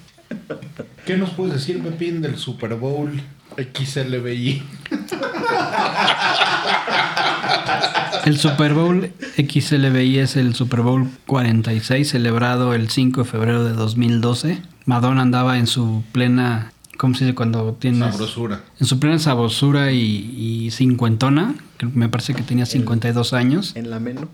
¿Qué 1.06 1.18
nos 1.18 1.32
puedes 1.32 1.56
decir, 1.56 1.84
Pepín, 1.84 2.22
del 2.22 2.38
Super 2.38 2.76
Bowl 2.76 3.22
XLBI? 3.58 4.64
El 8.30 8.38
Super 8.38 8.76
Bowl 8.76 9.12
XLBI 9.38 10.20
es 10.20 10.36
el 10.36 10.54
Super 10.54 10.82
Bowl 10.82 11.10
46 11.26 12.08
celebrado 12.08 12.76
el 12.76 12.88
5 12.88 13.24
de 13.24 13.28
febrero 13.28 13.64
de 13.64 13.74
2012. 13.74 14.62
Madonna 14.86 15.24
andaba 15.24 15.58
en 15.58 15.66
su 15.66 16.04
plena, 16.12 16.72
¿cómo 17.00 17.16
se 17.16 17.26
dice 17.26 17.34
cuando 17.34 17.74
tienes? 17.74 18.12
Sabrosura. 18.12 18.62
En 18.80 18.86
su 18.86 19.00
plena 19.00 19.18
sabrosura 19.18 19.94
y, 19.94 20.36
y 20.38 20.70
cincuentona, 20.70 21.56
que 21.80 21.88
me 21.88 22.08
parece 22.08 22.36
que 22.36 22.44
tenía 22.44 22.68
52 22.68 23.34
años. 23.34 23.76
En 23.76 23.90
la 23.90 24.00
menú. 24.00 24.28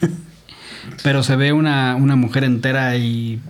Pero 1.02 1.24
se 1.24 1.34
ve 1.34 1.52
una, 1.52 1.96
una 1.96 2.14
mujer 2.14 2.44
entera 2.44 2.96
y 2.98 3.40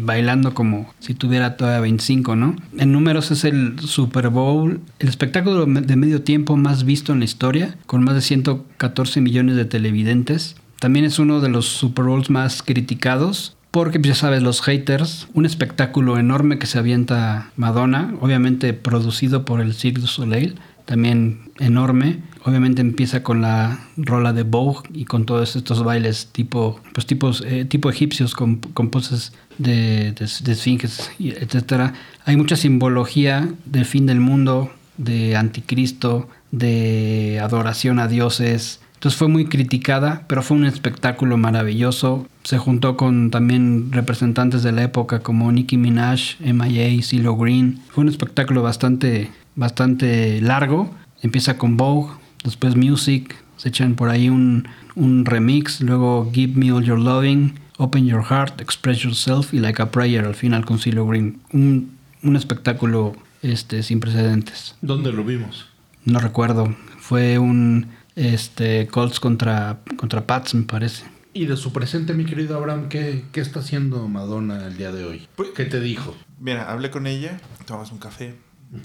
bailando 0.00 0.54
como 0.54 0.92
si 1.00 1.14
tuviera 1.14 1.56
todavía 1.56 1.80
25, 1.80 2.36
¿no? 2.36 2.56
En 2.78 2.92
números 2.92 3.30
es 3.30 3.44
el 3.44 3.78
Super 3.80 4.28
Bowl, 4.28 4.80
el 4.98 5.08
espectáculo 5.08 5.66
de 5.66 5.96
medio 5.96 6.22
tiempo 6.22 6.56
más 6.56 6.84
visto 6.84 7.12
en 7.12 7.20
la 7.20 7.24
historia, 7.24 7.76
con 7.86 8.04
más 8.04 8.14
de 8.14 8.20
114 8.20 9.20
millones 9.20 9.56
de 9.56 9.64
televidentes. 9.64 10.56
También 10.80 11.04
es 11.04 11.18
uno 11.18 11.40
de 11.40 11.48
los 11.48 11.66
Super 11.66 12.04
Bowls 12.04 12.30
más 12.30 12.62
criticados. 12.62 13.56
Porque 13.72 14.00
ya 14.00 14.14
sabes, 14.14 14.42
los 14.42 14.62
haters, 14.62 15.28
un 15.34 15.44
espectáculo 15.44 16.16
enorme 16.16 16.58
que 16.58 16.66
se 16.66 16.78
avienta 16.78 17.50
Madonna, 17.56 18.14
obviamente 18.22 18.72
producido 18.72 19.44
por 19.44 19.60
el 19.60 19.74
Cirque 19.74 20.00
du 20.00 20.06
Soleil, 20.06 20.54
también 20.86 21.45
enorme. 21.58 22.20
Obviamente 22.44 22.80
empieza 22.80 23.22
con 23.22 23.42
la 23.42 23.78
rola 23.96 24.32
de 24.32 24.42
Vogue 24.42 24.88
y 24.92 25.04
con 25.04 25.26
todos 25.26 25.56
estos 25.56 25.82
bailes 25.82 26.28
tipo, 26.32 26.80
pues 26.92 27.06
tipos, 27.06 27.42
eh, 27.46 27.64
tipo 27.64 27.90
egipcios 27.90 28.34
con, 28.34 28.56
con 28.56 28.90
poses 28.90 29.32
de, 29.58 30.12
de, 30.12 30.52
esfinges, 30.52 31.10
etc. 31.18 31.92
Hay 32.24 32.36
mucha 32.36 32.56
simbología 32.56 33.48
del 33.64 33.84
fin 33.84 34.06
del 34.06 34.20
mundo, 34.20 34.70
de 34.96 35.36
anticristo, 35.36 36.28
de 36.50 37.40
adoración 37.42 37.98
a 37.98 38.08
dioses. 38.08 38.80
Entonces 38.94 39.18
fue 39.18 39.28
muy 39.28 39.44
criticada, 39.46 40.24
pero 40.26 40.42
fue 40.42 40.56
un 40.56 40.64
espectáculo 40.64 41.36
maravilloso. 41.36 42.26
Se 42.44 42.58
juntó 42.58 42.96
con 42.96 43.30
también 43.30 43.92
representantes 43.92 44.62
de 44.62 44.72
la 44.72 44.84
época 44.84 45.20
como 45.20 45.52
Nicki 45.52 45.76
Minaj, 45.76 46.40
MIA, 46.40 47.02
CeeLo 47.02 47.36
Green. 47.36 47.82
Fue 47.90 48.02
un 48.02 48.08
espectáculo 48.08 48.62
bastante, 48.62 49.30
bastante 49.54 50.40
largo. 50.40 50.94
Empieza 51.22 51.58
con 51.58 51.76
Vogue, 51.76 52.12
después 52.44 52.76
Music, 52.76 53.34
se 53.56 53.68
echan 53.70 53.94
por 53.94 54.08
ahí 54.10 54.28
un, 54.28 54.68
un 54.94 55.24
remix, 55.24 55.80
luego 55.80 56.30
Give 56.32 56.52
Me 56.54 56.70
All 56.72 56.84
Your 56.84 56.98
Loving, 56.98 57.58
Open 57.78 58.06
Your 58.06 58.22
Heart, 58.24 58.60
Express 58.60 58.98
Yourself 59.00 59.52
y 59.54 59.58
Like 59.60 59.80
a 59.82 59.90
Prayer 59.90 60.24
al 60.24 60.34
final 60.34 60.64
con 60.64 60.78
CeeLo 60.78 61.06
Green. 61.06 61.40
Un, 61.52 61.96
un 62.22 62.36
espectáculo 62.36 63.14
este, 63.42 63.82
sin 63.82 64.00
precedentes. 64.00 64.74
¿Dónde 64.82 65.12
lo 65.12 65.24
vimos? 65.24 65.66
No 66.04 66.20
recuerdo. 66.20 66.74
Fue 66.98 67.38
un 67.38 67.88
este, 68.14 68.86
Colts 68.88 69.20
contra, 69.20 69.78
contra 69.96 70.26
Pats, 70.26 70.54
me 70.54 70.62
parece. 70.64 71.04
Y 71.32 71.44
de 71.46 71.56
su 71.56 71.72
presente, 71.72 72.14
mi 72.14 72.24
querido 72.24 72.56
Abraham, 72.56 72.88
¿qué, 72.88 73.24
qué 73.32 73.40
está 73.42 73.60
haciendo 73.60 74.08
Madonna 74.08 74.66
el 74.66 74.78
día 74.78 74.90
de 74.92 75.04
hoy? 75.04 75.28
Pues- 75.36 75.50
¿Qué 75.54 75.66
te 75.66 75.80
dijo? 75.80 76.16
Mira, 76.40 76.70
hablé 76.70 76.90
con 76.90 77.06
ella, 77.06 77.38
tomas 77.66 77.92
un 77.92 77.98
café, 77.98 78.34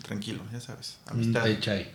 tranquilo, 0.03 0.41
ya 0.51 0.59
sabes, 0.59 0.99
amistad. 1.07 1.45
chai. 1.59 1.87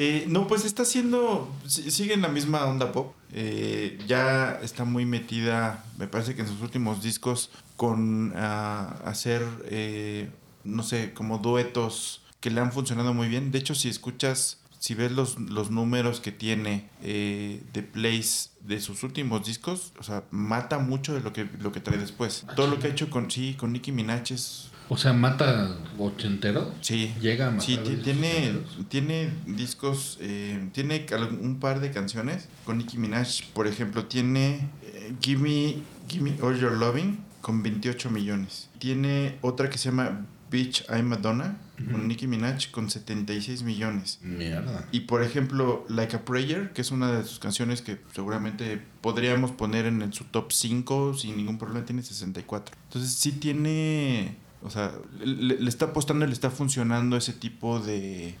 Eh, 0.00 0.26
no, 0.28 0.46
pues 0.46 0.64
está 0.64 0.82
haciendo, 0.84 1.52
si- 1.66 1.90
sigue 1.90 2.14
en 2.14 2.22
la 2.22 2.28
misma 2.28 2.64
onda 2.66 2.92
pop. 2.92 3.14
Eh, 3.32 3.98
ya 4.06 4.60
está 4.62 4.84
muy 4.84 5.04
metida, 5.06 5.84
me 5.98 6.06
parece 6.06 6.36
que 6.36 6.42
en 6.42 6.46
sus 6.48 6.60
últimos 6.62 7.02
discos, 7.02 7.50
con 7.76 8.32
ah, 8.36 8.96
hacer, 9.04 9.42
eh, 9.64 10.30
no 10.62 10.84
sé, 10.84 11.12
como 11.14 11.38
duetos 11.38 12.22
que 12.40 12.50
le 12.50 12.60
han 12.60 12.70
funcionado 12.70 13.12
muy 13.12 13.28
bien. 13.28 13.50
De 13.50 13.58
hecho, 13.58 13.74
si 13.74 13.88
escuchas, 13.88 14.58
si 14.78 14.94
ves 14.94 15.10
los, 15.10 15.36
los 15.40 15.72
números 15.72 16.20
que 16.20 16.30
tiene 16.30 16.88
eh, 17.02 17.60
de 17.72 17.82
plays 17.82 18.50
de 18.60 18.80
sus 18.80 19.02
últimos 19.02 19.44
discos, 19.44 19.92
o 19.98 20.04
sea, 20.04 20.22
mata 20.30 20.78
mucho 20.78 21.12
de 21.12 21.20
lo 21.20 21.32
que, 21.32 21.48
lo 21.60 21.72
que 21.72 21.80
trae 21.80 21.98
después. 21.98 22.46
Todo 22.54 22.68
lo 22.68 22.78
que 22.78 22.86
ha 22.86 22.90
hecho 22.90 23.10
con, 23.10 23.28
sí, 23.32 23.54
con 23.58 23.72
Nicki 23.72 23.90
Minaj 23.90 24.30
es 24.30 24.67
O 24.88 24.96
sea, 24.96 25.12
mata 25.12 25.76
ochentero. 25.98 26.72
Sí. 26.80 27.14
Llega 27.20 27.48
a 27.48 27.50
matar 27.50 27.64
Sí, 27.64 27.78
tiene, 28.02 28.58
tiene 28.88 29.30
discos, 29.46 30.18
eh, 30.20 30.68
tiene 30.72 31.06
un 31.40 31.58
par 31.60 31.80
de 31.80 31.90
canciones 31.90 32.48
con 32.64 32.78
Nicki 32.78 32.98
Minaj. 32.98 33.44
Por 33.52 33.66
ejemplo, 33.66 34.06
tiene 34.06 34.68
eh, 34.82 35.12
Give, 35.20 35.40
me, 35.40 35.76
Give 36.08 36.22
Me 36.22 36.36
All 36.42 36.58
Your 36.58 36.72
Loving 36.72 37.18
con 37.40 37.62
28 37.62 38.10
millones. 38.10 38.68
Tiene 38.78 39.36
otra 39.42 39.68
que 39.70 39.78
se 39.78 39.90
llama 39.90 40.26
Bitch 40.50 40.84
I'm 40.88 41.06
Madonna 41.06 41.58
con 41.90 42.08
Nicki 42.08 42.26
Minaj 42.26 42.70
con 42.70 42.90
76 42.90 43.62
millones. 43.62 44.18
Mierda. 44.22 44.86
Y 44.90 45.00
por 45.00 45.22
ejemplo, 45.22 45.84
Like 45.88 46.16
a 46.16 46.24
Prayer, 46.24 46.72
que 46.72 46.80
es 46.80 46.90
una 46.90 47.12
de 47.12 47.24
sus 47.24 47.38
canciones 47.38 47.82
que 47.82 47.98
seguramente 48.12 48.82
podríamos 49.00 49.52
poner 49.52 49.86
en, 49.86 50.12
su 50.12 50.24
top 50.24 50.52
5 50.52 51.14
sin 51.14 51.36
ningún 51.36 51.58
problema, 51.58 51.84
tiene 51.84 52.02
64. 52.02 52.76
Entonces 52.84 53.12
sí 53.12 53.32
tiene, 53.32 54.36
o 54.62 54.70
sea, 54.70 54.92
le, 55.24 55.58
le 55.60 55.68
está 55.68 55.86
apostando 55.86 56.24
y 56.24 56.28
le 56.28 56.34
está 56.34 56.50
funcionando 56.50 57.16
ese 57.16 57.32
tipo 57.32 57.78
de, 57.80 58.34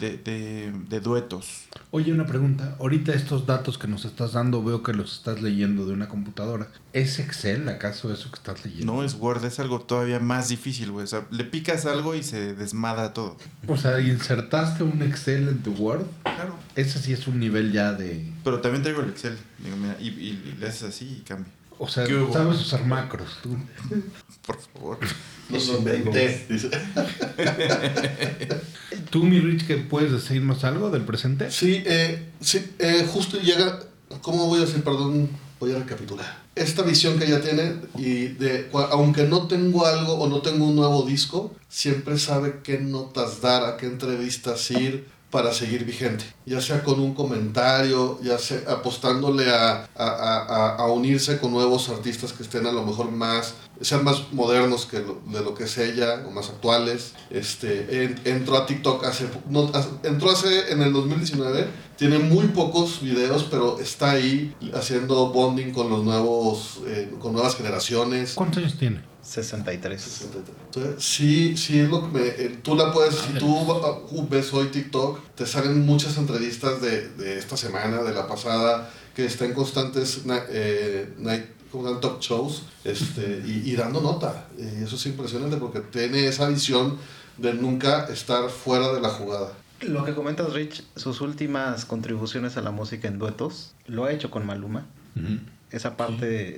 de, 0.00 0.16
de, 0.18 0.72
de 0.88 1.00
duetos. 1.00 1.62
Oye, 1.92 2.12
una 2.12 2.26
pregunta. 2.26 2.76
Ahorita 2.80 3.12
estos 3.12 3.46
datos 3.46 3.78
que 3.78 3.86
nos 3.86 4.04
estás 4.04 4.32
dando, 4.32 4.64
veo 4.64 4.82
que 4.82 4.92
los 4.92 5.12
estás 5.18 5.40
leyendo 5.42 5.86
de 5.86 5.92
una 5.92 6.08
computadora. 6.08 6.68
¿Es 6.92 7.18
Excel 7.20 7.68
acaso 7.68 8.12
eso 8.12 8.30
que 8.30 8.36
estás 8.36 8.64
leyendo? 8.64 8.92
No 8.92 9.04
es 9.04 9.14
Word, 9.14 9.44
es 9.44 9.60
algo 9.60 9.80
todavía 9.80 10.18
más 10.18 10.48
difícil, 10.48 10.90
güey. 10.90 11.04
O 11.04 11.06
sea, 11.06 11.24
le 11.30 11.44
picas 11.44 11.86
algo 11.86 12.14
y 12.16 12.22
se 12.24 12.54
desmadra 12.54 13.12
todo. 13.12 13.36
O 13.68 13.76
sea, 13.76 14.00
insertaste 14.00 14.82
un 14.82 15.02
Excel 15.02 15.48
en 15.48 15.62
tu 15.62 15.72
Word. 15.72 16.04
Claro. 16.24 16.56
Ese 16.74 16.98
sí 16.98 17.12
es 17.12 17.28
un 17.28 17.38
nivel 17.38 17.70
ya 17.72 17.92
de... 17.92 18.28
Pero 18.42 18.60
también 18.60 18.82
traigo 18.82 19.02
el 19.02 19.10
Excel. 19.10 19.38
Digo, 19.62 19.76
mira, 19.76 19.96
y, 20.00 20.08
y- 20.08 20.52
y 20.52 20.56
le 20.58 20.66
haces 20.66 20.82
así 20.82 21.18
y 21.20 21.20
cambia. 21.22 21.52
O 21.78 21.88
sea, 21.88 22.06
sabes 22.06 22.60
usar 22.60 22.86
macros 22.86 23.38
tú. 23.42 23.56
Por 24.46 24.60
favor. 24.60 24.98
Los 25.50 25.68
inventé. 25.68 26.46
¿Tú, 29.10 29.24
mi 29.24 29.40
Rich, 29.40 29.66
que 29.66 29.76
puedes 29.76 30.12
decirnos 30.12 30.64
algo 30.64 30.90
del 30.90 31.02
presente? 31.02 31.50
Sí, 31.50 31.82
eh, 31.86 32.30
sí 32.40 32.64
eh, 32.78 33.06
justo 33.12 33.38
llega, 33.38 33.80
¿cómo 34.22 34.46
voy 34.46 34.60
a 34.60 34.64
decir? 34.64 34.82
Perdón, 34.82 35.28
voy 35.60 35.72
a 35.72 35.78
recapitular. 35.78 36.44
Esta 36.54 36.82
visión 36.82 37.18
que 37.18 37.26
ella 37.26 37.40
tiene 37.40 37.74
y 37.98 38.28
de, 38.28 38.70
aunque 38.72 39.24
no 39.24 39.48
tengo 39.48 39.86
algo 39.86 40.14
o 40.14 40.28
no 40.28 40.40
tengo 40.40 40.66
un 40.66 40.76
nuevo 40.76 41.02
disco, 41.02 41.54
siempre 41.68 42.18
sabe 42.18 42.60
qué 42.62 42.78
notas 42.78 43.40
dar, 43.40 43.64
a 43.64 43.76
qué 43.76 43.86
entrevistas 43.86 44.70
ir 44.70 45.06
para 45.34 45.52
seguir 45.52 45.84
vigente, 45.84 46.24
ya 46.46 46.60
sea 46.60 46.84
con 46.84 47.00
un 47.00 47.12
comentario, 47.12 48.20
ya 48.22 48.38
sea 48.38 48.60
apostándole 48.68 49.50
a, 49.50 49.88
a, 49.96 50.06
a- 50.06 50.76
a- 50.76 50.86
unirse 50.92 51.38
con 51.40 51.50
nuevos 51.50 51.88
artistas 51.88 52.32
que 52.32 52.44
estén 52.44 52.64
a 52.68 52.70
lo 52.70 52.84
mejor 52.84 53.10
más, 53.10 53.54
sean 53.80 54.04
más 54.04 54.32
modernos 54.32 54.86
que 54.86 55.00
lo- 55.00 55.20
de 55.26 55.40
lo 55.42 55.52
que 55.56 55.64
es 55.64 55.76
ella, 55.78 56.22
o 56.24 56.30
más 56.30 56.50
actuales. 56.50 57.14
Este, 57.30 58.04
en- 58.04 58.20
entró 58.24 58.56
a 58.56 58.64
TikTok 58.64 59.04
hace, 59.06 59.26
no, 59.50 59.72
entró 60.04 60.30
hace 60.30 60.70
en 60.72 60.82
el 60.82 60.92
2019, 60.92 61.66
tiene 61.96 62.20
muy 62.20 62.46
pocos 62.48 63.00
videos, 63.02 63.42
pero 63.50 63.80
está 63.80 64.12
ahí 64.12 64.54
haciendo 64.72 65.30
bonding 65.30 65.72
con 65.72 65.90
los 65.90 66.04
nuevos, 66.04 66.78
eh, 66.86 67.12
con 67.18 67.32
nuevas 67.32 67.56
generaciones. 67.56 68.34
¿Cuántos 68.34 68.58
años 68.58 68.78
tiene? 68.78 69.02
63. 69.24 70.26
Entonces, 70.66 71.04
sí, 71.04 71.56
sí 71.56 71.80
es 71.80 71.88
lo 71.88 72.02
que 72.02 72.18
me, 72.18 72.26
eh, 72.26 72.58
tú 72.62 72.76
la 72.76 72.92
puedes, 72.92 73.14
si 73.14 73.32
tú 73.38 73.56
uh, 73.56 74.26
ves 74.30 74.52
hoy 74.52 74.68
TikTok, 74.68 75.20
te 75.34 75.46
salen 75.46 75.84
muchas 75.84 76.16
entrevistas 76.18 76.80
de, 76.80 77.08
de 77.08 77.38
esta 77.38 77.56
semana, 77.56 78.02
de 78.02 78.12
la 78.12 78.26
pasada, 78.28 78.90
que 79.14 79.24
está 79.24 79.44
en 79.44 79.54
constantes 79.54 80.22
eh, 80.50 81.12
night, 81.18 81.44
como 81.70 81.90
dan 81.90 82.00
talk 82.00 82.20
shows, 82.20 82.62
este, 82.84 83.42
y, 83.46 83.70
y 83.70 83.76
dando 83.76 84.00
nota. 84.00 84.48
Y 84.58 84.84
eso 84.84 84.96
es 84.96 85.06
impresionante 85.06 85.56
porque 85.56 85.80
tiene 85.80 86.26
esa 86.26 86.48
visión 86.48 86.98
de 87.38 87.54
nunca 87.54 88.06
estar 88.06 88.48
fuera 88.50 88.92
de 88.92 89.00
la 89.00 89.08
jugada. 89.08 89.52
Lo 89.80 90.04
que 90.04 90.14
comentas, 90.14 90.52
Rich, 90.52 90.84
sus 90.96 91.20
últimas 91.20 91.84
contribuciones 91.84 92.56
a 92.56 92.62
la 92.62 92.70
música 92.70 93.08
en 93.08 93.18
duetos, 93.18 93.74
lo 93.86 94.04
ha 94.04 94.12
hecho 94.12 94.30
con 94.30 94.46
Maluma. 94.46 94.86
Ujú. 95.16 95.40
Esa 95.74 95.96
parte 95.96 96.26
de, 96.26 96.52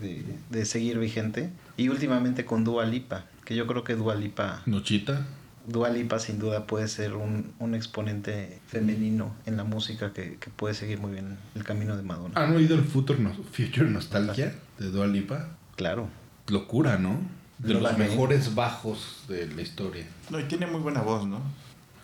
de- 0.00 0.24
de 0.50 0.64
seguir 0.64 0.98
vigente. 0.98 1.50
Y 1.76 1.88
últimamente 1.88 2.44
con 2.44 2.64
Dua 2.64 2.84
Lipa, 2.84 3.24
que 3.44 3.54
yo 3.54 3.66
creo 3.66 3.84
que 3.84 3.94
Dua 3.94 4.14
Lipa, 4.14 4.62
Nochita. 4.66 5.26
Dua 5.68 5.88
Lipa 5.90 6.18
sin 6.20 6.38
duda 6.38 6.66
puede 6.66 6.86
ser 6.88 7.14
un, 7.14 7.52
un 7.58 7.74
exponente 7.74 8.60
femenino 8.68 9.34
en 9.46 9.56
la 9.56 9.64
música 9.64 10.12
que, 10.12 10.36
que 10.38 10.48
puede 10.50 10.74
seguir 10.74 10.98
muy 11.00 11.10
bien 11.12 11.36
el 11.56 11.64
camino 11.64 11.96
de 11.96 12.02
Madonna. 12.04 12.40
¿Han 12.40 12.54
oído 12.54 12.74
el 12.76 12.84
Future, 12.84 13.18
No- 13.18 13.32
Future 13.34 13.90
Nostalgia 13.90 14.54
de 14.78 14.90
Dua 14.90 15.06
Lipa? 15.08 15.48
Claro. 15.76 16.08
Locura, 16.48 16.98
¿no? 16.98 17.18
De 17.58 17.74
Lo 17.74 17.80
los 17.80 17.98
mejores 17.98 18.54
bajos 18.54 19.24
de 19.28 19.46
la 19.48 19.62
historia. 19.62 20.06
No, 20.30 20.38
y 20.38 20.44
tiene 20.44 20.66
muy 20.66 20.80
buena 20.80 21.02
voz, 21.02 21.26
¿no? 21.26 21.40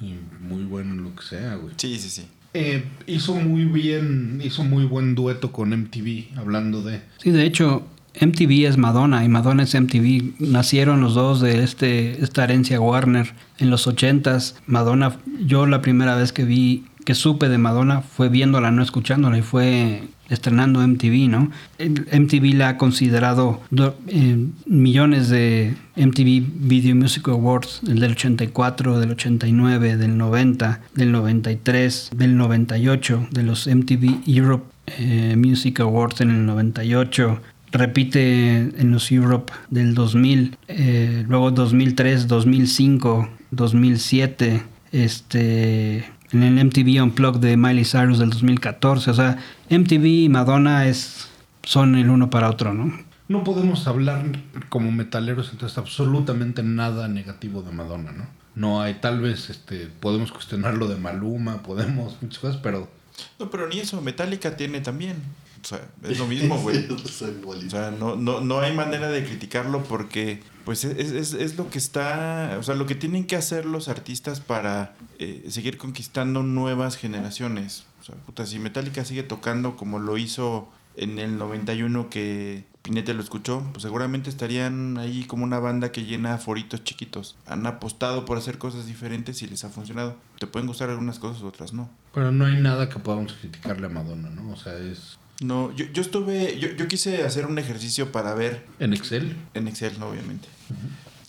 Y 0.01 0.19
muy 0.41 0.65
bueno 0.65 0.95
en 0.95 1.05
lo 1.05 1.15
que 1.15 1.23
sea, 1.23 1.55
güey. 1.57 1.75
Sí, 1.77 1.99
sí, 2.01 2.11
sí. 2.11 2.27
Eh, 2.55 2.85
hizo 3.07 3.35
muy 3.35 3.65
bien, 3.65 4.41
hizo 4.45 4.63
muy 4.65 4.85
buen 4.85 5.15
dueto 5.15 5.53
con 5.53 5.71
MTV, 5.71 6.39
hablando 6.39 6.83
de... 6.83 7.01
Sí, 7.19 7.31
de 7.31 7.45
hecho, 7.47 7.87
MTV 8.21 8.67
es 8.69 8.77
Madonna 8.77 9.25
y 9.25 9.29
Madonna 9.29 9.63
es 9.63 9.75
MTV. 9.75 10.35
Nacieron 10.39 11.01
los 11.01 11.15
dos 11.15 11.41
de 11.41 11.63
este, 11.63 12.23
esta 12.23 12.45
herencia 12.45 12.81
Warner 12.81 13.33
en 13.59 13.71
los 13.71 13.87
80s. 13.87 14.55
Madonna, 14.67 15.17
yo 15.47 15.67
la 15.67 15.81
primera 15.81 16.15
vez 16.15 16.33
que 16.33 16.45
vi, 16.45 16.85
que 17.07 17.15
supe 17.15 17.49
de 17.49 17.59
Madonna 17.59 18.03
fue 18.03 18.29
viéndola, 18.29 18.71
no 18.71 18.83
escuchándola, 18.83 19.39
y 19.39 19.43
fue 19.43 20.03
estrenando 20.33 20.81
MTV, 20.87 21.29
¿no? 21.29 21.51
MTV 21.79 22.55
la 22.55 22.71
ha 22.71 22.77
considerado 22.79 23.61
do- 23.71 23.97
eh, 24.09 24.37
millones 24.67 25.29
de 25.29 25.75
MTV 25.97 26.43
Video 26.69 26.95
Music 26.97 27.29
Awards, 27.29 27.83
el 27.89 28.01
del 28.01 28.13
84, 28.13 28.99
del 29.01 29.11
89, 29.13 29.97
del 29.97 30.17
90, 30.17 30.81
del 30.95 31.13
93, 31.13 32.11
del 32.17 32.37
98, 32.37 33.29
de 33.31 33.43
los 33.43 33.67
MTV 33.67 34.21
Europe 34.27 34.65
eh, 34.99 35.37
Music 35.37 35.81
Awards 35.81 36.21
en 36.21 36.31
el 36.31 36.47
98 36.47 37.41
repite 37.71 38.57
en 38.59 38.91
los 38.91 39.11
Europe 39.11 39.51
del 39.71 39.95
2000, 39.95 40.57
eh, 40.69 41.25
luego 41.27 41.51
2003, 41.53 42.29
2005, 42.29 43.29
2007, 43.51 44.63
este, 44.93 46.05
en 46.33 46.43
el 46.43 46.65
MTV 46.65 47.03
Unplugged 47.03 47.41
de 47.41 47.57
Miley 47.57 47.85
Cyrus 47.85 48.19
del 48.19 48.31
2014, 48.31 49.11
o 49.11 49.15
sea, 49.15 49.39
MTV 49.71 50.05
y 50.07 50.29
Madonna 50.29 50.87
es, 50.87 51.29
son 51.63 51.95
el 51.97 52.11
uno 52.11 52.31
para 52.31 52.51
otro, 52.51 52.73
¿no? 52.75 52.93
No 53.29 53.45
podemos 53.45 53.87
hablar 53.87 54.25
como 54.69 54.91
metaleros 54.93 55.51
entonces 55.53 55.79
absolutamente 55.79 56.63
nada 56.63 57.09
negativo 57.09 57.63
de 57.63 57.73
Madonna, 57.73 58.13
¿no? 58.13 58.27
No 58.55 58.83
hay, 58.83 58.95
tal 58.95 59.21
vez 59.21 59.49
este, 59.49 59.87
podemos 59.87 60.33
cuestionar 60.33 60.75
lo 60.75 60.89
de 60.89 60.97
Maluma, 60.97 61.63
podemos 61.63 62.17
muchas 62.21 62.39
cosas, 62.39 62.61
pero 62.63 62.91
No, 63.39 63.51
pero 63.51 63.69
ni 63.69 63.79
eso. 63.79 64.01
Metallica 64.03 64.57
tiene 64.57 64.81
también. 64.81 65.17
O 65.63 65.67
sea, 65.67 65.89
es 66.03 66.19
lo 66.19 66.27
mismo, 66.27 66.59
güey. 66.59 66.87
O 66.93 67.71
sea, 67.71 67.91
no, 67.91 68.17
no, 68.17 68.41
no 68.41 68.61
hay 68.61 68.75
manera 68.75 69.09
de 69.09 69.25
criticarlo 69.25 69.85
porque 69.85 70.41
pues 70.65 70.85
es, 70.85 71.13
es, 71.13 71.35
es 71.35 71.57
lo 71.57 71.71
que 71.71 71.79
está, 71.79 72.57
o 72.59 72.63
sea, 72.63 72.75
lo 72.75 72.87
que 72.87 72.95
tienen 72.95 73.27
que 73.27 73.37
hacer 73.37 73.65
los 73.65 73.89
artistas 73.89 74.41
para 74.41 74.95
eh, 75.19 75.47
seguir 75.49 75.79
conquistando 75.79 76.43
nuevas 76.43 76.97
generaciones. 76.97 77.85
O 78.01 78.05
sea, 78.05 78.15
puta, 78.17 78.47
si 78.47 78.59
Metallica 78.59 79.05
sigue 79.05 79.23
tocando 79.23 79.77
como 79.77 79.99
lo 79.99 80.19
hizo 80.19 80.69
en 80.97 81.19
el 81.19 81.39
91 81.39 82.11
que 82.11 82.65
Pinete 82.83 83.15
lo 83.15 83.23
escuchó, 83.23 83.65
pues 83.73 83.83
seguramente 83.83 84.29
estarían 84.29 84.99
ahí 84.99 85.25
como 85.25 85.45
una 85.45 85.61
banda 85.61 85.93
que 85.93 86.05
llena 86.05 86.37
foritos 86.39 86.83
chiquitos. 86.83 87.37
Han 87.47 87.65
apostado 87.67 88.25
por 88.25 88.39
hacer 88.39 88.59
cosas 88.59 88.87
diferentes 88.87 89.41
y 89.43 89.47
les 89.47 89.65
ha 89.65 89.69
funcionado. 89.69 90.17
Te 90.39 90.49
pueden 90.49 90.67
gustar 90.67 90.91
algunas 90.91 91.21
cosas, 91.21 91.43
otras 91.45 91.73
no. 91.73 91.89
Pero 92.13 92.33
no 92.33 92.45
hay 92.45 92.61
nada 92.61 92.89
que 92.89 92.99
podamos 92.99 93.35
criticarle 93.35 93.87
a 93.87 93.91
Madonna, 93.91 94.31
¿no? 94.31 94.51
O 94.51 94.57
sea, 94.57 94.77
es 94.79 95.19
No, 95.43 95.75
yo, 95.75 95.85
yo 95.93 96.03
estuve, 96.03 96.59
yo, 96.59 96.69
yo 96.71 96.89
quise 96.89 97.25
hacer 97.25 97.47
un 97.47 97.59
ejercicio 97.59 98.13
para 98.13 98.35
ver 98.35 98.65
en 98.79 98.93
Excel. 98.93 99.37
En 99.55 99.69
Excel, 99.69 100.01
obviamente. 100.03 100.49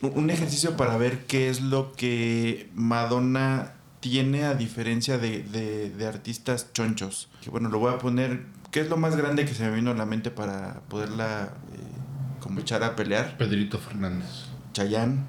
Un- 0.02 0.12
Un 0.16 0.30
ejercicio 0.30 0.76
para 0.78 0.98
ver 0.98 1.26
qué 1.26 1.50
es 1.50 1.62
lo 1.62 1.92
que 1.94 2.70
Madonna 2.76 3.74
tiene 4.02 4.44
a 4.44 4.54
diferencia 4.54 5.18
de, 5.18 5.44
de- 5.44 5.90
de 5.90 6.06
artistas 6.08 6.72
chonchos. 6.74 7.30
Que 7.42 7.50
bueno, 7.50 7.70
lo 7.70 7.80
voy 7.80 7.94
a 7.94 7.98
poner. 7.98 8.44
¿Qué 8.72 8.82
es 8.82 8.90
lo 8.90 8.98
más 8.98 9.16
grande 9.16 9.46
que 9.46 9.54
se 9.54 9.64
me 9.70 9.76
vino 9.76 9.92
a 9.92 9.94
la 9.94 10.06
mente 10.06 10.30
para 10.32 10.82
poderla 10.90 11.54
eh, 11.74 11.78
como 12.42 12.60
echar 12.60 12.84
a 12.84 12.96
pelear? 12.96 13.38
Pedrito 13.38 13.78
Fernández. 13.80 14.28
Chayanne 14.74 15.20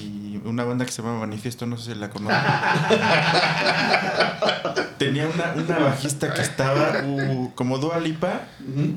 y 0.00 0.21
una 0.44 0.64
banda 0.64 0.84
que 0.84 0.92
se 0.92 1.02
llama 1.02 1.20
Manifiesto, 1.20 1.66
no 1.66 1.76
sé 1.76 1.94
si 1.94 1.98
la 1.98 2.10
conocen. 2.10 2.38
Tenía 4.98 5.26
una, 5.28 5.54
una 5.54 5.78
bajista 5.78 6.32
que 6.32 6.42
estaba 6.42 7.02
uh, 7.04 7.52
como 7.54 7.78
Dua 7.78 7.98
Lipa, 7.98 8.42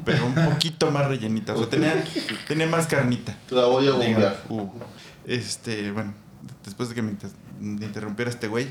pero 0.03 0.27
un 0.27 0.35
poquito 0.35 0.91
más 0.91 1.07
rellenita. 1.07 1.55
O 1.55 1.57
sea, 1.57 1.69
tenía, 1.69 2.03
tenía 2.47 2.67
más 2.67 2.85
carnita. 2.85 3.35
La 3.49 3.65
voy 3.65 3.87
a 3.87 3.91
googlear. 3.91 4.43
uh, 4.49 4.69
este, 5.25 5.91
bueno, 5.91 6.13
después 6.63 6.89
de 6.89 6.95
que 6.95 7.01
me 7.01 7.15
interrumpiera 7.59 8.29
este 8.29 8.47
güey, 8.47 8.67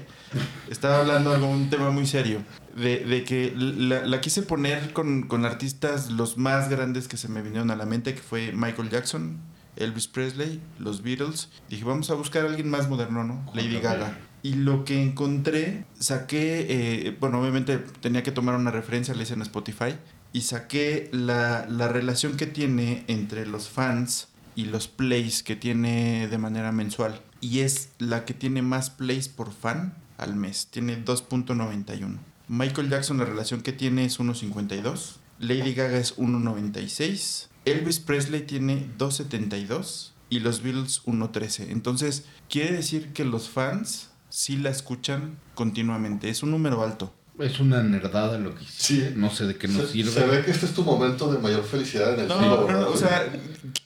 estaba 0.71 1.01
hablando 1.01 1.37
de 1.37 1.43
un 1.45 1.71
tema 1.71 1.91
muy 1.91 2.07
serio. 2.07 2.41
De, 2.77 3.05
de 3.05 3.25
que 3.25 3.53
la, 3.57 4.05
la 4.05 4.21
quise 4.21 4.43
poner 4.43 4.93
con, 4.93 5.27
con 5.29 5.45
artistas 5.45 6.11
los 6.11 6.37
más 6.39 6.69
grandes 6.69 7.07
que 7.09 7.17
se 7.17 7.29
me 7.29 7.41
vinieron 7.43 7.71
a 7.71 7.77
la 7.77 7.87
mente, 7.87 8.15
que 8.15 8.23
fue 8.23 8.53
Michael 8.53 8.91
Jackson, 8.91 9.39
Elvis 9.77 10.09
Presley, 10.09 10.61
los 10.79 11.03
Beatles. 11.03 11.49
Dije, 11.69 11.85
vamos 11.85 12.11
a 12.11 12.15
buscar 12.15 12.45
a 12.45 12.49
alguien 12.49 12.69
más 12.69 12.89
moderno, 12.89 13.25
¿no? 13.25 13.45
Lady 13.55 13.81
Gaga. 13.81 14.19
Y 14.43 14.55
lo 14.55 14.85
que 14.85 15.03
encontré, 15.03 15.87
saqué, 15.99 16.67
eh, 16.69 17.17
bueno, 17.19 17.41
obviamente 17.41 17.79
tenía 17.79 18.23
que 18.23 18.31
tomar 18.31 18.55
una 18.57 18.71
referencia, 18.71 19.15
le 19.15 19.23
hice 19.23 19.35
en 19.35 19.43
Spotify, 19.43 19.97
y 20.33 20.43
saqué 20.43 21.09
la, 21.13 21.67
la 21.69 21.89
relación 21.89 22.37
que 22.37 22.47
tiene 22.47 23.05
entre 23.09 23.47
los 23.47 23.69
fans 23.69 24.29
y 24.55 24.67
los 24.67 24.89
plays 24.89 25.43
que 25.43 25.57
tiene 25.57 26.29
de 26.29 26.39
manera 26.39 26.73
mensual. 26.73 27.23
Y 27.41 27.61
es 27.61 27.91
la 27.99 28.25
que 28.25 28.35
tiene 28.35 28.63
más 28.63 28.91
plays 28.91 29.29
por 29.29 29.53
fan 29.53 29.95
al 30.19 30.37
mes. 30.37 30.69
Tiene 30.71 31.03
2.91. 31.03 32.19
Michael 32.49 32.91
Jackson 32.91 33.19
la 33.19 33.25
relación 33.25 33.63
que 33.63 33.73
tiene 33.73 34.05
es 34.05 34.19
1.52. 34.21 35.17
Lady 35.39 35.75
Gaga 35.75 35.99
es 35.99 36.17
1.96. 36.17 37.49
Elvis 37.65 37.99
Presley 38.01 38.43
tiene 38.43 38.89
2.72. 38.99 40.11
Y 40.31 40.41
los 40.41 40.63
Beatles 40.63 41.03
1.13. 41.05 41.71
Entonces, 41.71 42.25
quiere 42.49 42.73
decir 42.73 43.13
que 43.13 43.25
los 43.25 43.49
fans 43.51 44.09
sí 44.31 44.57
la 44.57 44.71
escuchan 44.71 45.37
continuamente. 45.55 46.29
Es 46.29 46.43
un 46.43 46.51
número 46.51 46.83
alto. 46.83 47.15
Es 47.39 47.61
una 47.61 47.83
nerdada 47.83 48.39
lo 48.39 48.55
que 48.55 48.65
Sí. 48.65 48.97
hice. 48.99 49.13
No 49.17 49.31
sé 49.31 49.45
de 49.47 49.57
qué 49.57 49.69
nos 49.69 49.87
se, 49.89 49.93
sirve. 49.93 50.11
se 50.11 50.25
ve 50.27 50.45
que 50.45 50.51
este 50.51 50.67
es 50.67 50.75
tu 50.75 50.83
momento 50.83 51.33
de 51.33 51.39
mayor 51.39 51.63
felicidad 51.65 52.15
en 52.15 52.21
el 52.21 52.29
No, 52.29 52.39
siglo, 52.39 52.69
no, 52.73 52.89
o 52.89 52.97
sea, 52.97 53.33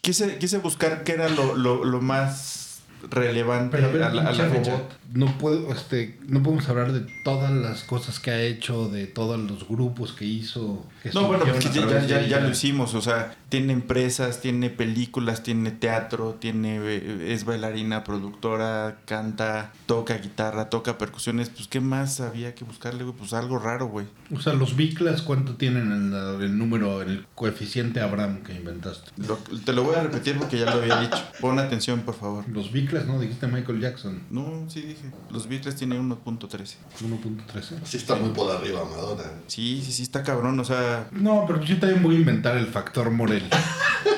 quise, 0.00 0.38
quise 0.38 0.58
buscar 0.58 1.02
qué 1.04 1.12
era 1.12 1.28
lo, 1.28 1.54
lo, 1.56 1.84
lo 1.84 2.00
más 2.00 2.80
relevante 3.10 3.76
Pero 3.76 3.88
a 3.88 3.92
ver, 3.92 4.02
a 4.04 4.14
la, 4.14 4.22
a 4.28 4.32
la 4.32 4.48
fecha. 4.50 4.70
robot, 4.70 4.97
no 5.12 5.38
puedo, 5.38 5.72
este, 5.72 6.18
no 6.26 6.42
podemos 6.42 6.68
hablar 6.68 6.92
de 6.92 7.00
todas 7.24 7.50
las 7.50 7.82
cosas 7.84 8.20
que 8.20 8.30
ha 8.30 8.42
hecho, 8.42 8.88
de 8.90 9.06
todos 9.06 9.38
los 9.40 9.66
grupos 9.66 10.12
que 10.12 10.24
hizo. 10.26 10.86
que 11.02 11.10
No, 11.12 11.28
bueno, 11.28 11.44
porque 11.46 11.70
ya, 11.70 12.06
ya, 12.06 12.26
ya 12.26 12.40
lo 12.40 12.50
hicimos, 12.50 12.94
o 12.94 13.00
sea, 13.00 13.34
tiene 13.48 13.72
empresas, 13.72 14.40
tiene 14.42 14.68
películas, 14.68 15.42
tiene 15.42 15.70
teatro, 15.70 16.36
tiene 16.38 16.78
eh, 16.82 17.32
es 17.32 17.44
bailarina, 17.44 18.04
productora, 18.04 18.98
canta, 19.06 19.72
toca 19.86 20.18
guitarra, 20.18 20.68
toca 20.68 20.98
percusiones, 20.98 21.48
pues 21.48 21.68
qué 21.68 21.80
más 21.80 22.20
había 22.20 22.54
que 22.54 22.64
buscarle, 22.64 23.04
güey, 23.04 23.16
pues 23.16 23.32
algo 23.32 23.58
raro, 23.58 23.86
güey. 23.88 24.06
O 24.34 24.40
sea, 24.40 24.52
los 24.52 24.76
Biclas, 24.76 25.22
¿cuánto 25.22 25.54
tienen 25.56 25.90
en 25.90 26.10
la- 26.10 26.44
el 26.44 26.58
número, 26.58 27.00
el 27.00 27.24
coeficiente 27.34 28.00
Abraham 28.00 28.42
que 28.42 28.52
inventaste? 28.54 29.10
Lo- 29.16 29.36
te 29.64 29.72
lo 29.72 29.84
voy 29.84 29.94
a 29.96 30.02
repetir 30.02 30.36
porque 30.36 30.58
ya 30.58 30.66
lo 30.66 30.82
había 30.82 31.00
dicho. 31.00 31.18
Pon 31.40 31.58
atención, 31.58 32.00
por 32.00 32.14
favor. 32.14 32.44
Los 32.50 32.72
Biclas, 32.72 33.06
¿no? 33.06 33.18
Dijiste 33.18 33.46
Michael 33.46 33.80
Jackson, 33.80 34.22
No, 34.30 34.66
sí 34.68 34.82
dije. 34.82 34.97
Los 35.30 35.48
Beatles 35.48 35.76
tienen 35.76 36.08
1.13. 36.10 36.48
1.13. 36.48 37.84
Sí 37.84 37.96
está 37.96 38.14
muy 38.16 38.30
por 38.30 38.54
arriba, 38.54 38.84
Madonna. 38.84 39.24
Sí, 39.46 39.82
sí, 39.84 39.92
sí, 39.92 40.02
está 40.02 40.22
cabrón, 40.22 40.58
o 40.58 40.64
sea, 40.64 41.08
No, 41.12 41.44
pero 41.46 41.62
yo 41.62 41.78
también 41.78 42.02
voy 42.02 42.16
a 42.16 42.18
inventar 42.18 42.56
el 42.56 42.66
factor 42.66 43.10
Morel. 43.10 43.48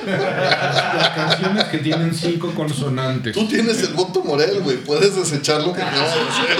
las, 0.05 1.09
canciones 1.09 1.65
que 1.65 1.79
tienen 1.79 2.13
cinco 2.13 2.53
consonantes. 2.53 3.33
Tú 3.33 3.47
tienes 3.47 3.81
el 3.83 3.93
voto 3.93 4.23
Morel, 4.23 4.61
güey. 4.61 4.77
Puedes 4.77 5.15
desechar 5.15 5.61
lo 5.61 5.73
que 5.73 5.81
acabas 5.81 6.15
de 6.15 6.21
hacer. 6.21 6.57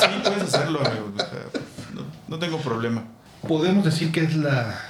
sí, 0.00 0.20
puedes 0.22 0.42
hacerlo, 0.42 0.80
amigo. 0.80 1.12
o 1.14 1.18
sea, 1.18 1.46
no, 1.94 2.02
no 2.28 2.38
tengo 2.38 2.58
problema. 2.58 3.04
Podemos 3.46 3.84
decir 3.84 4.10
que 4.10 4.20
es 4.20 4.36
la 4.36 4.80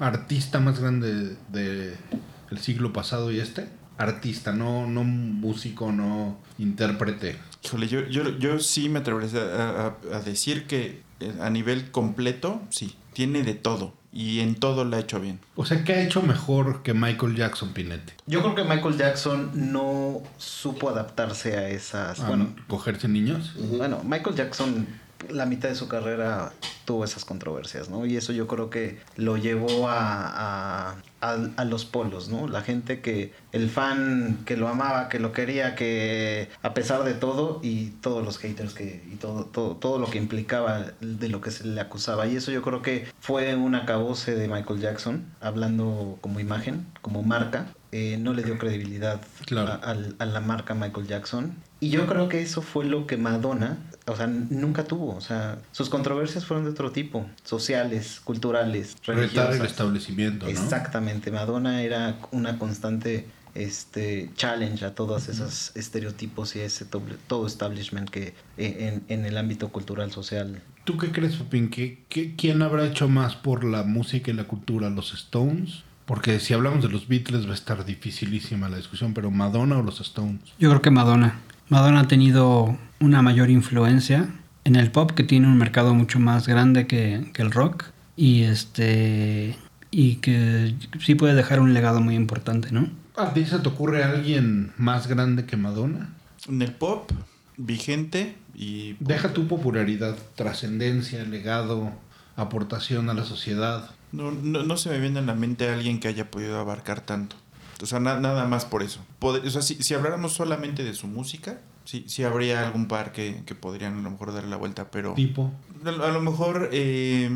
artista 0.00 0.60
más 0.60 0.80
grande 0.80 1.36
del 1.48 2.58
siglo 2.58 2.92
pasado 2.92 3.30
y 3.30 3.40
este. 3.40 3.68
Artista, 3.98 4.52
no, 4.52 4.86
no 4.86 5.04
músico, 5.04 5.92
no 5.92 6.38
intérprete. 6.58 7.38
Híjole, 7.64 7.88
yo, 7.88 8.00
yo, 8.08 8.36
yo 8.38 8.58
sí 8.58 8.88
me 8.88 9.00
atrevería 9.00 9.40
a, 9.40 9.86
a- 10.12 10.16
a 10.16 10.20
decir 10.20 10.66
que 10.66 11.02
eh, 11.20 11.32
a 11.40 11.50
nivel 11.50 11.90
completo, 11.90 12.60
sí, 12.70 12.96
tiene 13.12 13.42
de 13.42 13.54
todo. 13.54 13.94
Y 14.14 14.40
en 14.40 14.56
todo 14.56 14.84
lo 14.84 14.94
ha 14.96 15.00
hecho 15.00 15.20
bien. 15.20 15.38
O 15.56 15.64
sea, 15.64 15.84
¿qué 15.84 15.94
ha 15.94 16.02
hecho 16.02 16.20
mejor 16.20 16.82
que 16.82 16.92
Michael 16.92 17.34
Jackson, 17.34 17.72
Pinete? 17.72 18.12
Yo 18.26 18.42
creo 18.42 18.54
que 18.54 18.62
Michael 18.64 18.98
Jackson 18.98 19.50
no 19.72 20.22
supo 20.36 20.90
adaptarse 20.90 21.56
a 21.56 21.70
esas. 21.70 22.20
¿A 22.20 22.28
bueno, 22.28 22.54
cogerse 22.68 23.08
niños? 23.08 23.54
bueno, 23.78 24.02
Michael 24.04 24.36
Jackson, 24.36 24.86
la 25.30 25.46
mitad 25.46 25.70
de 25.70 25.76
su 25.76 25.88
carrera 25.88 26.52
tuvo 26.84 27.04
esas 27.06 27.24
controversias, 27.24 27.88
¿no? 27.88 28.04
Y 28.04 28.18
eso 28.18 28.32
yo 28.34 28.46
creo 28.46 28.68
que 28.68 29.00
lo 29.16 29.38
llevó 29.38 29.88
a, 29.88 30.90
a, 30.90 30.96
a- 31.22 31.38
a 31.56 31.64
los 31.64 31.84
polos, 31.86 32.28
¿no? 32.28 32.48
La 32.48 32.60
gente 32.62 33.00
que, 33.00 33.32
el 33.52 33.70
fan 33.70 34.38
que 34.44 34.56
lo 34.56 34.68
amaba, 34.68 35.08
que 35.08 35.18
lo 35.20 35.32
quería, 35.32 35.74
que 35.76 36.48
a 36.62 36.74
pesar 36.74 37.04
de 37.04 37.14
todo 37.14 37.60
y 37.62 37.90
todos 38.02 38.24
los 38.24 38.38
haters 38.38 38.74
que, 38.74 39.02
y 39.10 39.16
todo, 39.16 39.44
todo, 39.46 39.76
todo 39.76 39.98
lo 39.98 40.10
que 40.10 40.18
implicaba 40.18 40.86
de 41.00 41.28
lo 41.28 41.40
que 41.40 41.50
se 41.50 41.64
le 41.66 41.80
acusaba. 41.80 42.26
Y 42.26 42.36
eso 42.36 42.50
yo 42.50 42.60
creo 42.62 42.82
que 42.82 43.06
fue 43.20 43.54
un 43.54 43.74
acabose 43.76 44.34
de 44.34 44.48
Michael 44.48 44.80
Jackson, 44.80 45.24
hablando 45.40 46.18
como 46.20 46.40
imagen, 46.40 46.86
como 47.00 47.22
marca. 47.22 47.66
Eh, 47.92 48.16
no 48.18 48.32
le 48.32 48.42
dio 48.42 48.56
credibilidad 48.58 49.20
Claro. 49.46 49.78
a 50.18 50.24
la 50.24 50.40
marca 50.40 50.74
Michael 50.74 51.06
Jackson. 51.06 51.54
Y 51.78 51.90
yo 51.90 52.06
creo 52.06 52.28
que 52.28 52.40
eso 52.40 52.62
fue 52.62 52.84
lo 52.86 53.06
que 53.06 53.16
Madonna, 53.18 53.76
o 54.06 54.16
sea, 54.16 54.26
nunca 54.26 54.84
tuvo. 54.84 55.14
O 55.16 55.20
sea, 55.20 55.58
sus 55.72 55.88
controversias 55.88 56.44
fueron 56.44 56.64
de 56.64 56.70
otro 56.70 56.90
tipo, 56.92 57.26
sociales, 57.44 58.20
culturales, 58.24 58.96
Retar 59.06 59.14
el 59.14 59.20
religiosas. 59.30 59.66
establecimiento, 59.70 60.46
¿no? 60.46 60.50
Exactamente, 60.52 61.30
Madonna 61.30 61.82
era 61.82 62.16
una 62.32 62.58
constante 62.58 63.26
este 63.54 64.30
challenge 64.34 64.84
a 64.84 64.94
todos 64.94 65.28
esos 65.28 65.72
estereotipos 65.76 66.56
y 66.56 66.60
ese 66.60 66.88
doble- 66.90 67.16
todo 67.26 67.46
establishment 67.46 68.08
que 68.08 68.34
eh, 68.56 69.02
en, 69.08 69.18
en 69.20 69.26
el 69.26 69.36
ámbito 69.36 69.68
cultural 69.68 70.10
social 70.10 70.62
¿Tú 70.84 70.96
qué 70.98 71.12
crees, 71.12 71.36
Pepín? 71.36 71.68
¿Qué, 71.70 72.02
qué- 72.08 72.34
quién 72.34 72.60
habrá 72.62 72.84
hecho 72.86 73.08
más 73.08 73.36
por 73.36 73.62
la 73.62 73.84
música 73.84 74.30
y 74.32 74.34
la 74.34 74.44
cultura? 74.44 74.90
¿Los 74.90 75.12
Stones? 75.14 75.84
Porque 76.06 76.40
si 76.40 76.54
hablamos 76.54 76.82
de 76.82 76.88
los 76.88 77.06
Beatles 77.06 77.46
va 77.46 77.52
a 77.52 77.54
estar 77.54 77.84
dificilísima 77.84 78.68
la 78.68 78.78
discusión, 78.78 79.14
pero 79.14 79.30
¿Madonna 79.30 79.78
o 79.78 79.82
los 79.82 80.00
Stones? 80.00 80.40
Yo 80.58 80.70
creo 80.70 80.82
que 80.82 80.90
Madonna. 80.90 81.38
Madonna 81.68 82.00
ha 82.00 82.08
tenido 82.08 82.76
una 83.00 83.22
mayor 83.22 83.50
influencia 83.50 84.28
en 84.64 84.76
el 84.76 84.90
pop, 84.90 85.10
que 85.12 85.24
tiene 85.24 85.46
un 85.46 85.58
mercado 85.58 85.94
mucho 85.94 86.18
más 86.20 86.46
grande 86.46 86.86
que, 86.86 87.30
que 87.32 87.42
el 87.42 87.50
rock. 87.50 87.86
Y 88.16 88.42
este. 88.42 89.56
Y 89.90 90.16
que 90.16 90.74
sí 91.00 91.14
puede 91.14 91.34
dejar 91.34 91.60
un 91.60 91.74
legado 91.74 92.00
muy 92.00 92.14
importante, 92.14 92.72
¿no? 92.72 92.88
¿A 93.16 93.34
ti 93.34 93.44
se 93.44 93.58
te 93.58 93.68
ocurre 93.68 94.04
alguien 94.04 94.72
más 94.78 95.06
grande 95.06 95.44
que 95.44 95.56
Madonna? 95.56 96.14
En 96.48 96.62
el 96.62 96.72
pop, 96.72 97.10
vigente 97.58 98.36
y... 98.54 98.96
Deja 99.00 99.34
tu 99.34 99.48
popularidad, 99.48 100.16
trascendencia, 100.34 101.22
legado, 101.24 101.92
aportación 102.36 103.10
a 103.10 103.14
la 103.14 103.24
sociedad. 103.24 103.90
No, 104.12 104.30
no, 104.30 104.62
no 104.62 104.76
se 104.78 104.88
me 104.88 104.98
viene 104.98 105.18
a 105.18 105.22
la 105.22 105.34
mente 105.34 105.68
alguien 105.68 106.00
que 106.00 106.08
haya 106.08 106.30
podido 106.30 106.58
abarcar 106.58 107.02
tanto. 107.02 107.36
O 107.82 107.86
sea, 107.86 107.98
na- 108.00 108.20
nada 108.20 108.46
más 108.46 108.64
por 108.64 108.82
eso. 108.82 109.00
Pod- 109.20 109.44
o 109.46 109.50
sea, 109.50 109.60
si, 109.62 109.82
si 109.82 109.94
habláramos 109.94 110.32
solamente 110.32 110.84
de 110.84 110.94
su 110.94 111.06
música, 111.08 111.60
sí, 111.84 112.04
sí 112.08 112.22
habría 112.24 112.64
algún 112.66 112.86
par 112.88 113.12
que, 113.12 113.42
que 113.44 113.54
podrían 113.54 113.98
a 113.98 114.02
lo 114.02 114.10
mejor 114.10 114.32
darle 114.32 114.50
la 114.50 114.56
vuelta, 114.56 114.90
pero... 114.90 115.14
Tipo, 115.14 115.52
A, 115.84 115.88
a 115.88 116.12
lo 116.12 116.20
mejor, 116.20 116.68
eh, 116.72 117.28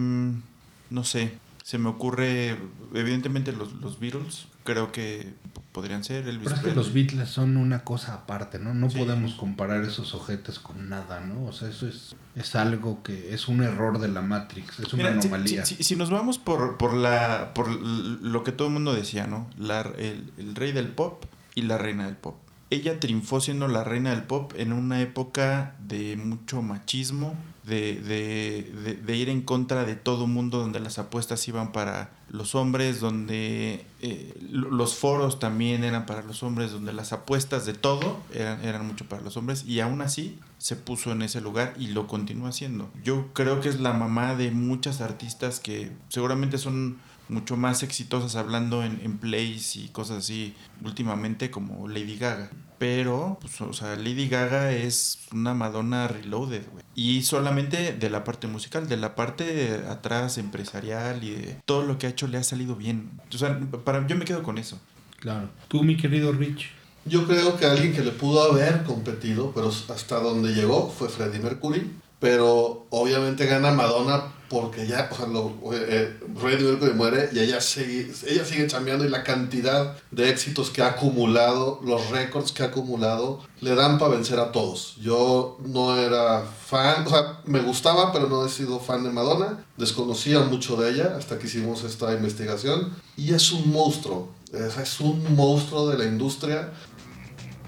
no 0.90 1.04
sé, 1.04 1.32
Se 1.66 1.78
me 1.78 1.88
ocurre, 1.88 2.56
evidentemente, 2.94 3.50
los, 3.50 3.72
los 3.80 3.98
Beatles. 3.98 4.46
Creo 4.62 4.92
que 4.92 5.34
podrían 5.72 6.04
ser 6.04 6.28
Elvis 6.28 6.44
Pero 6.44 6.54
es 6.54 6.60
que 6.60 6.64
Presley. 6.70 6.74
los 6.84 6.94
Beatles 6.94 7.28
son 7.28 7.56
una 7.56 7.82
cosa 7.82 8.14
aparte, 8.14 8.60
¿no? 8.60 8.72
No 8.72 8.88
Sí. 8.88 8.98
podemos 8.98 9.34
comparar 9.34 9.82
esos 9.82 10.14
ojetes 10.14 10.60
con 10.60 10.88
nada, 10.88 11.18
¿no? 11.18 11.44
O 11.44 11.52
sea, 11.52 11.68
eso 11.68 11.88
es, 11.88 12.14
es 12.36 12.54
algo 12.54 13.02
que 13.02 13.34
es 13.34 13.48
un 13.48 13.64
error 13.64 13.98
de 13.98 14.06
la 14.06 14.22
Matrix, 14.22 14.78
es 14.78 14.92
una 14.92 15.08
Mira, 15.10 15.20
anomalía. 15.20 15.66
Si, 15.66 15.74
si- 15.74 15.82
si 15.82 15.96
nos 15.96 16.08
vamos 16.08 16.38
por, 16.38 16.76
por, 16.78 16.94
la, 16.94 17.52
por 17.52 17.68
lo 17.68 18.44
que 18.44 18.52
todo 18.52 18.68
el 18.68 18.74
mundo 18.74 18.94
decía, 18.94 19.26
¿no? 19.26 19.50
La- 19.58 19.80
el, 19.98 20.32
el 20.38 20.54
rey 20.54 20.70
del 20.70 20.86
pop 20.86 21.24
y 21.56 21.62
la 21.62 21.78
reina 21.78 22.06
del 22.06 22.16
pop. 22.16 22.36
Ella 22.70 22.98
triunfó 22.98 23.40
siendo 23.40 23.68
la 23.68 23.84
reina 23.84 24.10
del 24.10 24.24
pop 24.24 24.52
en 24.56 24.72
una 24.72 25.00
época 25.00 25.76
de 25.86 26.16
mucho 26.16 26.62
machismo, 26.62 27.34
de, 27.64 28.00
de, 28.00 28.72
de- 28.84 28.94
de 28.94 29.16
ir 29.16 29.28
en 29.28 29.42
contra 29.42 29.84
de 29.84 29.94
todo 29.96 30.26
mundo, 30.26 30.58
donde 30.58 30.78
las 30.80 30.98
apuestas 30.98 31.46
iban 31.48 31.72
para 31.72 32.10
los 32.28 32.54
hombres, 32.56 33.00
donde 33.00 33.84
eh, 34.02 34.34
lo- 34.50 34.70
los 34.70 34.94
foros 34.96 35.38
también 35.38 35.84
eran 35.84 36.06
para 36.06 36.22
los 36.22 36.42
hombres, 36.42 36.70
donde 36.72 36.92
las 36.92 37.12
apuestas 37.12 37.66
de 37.66 37.72
todo 37.74 38.18
eran, 38.32 38.64
eran 38.64 38.86
mucho 38.86 39.04
para 39.08 39.22
los 39.22 39.36
hombres, 39.36 39.64
y 39.64 39.78
aún 39.80 40.00
así 40.00 40.38
se 40.58 40.74
puso 40.76 41.12
en 41.12 41.22
ese 41.22 41.40
lugar 41.40 41.74
y 41.78 41.88
lo 41.88 42.06
continúa 42.08 42.48
haciendo. 42.50 42.88
Yo 43.04 43.28
creo 43.32 43.60
que 43.60 43.68
es 43.68 43.78
la 43.80 43.92
mamá 43.92 44.34
de 44.36 44.50
muchas 44.50 45.00
artistas 45.00 45.58
que 45.60 45.90
seguramente 46.08 46.58
son 46.58 46.98
mucho 47.28 47.56
más 47.56 47.82
exitosas 47.82 48.36
hablando 48.36 48.84
en, 48.84 49.00
en 49.02 49.18
plays 49.18 49.76
y 49.76 49.88
cosas 49.88 50.18
así 50.18 50.54
últimamente 50.84 51.50
como 51.50 51.88
Lady 51.88 52.16
Gaga. 52.16 52.50
Pero, 52.78 53.38
pues, 53.40 53.60
o 53.62 53.72
sea, 53.72 53.96
Lady 53.96 54.28
Gaga 54.28 54.72
es 54.72 55.20
una 55.32 55.54
Madonna 55.54 56.08
reloaded, 56.08 56.62
güey. 56.70 56.84
Y 56.94 57.22
solamente 57.22 57.94
de 57.94 58.10
la 58.10 58.22
parte 58.22 58.48
musical, 58.48 58.88
de 58.88 58.98
la 58.98 59.14
parte 59.14 59.44
de 59.44 59.88
atrás 59.88 60.36
empresarial 60.36 61.24
y 61.24 61.30
de 61.30 61.62
todo 61.64 61.84
lo 61.84 61.98
que 61.98 62.06
ha 62.06 62.10
hecho 62.10 62.26
le 62.26 62.36
ha 62.36 62.44
salido 62.44 62.76
bien. 62.76 63.10
O 63.32 63.38
sea, 63.38 63.58
para, 63.84 64.06
yo 64.06 64.16
me 64.16 64.26
quedo 64.26 64.42
con 64.42 64.58
eso. 64.58 64.78
Claro. 65.20 65.48
Tú, 65.68 65.82
mi 65.82 65.96
querido 65.96 66.32
Rich. 66.32 66.70
Yo 67.06 67.26
creo 67.26 67.56
que 67.56 67.64
alguien 67.64 67.92
que 67.92 68.02
le 68.02 68.10
pudo 68.10 68.42
haber 68.42 68.82
competido, 68.82 69.52
pero 69.54 69.68
hasta 69.68 70.20
donde 70.20 70.52
llegó 70.52 70.90
fue 70.90 71.08
Freddie 71.08 71.38
Mercury. 71.38 71.92
Pero 72.26 72.88
obviamente 72.90 73.46
gana 73.46 73.70
Madonna 73.70 74.32
porque 74.48 74.84
ya, 74.84 75.08
o 75.12 75.14
sea, 75.14 75.26
lo, 75.26 75.52
eh, 75.72 76.18
Freddie 76.36 76.72
Mercury 76.72 76.92
muere 76.92 77.30
y 77.32 77.38
ella 77.38 77.60
sigue, 77.60 78.12
ella 78.26 78.44
sigue 78.44 78.66
chambeando 78.66 79.04
y 79.04 79.08
la 79.08 79.22
cantidad 79.22 79.96
de 80.10 80.28
éxitos 80.28 80.70
que 80.70 80.82
ha 80.82 80.88
acumulado, 80.88 81.80
los 81.84 82.10
récords 82.10 82.50
que 82.50 82.64
ha 82.64 82.66
acumulado, 82.66 83.44
le 83.60 83.76
dan 83.76 83.98
para 83.98 84.16
vencer 84.16 84.40
a 84.40 84.50
todos. 84.50 84.96
Yo 85.00 85.56
no 85.64 85.96
era 85.96 86.42
fan, 86.42 87.06
o 87.06 87.10
sea, 87.10 87.40
me 87.44 87.60
gustaba, 87.60 88.12
pero 88.12 88.28
no 88.28 88.44
he 88.44 88.48
sido 88.48 88.80
fan 88.80 89.04
de 89.04 89.10
Madonna. 89.10 89.64
Desconocía 89.76 90.40
mucho 90.40 90.74
de 90.74 90.90
ella 90.90 91.14
hasta 91.16 91.38
que 91.38 91.46
hicimos 91.46 91.84
esta 91.84 92.12
investigación. 92.12 92.92
Y 93.16 93.34
es 93.34 93.52
un 93.52 93.70
monstruo, 93.70 94.30
es 94.52 95.00
un 95.00 95.36
monstruo 95.36 95.88
de 95.90 95.98
la 95.98 96.06
industria. 96.06 96.72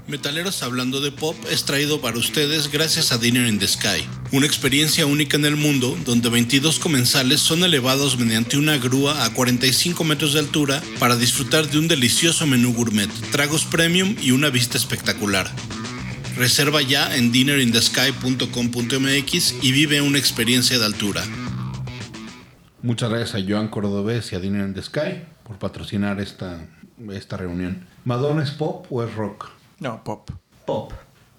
Metaleros 0.08 0.62
Hablando 0.62 1.02
de 1.02 1.12
Pop 1.12 1.36
es 1.50 1.66
traído 1.66 2.00
para 2.00 2.16
ustedes 2.16 2.72
gracias 2.72 3.12
a 3.12 3.18
Dinner 3.18 3.46
in 3.46 3.58
the 3.58 3.68
Sky, 3.68 4.08
una 4.32 4.46
experiencia 4.46 5.04
única 5.04 5.36
en 5.36 5.44
el 5.44 5.56
mundo 5.56 5.98
donde 6.06 6.30
22 6.30 6.78
comensales 6.78 7.40
son 7.40 7.62
elevados 7.62 8.18
mediante 8.18 8.56
una 8.56 8.78
grúa 8.78 9.26
a 9.26 9.34
45 9.34 10.04
metros 10.04 10.32
de 10.32 10.40
altura 10.40 10.82
para 10.98 11.16
disfrutar 11.16 11.68
de 11.68 11.78
un 11.78 11.88
delicioso 11.88 12.46
menú 12.46 12.72
gourmet, 12.72 13.10
tragos 13.30 13.66
premium 13.66 14.16
y 14.22 14.30
una 14.30 14.48
vista 14.48 14.78
espectacular. 14.78 15.46
Reserva 16.36 16.80
ya 16.80 17.14
en 17.14 17.30
dinnerinthesky.com.mx 17.30 19.54
y 19.60 19.72
vive 19.72 20.00
una 20.00 20.16
experiencia 20.16 20.78
de 20.78 20.86
altura. 20.86 21.22
Muchas 22.80 23.10
gracias 23.10 23.34
a 23.34 23.44
Joan 23.46 23.68
Cordobés 23.68 24.32
y 24.32 24.36
a 24.36 24.40
Dinner 24.40 24.66
in 24.66 24.72
the 24.72 24.82
Sky 24.82 25.24
por 25.44 25.58
patrocinar 25.58 26.18
esta, 26.18 26.66
esta 27.12 27.36
reunión. 27.36 27.86
¿Madonna 28.06 28.42
es 28.42 28.52
pop 28.52 28.86
o 28.88 29.04
es 29.04 29.14
rock? 29.14 29.57
No, 29.80 30.02
pop. 30.04 30.30
Pop. 30.66 30.92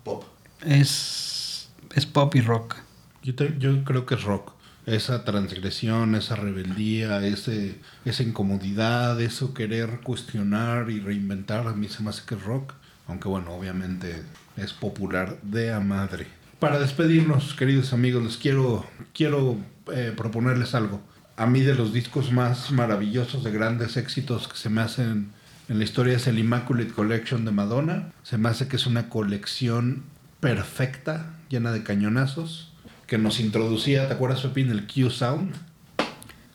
Pop. 0.04 0.24
Es, 0.66 1.70
es 1.96 2.06
pop 2.06 2.36
y 2.36 2.42
rock. 2.42 2.76
Yo, 3.24 3.36
te- 3.36 3.56
yo 3.60 3.84
creo 3.84 4.06
que 4.06 4.16
es 4.16 4.24
rock. 4.24 4.54
Esa 4.86 5.24
transgresión, 5.24 6.16
esa 6.16 6.36
rebeldía, 6.36 7.24
ese, 7.26 7.80
esa 8.06 8.24
incomodidad, 8.24 9.20
eso 9.22 9.54
querer 9.54 10.00
cuestionar 10.02 10.90
y 10.90 11.00
reinventar, 11.00 11.68
a 11.68 11.74
mí 11.74 11.88
se 11.90 12.02
me 12.02 12.10
hace 12.10 12.24
que 12.26 12.36
es 12.36 12.44
rock. 12.44 12.74
Aunque 13.08 13.28
bueno, 13.28 13.54
obviamente 13.54 14.24
es 14.58 14.74
popular 14.74 15.38
de 15.42 15.74
a 15.74 15.80
madre. 15.80 16.28
Para 16.60 16.80
despedirnos, 16.80 17.54
queridos 17.56 17.94
amigos, 17.94 18.24
les 18.24 18.38
quiero, 18.38 18.86
quiero 19.14 19.58
eh, 19.94 20.14
proponerles 20.16 20.76
algo. 20.76 21.02
A 21.38 21.46
mí 21.46 21.62
de 21.62 21.74
los 21.76 21.94
discos 21.94 22.32
más 22.32 22.72
maravillosos 22.72 23.44
de 23.44 23.52
grandes 23.52 23.96
éxitos 23.98 24.48
que 24.48 24.58
se 24.58 24.70
me 24.70 24.82
hacen 24.82 25.32
en 25.70 25.78
la 25.78 25.84
historia 25.84 26.18
es 26.18 26.26
el 26.28 26.40
Immaculate 26.40 26.92
Collection 26.92 27.46
de 27.46 27.52
Madonna. 27.52 28.12
Se 28.24 28.40
me 28.40 28.50
hace 28.50 28.68
que 28.68 28.76
es 28.76 28.88
una 28.88 29.08
colección 29.08 30.04
perfecta, 30.40 31.36
llena 31.48 31.72
de 31.72 31.84
cañonazos, 31.84 32.72
que 33.06 33.20
nos 33.20 33.40
introducía, 33.40 34.08
¿te 34.08 34.16
acuerdas, 34.16 34.42
Pepín? 34.42 34.72
El 34.72 34.88
Q 34.88 35.12
Sound. 35.12 35.54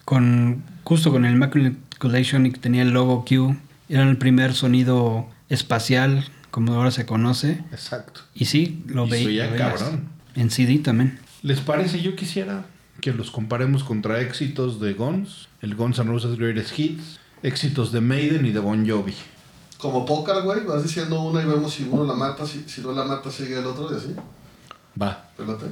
Con, 0.04 0.64
justo 0.82 1.12
con 1.12 1.24
el 1.24 1.34
Immaculate 1.34 1.76
Collection 1.98 2.44
y 2.46 2.50
que 2.50 2.58
tenía 2.58 2.82
el 2.82 2.90
logo 2.90 3.24
Q. 3.24 3.56
Era 3.88 4.02
el 4.02 4.18
primer 4.18 4.52
sonido 4.52 5.28
espacial, 5.48 6.24
como 6.50 6.74
ahora 6.74 6.90
se 6.90 7.06
conoce. 7.06 7.62
Exacto. 7.70 8.22
Y 8.34 8.46
sí, 8.46 8.82
lo 8.88 9.06
veía. 9.06 9.54
cabrón. 9.56 10.08
En 10.34 10.50
CD 10.50 10.78
también. 10.78 11.20
¿Les 11.42 11.60
parece? 11.60 12.02
Yo 12.02 12.16
quisiera 12.16 12.66
que 13.00 13.12
los 13.12 13.30
comparemos 13.30 13.84
contra 13.84 14.20
éxitos 14.20 14.80
de 14.80 14.94
Guns, 14.94 15.48
el 15.62 15.76
Guns 15.76 15.98
N' 16.00 16.10
Roses 16.10 16.36
Greatest 16.36 16.76
Hits, 16.76 17.20
éxitos 17.44 17.92
de 17.92 18.00
Maiden 18.00 18.44
y 18.46 18.50
de 18.50 18.58
Bon 18.58 18.84
Jovi. 18.88 19.14
Como 19.78 20.04
póker, 20.06 20.42
güey, 20.42 20.64
vas 20.64 20.82
diciendo 20.82 21.20
una 21.20 21.42
y 21.42 21.46
vemos 21.46 21.72
si 21.74 21.84
uno 21.90 22.04
la 22.04 22.14
mata, 22.14 22.46
si, 22.46 22.64
si 22.66 22.80
no 22.80 22.92
la 22.92 23.04
mata 23.04 23.30
sigue 23.30 23.58
el 23.58 23.66
otro 23.66 23.92
y 23.92 23.96
así. 23.96 24.14
Va. 25.00 25.28
Espérate. 25.38 25.66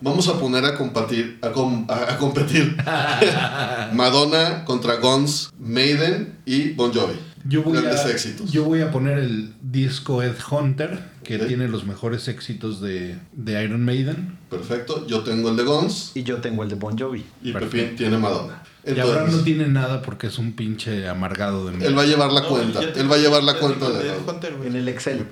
Vamos 0.00 0.26
a 0.28 0.38
poner 0.40 0.64
a 0.64 0.74
competir, 0.78 1.38
a, 1.42 1.50
com- 1.50 1.84
a- 1.88 2.12
a 2.14 2.16
competir 2.16 2.74
Madonna 3.92 4.64
contra 4.64 4.96
Guns, 4.96 5.52
Maiden 5.58 6.38
y 6.46 6.70
Bon 6.72 6.90
Jovi. 6.92 7.18
Yo 7.44 7.62
voy, 7.62 7.78
Grandes 7.80 8.00
a, 8.00 8.10
éxitos. 8.10 8.50
yo 8.52 8.64
voy 8.64 8.82
a 8.82 8.90
poner 8.90 9.18
el 9.18 9.54
disco 9.62 10.22
Ed 10.22 10.34
Hunter, 10.50 11.00
que 11.24 11.38
tiene 11.38 11.68
los 11.68 11.84
mejores 11.86 12.28
éxitos 12.28 12.80
de, 12.80 13.16
de 13.32 13.64
Iron 13.64 13.84
Maiden. 13.84 14.38
Perfecto. 14.50 15.06
Yo 15.06 15.20
tengo 15.22 15.48
el 15.50 15.56
de 15.56 15.62
Guns 15.64 16.12
Y 16.14 16.22
yo 16.24 16.38
tengo 16.38 16.62
el 16.64 16.68
de 16.68 16.74
Bon 16.74 16.98
Jovi. 16.98 17.24
y 17.42 17.52
Perfecto. 17.52 17.76
Pepín 17.76 17.96
tiene 17.96 18.18
Madonna. 18.18 18.62
y 18.84 18.90
Entonces, 18.90 19.36
no 19.36 19.42
tiene 19.42 19.68
nada 19.68 20.02
porque 20.02 20.26
es 20.26 20.38
un 20.38 20.52
pinche 20.52 21.08
amargado 21.08 21.66
de 21.66 21.72
mí. 21.76 21.84
él 21.84 21.96
va 21.96 22.02
a 22.02 22.06
llevar 22.06 22.32
la 22.32 22.40
No, 22.42 22.48
cuenta. 22.48 22.80
Él 22.82 23.10
va 23.10 23.14
a 23.16 23.18
llevar 23.18 23.42
la 23.44 23.54
cuenta 23.58 23.90
de 23.90 24.08
el 24.08 24.14
Hunter. 24.26 24.54
En 24.64 24.76
el 24.76 24.88
Excel. 24.88 25.26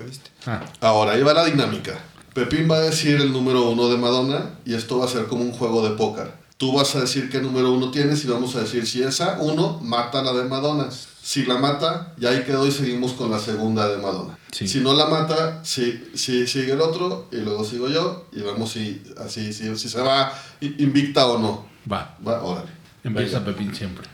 Ah, 0.47 0.65
Ahora, 0.81 1.13
ahí 1.13 1.23
va 1.23 1.35
la 1.35 1.45
dinámica. 1.45 1.99
Pepín 2.35 2.71
va 2.71 2.77
a 2.77 2.81
decir 2.81 3.21
el 3.21 3.33
número 3.33 3.69
uno 3.69 3.89
de 3.89 3.97
Madonna 3.99 4.51
y 4.65 4.75
esto 4.75 4.99
va 4.99 5.07
a 5.07 5.09
ser 5.09 5.27
como 5.27 5.43
un 5.43 5.51
juego 5.53 5.87
de 5.89 5.97
póker. 5.97 6.31
Tú 6.59 6.73
vas 6.73 6.95
a 6.97 7.01
decir 7.01 7.31
qué 7.31 7.41
número 7.41 7.73
uno 7.73 7.91
tienes 7.93 8.25
y 8.25 8.29
vamos 8.29 8.57
a 8.57 8.61
decir 8.61 8.85
si 8.87 9.01
esa 9.03 9.39
uno 9.41 9.79
mata 9.81 10.23
la 10.23 10.33
de 10.33 10.45
Madonna. 10.45 10.89
Si 11.23 11.45
la 11.45 11.57
mata, 11.59 12.15
ya 12.19 12.31
ahí 12.31 12.43
quedó 12.43 12.67
y 12.67 12.73
seguimos 12.73 13.13
con 13.13 13.31
la 13.31 13.39
segunda 13.39 13.89
de 13.89 13.99
Madonna. 13.99 14.37
Sí. 14.51 14.67
Si 14.67 14.81
no 14.81 14.93
la 14.95 15.07
mata, 15.07 15.65
si, 15.65 16.03
si 16.15 16.47
sigue 16.47 16.73
el 16.73 16.81
otro 16.81 17.29
y 17.31 17.37
luego 17.37 17.65
sigo 17.65 17.89
yo 17.89 18.27
y 18.33 18.41
vemos 18.41 18.73
si, 18.73 19.03
así, 19.19 19.53
si, 19.53 19.77
si 19.77 19.89
se 19.89 20.01
va 20.01 20.33
invicta 20.61 21.27
o 21.29 21.39
no. 21.39 21.67
va. 21.91 22.17
Va, 22.27 22.43
órale. 22.43 22.71
Empieza 23.05 23.39
Venga. 23.39 23.53
Pepín 23.53 23.75
siempre. 23.75 24.09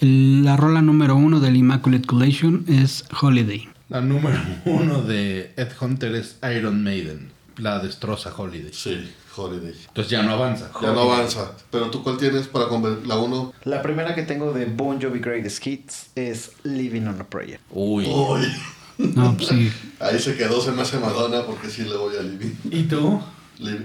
La 0.00 0.56
rola 0.56 0.80
número 0.80 1.16
uno 1.16 1.38
del 1.40 1.56
Immaculate 1.56 2.06
Collection 2.06 2.64
es 2.68 3.04
Holiday. 3.20 3.68
La 3.90 4.00
número 4.00 4.40
uno 4.64 5.02
de 5.02 5.52
Ed 5.56 5.68
Hunter 5.78 6.14
es 6.14 6.36
Iron 6.56 6.82
Maiden. 6.82 7.30
La 7.58 7.78
destroza 7.78 8.32
Holiday. 8.36 8.72
Sí, 8.72 9.10
Holiday. 9.36 9.74
Entonces 9.88 10.10
ya 10.10 10.22
no 10.22 10.32
avanza. 10.32 10.70
Ya 10.80 10.92
no 10.92 11.00
avanza. 11.00 11.52
Pero 11.70 11.90
tú, 11.90 12.02
¿cuál 12.02 12.16
tienes 12.16 12.46
para 12.48 12.66
la 12.66 13.16
uno? 13.16 13.52
La 13.64 13.82
primera 13.82 14.14
que 14.14 14.22
tengo 14.22 14.52
de 14.52 14.66
Bon 14.66 15.00
Jovi 15.00 15.18
Greatest 15.20 15.66
Hits 15.66 16.10
es 16.14 16.52
Living 16.62 17.06
on 17.06 17.20
a 17.20 17.24
Prayer. 17.24 17.60
Uy. 17.70 18.06
Uy, 18.06 18.46
No, 18.98 19.36
pues 19.36 19.48
sí. 19.48 19.72
ahí 20.00 20.18
se 20.18 20.36
quedó, 20.36 20.60
se 20.60 20.72
me 20.72 20.82
hace 20.82 20.98
Madonna 20.98 21.44
porque 21.44 21.68
sí 21.68 21.82
le 21.82 21.96
voy 21.96 22.16
a 22.16 22.22
Living. 22.22 22.54
¿Y 22.70 22.84
tú? 22.84 23.20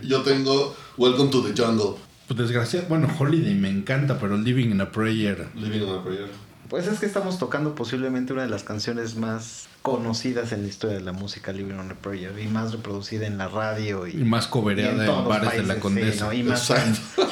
Yo 0.04 0.22
tengo 0.22 0.76
Welcome 0.98 1.30
to 1.30 1.42
the 1.44 1.60
Jungle. 1.62 2.00
Pues 2.28 2.38
desgraciado. 2.40 2.88
Bueno, 2.88 3.08
Holiday 3.18 3.56
me 3.56 3.70
encanta, 3.70 4.20
pero 4.20 4.38
Living 4.38 4.70
in 4.70 4.82
a 4.82 4.92
Prayer. 4.92 5.48
Living 5.56 5.82
on 5.82 6.00
a 6.00 6.04
Prayer. 6.04 6.49
Pues 6.70 6.86
es 6.86 7.00
que 7.00 7.08
estamos 7.08 7.40
tocando 7.40 7.74
posiblemente 7.74 8.32
una 8.32 8.44
de 8.44 8.50
las 8.50 8.62
canciones 8.62 9.16
más 9.16 9.68
conocidas 9.82 10.52
en 10.52 10.62
la 10.62 10.68
historia 10.68 10.98
de 10.98 11.04
la 11.04 11.14
música, 11.14 11.52
Living 11.52 11.74
on 11.74 11.90
a 11.90 11.96
Prayer, 11.96 12.32
y 12.40 12.48
más 12.48 12.72
reproducida 12.72 13.26
en 13.26 13.40
la 13.40 13.48
radio 13.48 14.06
y, 14.06 14.12
Y 14.12 14.24
más 14.24 14.46
y 14.46 14.50
cobereada 14.50 15.04
en, 15.04 15.28
bares 15.28 15.54
de 15.54 15.64
la 15.64 15.80
Condesa. 15.80 16.30
sí, 16.30 16.44
¿no? 16.44 16.50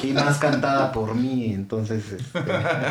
y, 0.02 0.12
más, 0.12 0.36
y 0.36 0.40
cantada 0.40 0.90
por 0.90 1.14
mí, 1.14 1.52
entonces... 1.52 2.04
este, 2.10 2.34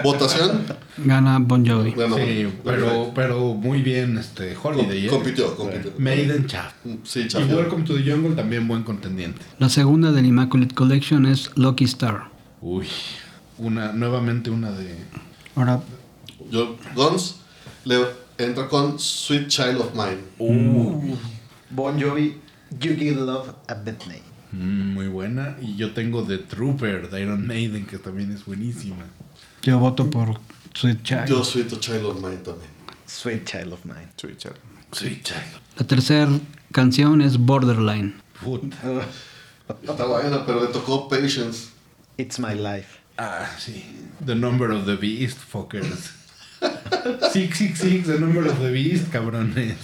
¿Votación? 0.03 0.61
Gana 0.99 1.37
Bon 1.39 1.67
Jovi. 1.67 1.91
Bueno, 1.91 2.15
Sí, 2.15 2.47
pero, 2.63 3.11
pero 3.13 3.53
muy 3.53 3.81
bien 3.81 4.17
este 4.17 4.55
Holiday. 4.55 5.07
¿eh? 5.07 5.09
compitió, 5.09 5.53
compitió. 5.53 5.91
Maiden 5.97 6.47
Chat. 6.47 6.71
Sí, 7.03 7.23
Y 7.23 7.27
champion. 7.27 7.57
Welcome 7.59 7.83
to 7.83 7.93
the 7.95 8.09
Jungle 8.09 8.35
también 8.35 8.65
buen 8.69 8.83
contendiente. 8.83 9.41
La 9.59 9.67
segunda 9.67 10.13
del 10.13 10.25
Immaculate 10.25 10.73
Collection 10.73 11.25
es 11.25 11.51
Lucky 11.55 11.83
Star. 11.83 12.29
Uy, 12.61 12.87
una, 13.57 13.91
nuevamente 13.91 14.49
una 14.49 14.71
de 14.71 14.95
Ahora, 15.57 15.81
Guns 16.95 17.35
le 17.85 18.05
entra 18.37 18.67
con 18.67 18.99
Sweet 18.99 19.47
Child 19.47 19.81
of 19.81 19.93
Mine. 19.93 21.17
Bon 21.69 21.99
Jovi, 21.99 22.39
You 22.79 22.95
Give 22.95 23.15
Love 23.15 23.53
a 23.67 23.73
Bethany. 23.73 24.21
Mm, 24.51 24.93
muy 24.93 25.07
buena. 25.07 25.57
Y 25.61 25.75
yo 25.75 25.93
tengo 25.93 26.23
The 26.23 26.37
Trooper 26.37 27.09
de 27.09 27.21
Iron 27.21 27.45
Maiden, 27.45 27.85
que 27.85 27.97
también 27.97 28.31
es 28.31 28.45
buenísima. 28.45 29.05
yo 29.61 29.79
voto 29.79 30.09
por 30.09 30.39
Sweet 30.73 31.03
Child. 31.03 31.25
Yo 31.27 31.43
Sweet 31.43 31.79
Child 31.79 32.05
of 32.05 32.15
Mine 32.21 32.37
también. 32.37 32.69
Sweet 33.05 33.45
Child 33.45 33.73
of 33.73 33.85
Mine. 33.85 34.07
Sweet 34.17 34.37
child. 34.37 34.57
Sweet 34.91 35.23
Child. 35.23 35.61
La 35.77 35.87
tercera 35.87 36.29
canción 36.71 37.21
es 37.21 37.37
Borderline. 37.37 38.15
Puta. 38.43 38.77
Está 39.83 40.05
buena, 40.05 40.45
pero 40.45 40.61
le 40.61 40.67
tocó 40.67 41.09
Patience. 41.09 41.69
It's 42.17 42.39
My 42.39 42.55
Life. 42.55 42.99
Ah, 43.17 43.47
sí. 43.57 43.83
The 44.25 44.35
Number 44.35 44.71
of 44.71 44.85
the 44.85 44.95
Beast, 44.95 45.37
fuckers. 45.39 46.13
Six, 47.31 47.57
six, 47.57 47.79
six, 47.79 48.07
The 48.07 48.19
Number 48.19 48.47
of 48.47 48.59
the 48.59 48.71
Beast, 48.71 49.11
cabrones. 49.11 49.77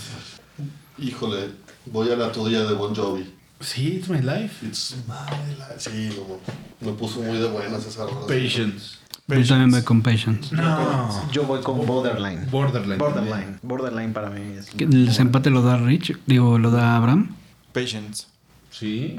Híjole, 0.98 1.52
voy 1.86 2.12
a 2.12 2.16
la 2.16 2.32
tuya 2.32 2.64
de 2.64 2.74
Bon 2.74 2.94
Jovi. 2.96 3.34
Sí, 3.60 3.98
It's 3.98 4.10
My 4.10 4.20
Life. 4.22 4.66
It's 4.66 4.96
my 5.08 5.56
life. 5.58 5.80
Sí, 5.80 6.10
no, 6.18 6.40
me 6.86 6.98
puso 6.98 7.22
muy 7.22 7.38
de 7.38 7.48
buenas 7.48 7.86
esa 7.86 8.06
rola. 8.06 8.28
Patience. 8.28 8.98
Yo 9.28 9.46
también 9.48 9.72
voy 9.72 9.82
con 9.84 10.02
Patience. 10.02 10.54
No. 10.54 11.32
Yo 11.32 11.44
voy 11.44 11.62
con 11.62 11.86
Borderline. 11.86 12.46
Borderline. 12.52 12.98
Borderline. 12.98 13.60
Borderline 13.62 14.14
para 14.14 14.30
mí 14.30 14.58
es. 14.58 14.70
¿Que 14.72 14.84
¿El 14.84 15.06
desempate 15.06 15.50
lo 15.50 15.62
da 15.62 15.78
Rich? 15.78 16.18
Digo, 16.26 16.60
lo 16.60 16.72
da 16.72 16.98
Abraham. 16.98 17.36
Patience. 17.72 18.28
Sí. 18.70 19.16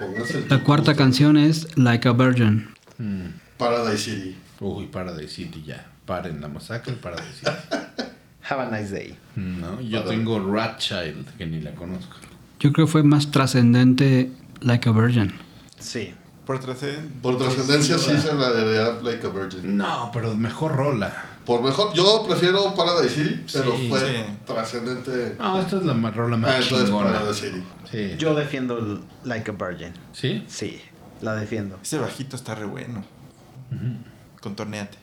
El 0.00 0.48
La 0.48 0.64
cuarta 0.64 0.96
canción 0.96 1.36
es 1.36 1.76
Like 1.78 2.08
a 2.08 2.12
Virgin. 2.12 2.68
Mm. 2.98 3.26
Paradise 3.58 3.98
City. 3.98 4.36
Uy, 4.58 4.86
Paradise 4.86 5.32
City 5.32 5.62
ya. 5.64 5.91
Paren 6.06 6.40
la 6.40 6.48
masacre, 6.48 6.94
Paradise 6.94 7.32
City. 7.40 7.50
Have 8.48 8.60
a 8.62 8.70
nice 8.70 8.90
day. 8.92 9.16
No, 9.36 9.80
yo 9.80 10.02
tengo 10.04 10.38
Rat 10.52 10.78
Child, 10.78 11.36
que 11.38 11.46
ni 11.46 11.60
la 11.60 11.72
conozco. 11.74 12.16
Yo 12.58 12.72
creo 12.72 12.86
que 12.86 12.92
fue 12.92 13.02
más 13.02 13.30
trascendente 13.30 14.30
Like 14.60 14.88
a 14.88 14.92
Virgin. 14.92 15.32
Sí. 15.78 16.14
Por 16.44 16.58
trascendencia. 16.58 17.22
Por 17.22 17.38
trascendencia 17.38 17.98
sí 17.98 18.18
se 18.18 18.34
la 18.34 18.50
daría 18.52 19.00
Like 19.00 19.26
a 19.26 19.30
Virgin. 19.30 19.76
No, 19.76 20.10
pero 20.12 20.34
mejor 20.36 20.74
rola. 20.76 21.12
Por 21.46 21.62
mejor, 21.62 21.92
yo 21.94 22.24
prefiero 22.28 22.74
Paradise 22.74 23.14
City, 23.14 23.44
pero 23.52 23.76
Sí, 23.76 23.88
fue 23.88 24.00
sí. 24.00 24.24
trascendente. 24.44 25.36
No, 25.38 25.60
esta 25.60 25.76
es 25.76 25.84
la 25.84 25.94
rola 26.10 26.34
Ah, 26.36 26.38
más 26.38 26.62
entonces 26.62 26.86
chingona. 26.88 27.12
Paradise 27.12 27.40
City. 27.50 27.62
Sí. 27.90 28.14
Yo 28.18 28.34
defiendo 28.34 29.04
Like 29.24 29.50
a 29.50 29.54
Virgin. 29.54 29.92
¿Sí? 30.12 30.44
Sí, 30.48 30.80
la 31.20 31.34
defiendo. 31.36 31.78
Ese 31.82 31.98
bajito 31.98 32.34
está 32.36 32.54
re 32.56 32.64
bueno. 32.66 33.04
Contorneate. 34.40 34.98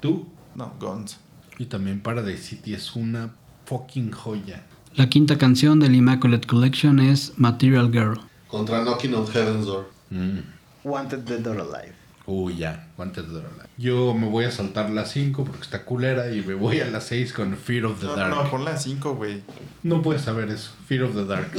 ¿Tú? 0.00 0.26
No, 0.54 0.72
Guns. 0.80 1.18
Y 1.58 1.66
también 1.66 2.00
Paradise 2.00 2.42
City 2.42 2.74
es 2.74 2.94
una 2.96 3.30
fucking 3.66 4.12
joya. 4.12 4.62
La 4.94 5.08
quinta 5.08 5.38
canción 5.38 5.80
del 5.80 5.94
Immaculate 5.94 6.46
Collection 6.46 7.00
es 7.00 7.32
Material 7.36 7.90
Girl. 7.90 8.20
Contra 8.48 8.82
Knocking 8.84 9.14
on 9.14 9.26
Heaven's 9.26 9.66
Door. 9.66 9.90
Mm. 10.10 10.38
Wanted 10.84 11.24
the 11.24 11.38
Door 11.38 11.60
Alive. 11.60 11.94
Uy, 12.26 12.56
ya. 12.56 12.88
¿Cuántas 12.96 13.26
de 13.28 13.34
rola? 13.40 13.68
Yo 13.76 14.14
me 14.14 14.26
voy 14.28 14.46
a 14.46 14.50
saltar 14.50 14.88
la 14.88 15.04
5 15.04 15.44
porque 15.44 15.60
está 15.62 15.84
culera 15.84 16.32
y 16.32 16.40
me 16.42 16.54
voy 16.54 16.80
a 16.80 16.86
la 16.86 17.00
6 17.02 17.32
con 17.34 17.54
Fear 17.56 17.84
of 17.84 18.00
the 18.00 18.06
No, 18.06 18.16
Dark. 18.16 18.34
no, 18.34 18.50
ponla 18.50 18.70
a 18.72 18.76
5, 18.78 19.14
güey. 19.14 19.42
No 19.82 20.00
puedes 20.00 20.22
saber 20.22 20.48
eso. 20.50 20.70
Fear 20.86 21.02
of 21.02 21.14
the 21.14 21.26
Dark. 21.26 21.50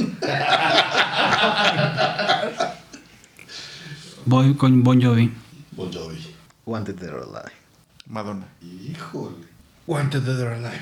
Voy 4.24 4.54
con 4.54 4.82
Bon 4.82 5.00
Jovi. 5.00 5.32
Bon 5.72 5.92
Jovi. 5.92 6.15
Wanted 6.66 6.98
the 6.98 7.06
Door 7.06 7.20
Alive. 7.20 7.52
Madonna. 8.08 8.48
Híjole. 8.60 9.46
Wanted 9.86 10.24
Dead 10.24 10.40
or 10.40 10.52
Alive. 10.52 10.80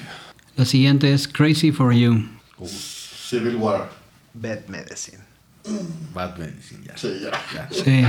La 0.56 0.64
siguiente 0.64 1.12
es 1.12 1.26
Crazy 1.28 1.70
for 1.70 1.92
You. 1.92 2.26
Civil 2.64 3.56
War. 3.56 3.90
Bad 4.34 4.66
Medicine. 4.68 5.22
Bad 6.14 6.38
Medicine, 6.38 6.84
ya. 6.86 6.96
Sí, 6.96 7.20
ya. 7.20 7.30
Ya. 7.54 7.68
Sí, 7.70 8.02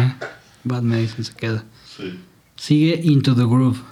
Bad 0.64 0.84
Medicine 0.84 1.26
se 1.26 1.34
queda. 1.34 1.66
Sí. 1.86 2.18
Sigue 2.56 3.02
Into 3.04 3.36
the 3.36 3.46
Groove. 3.46 3.84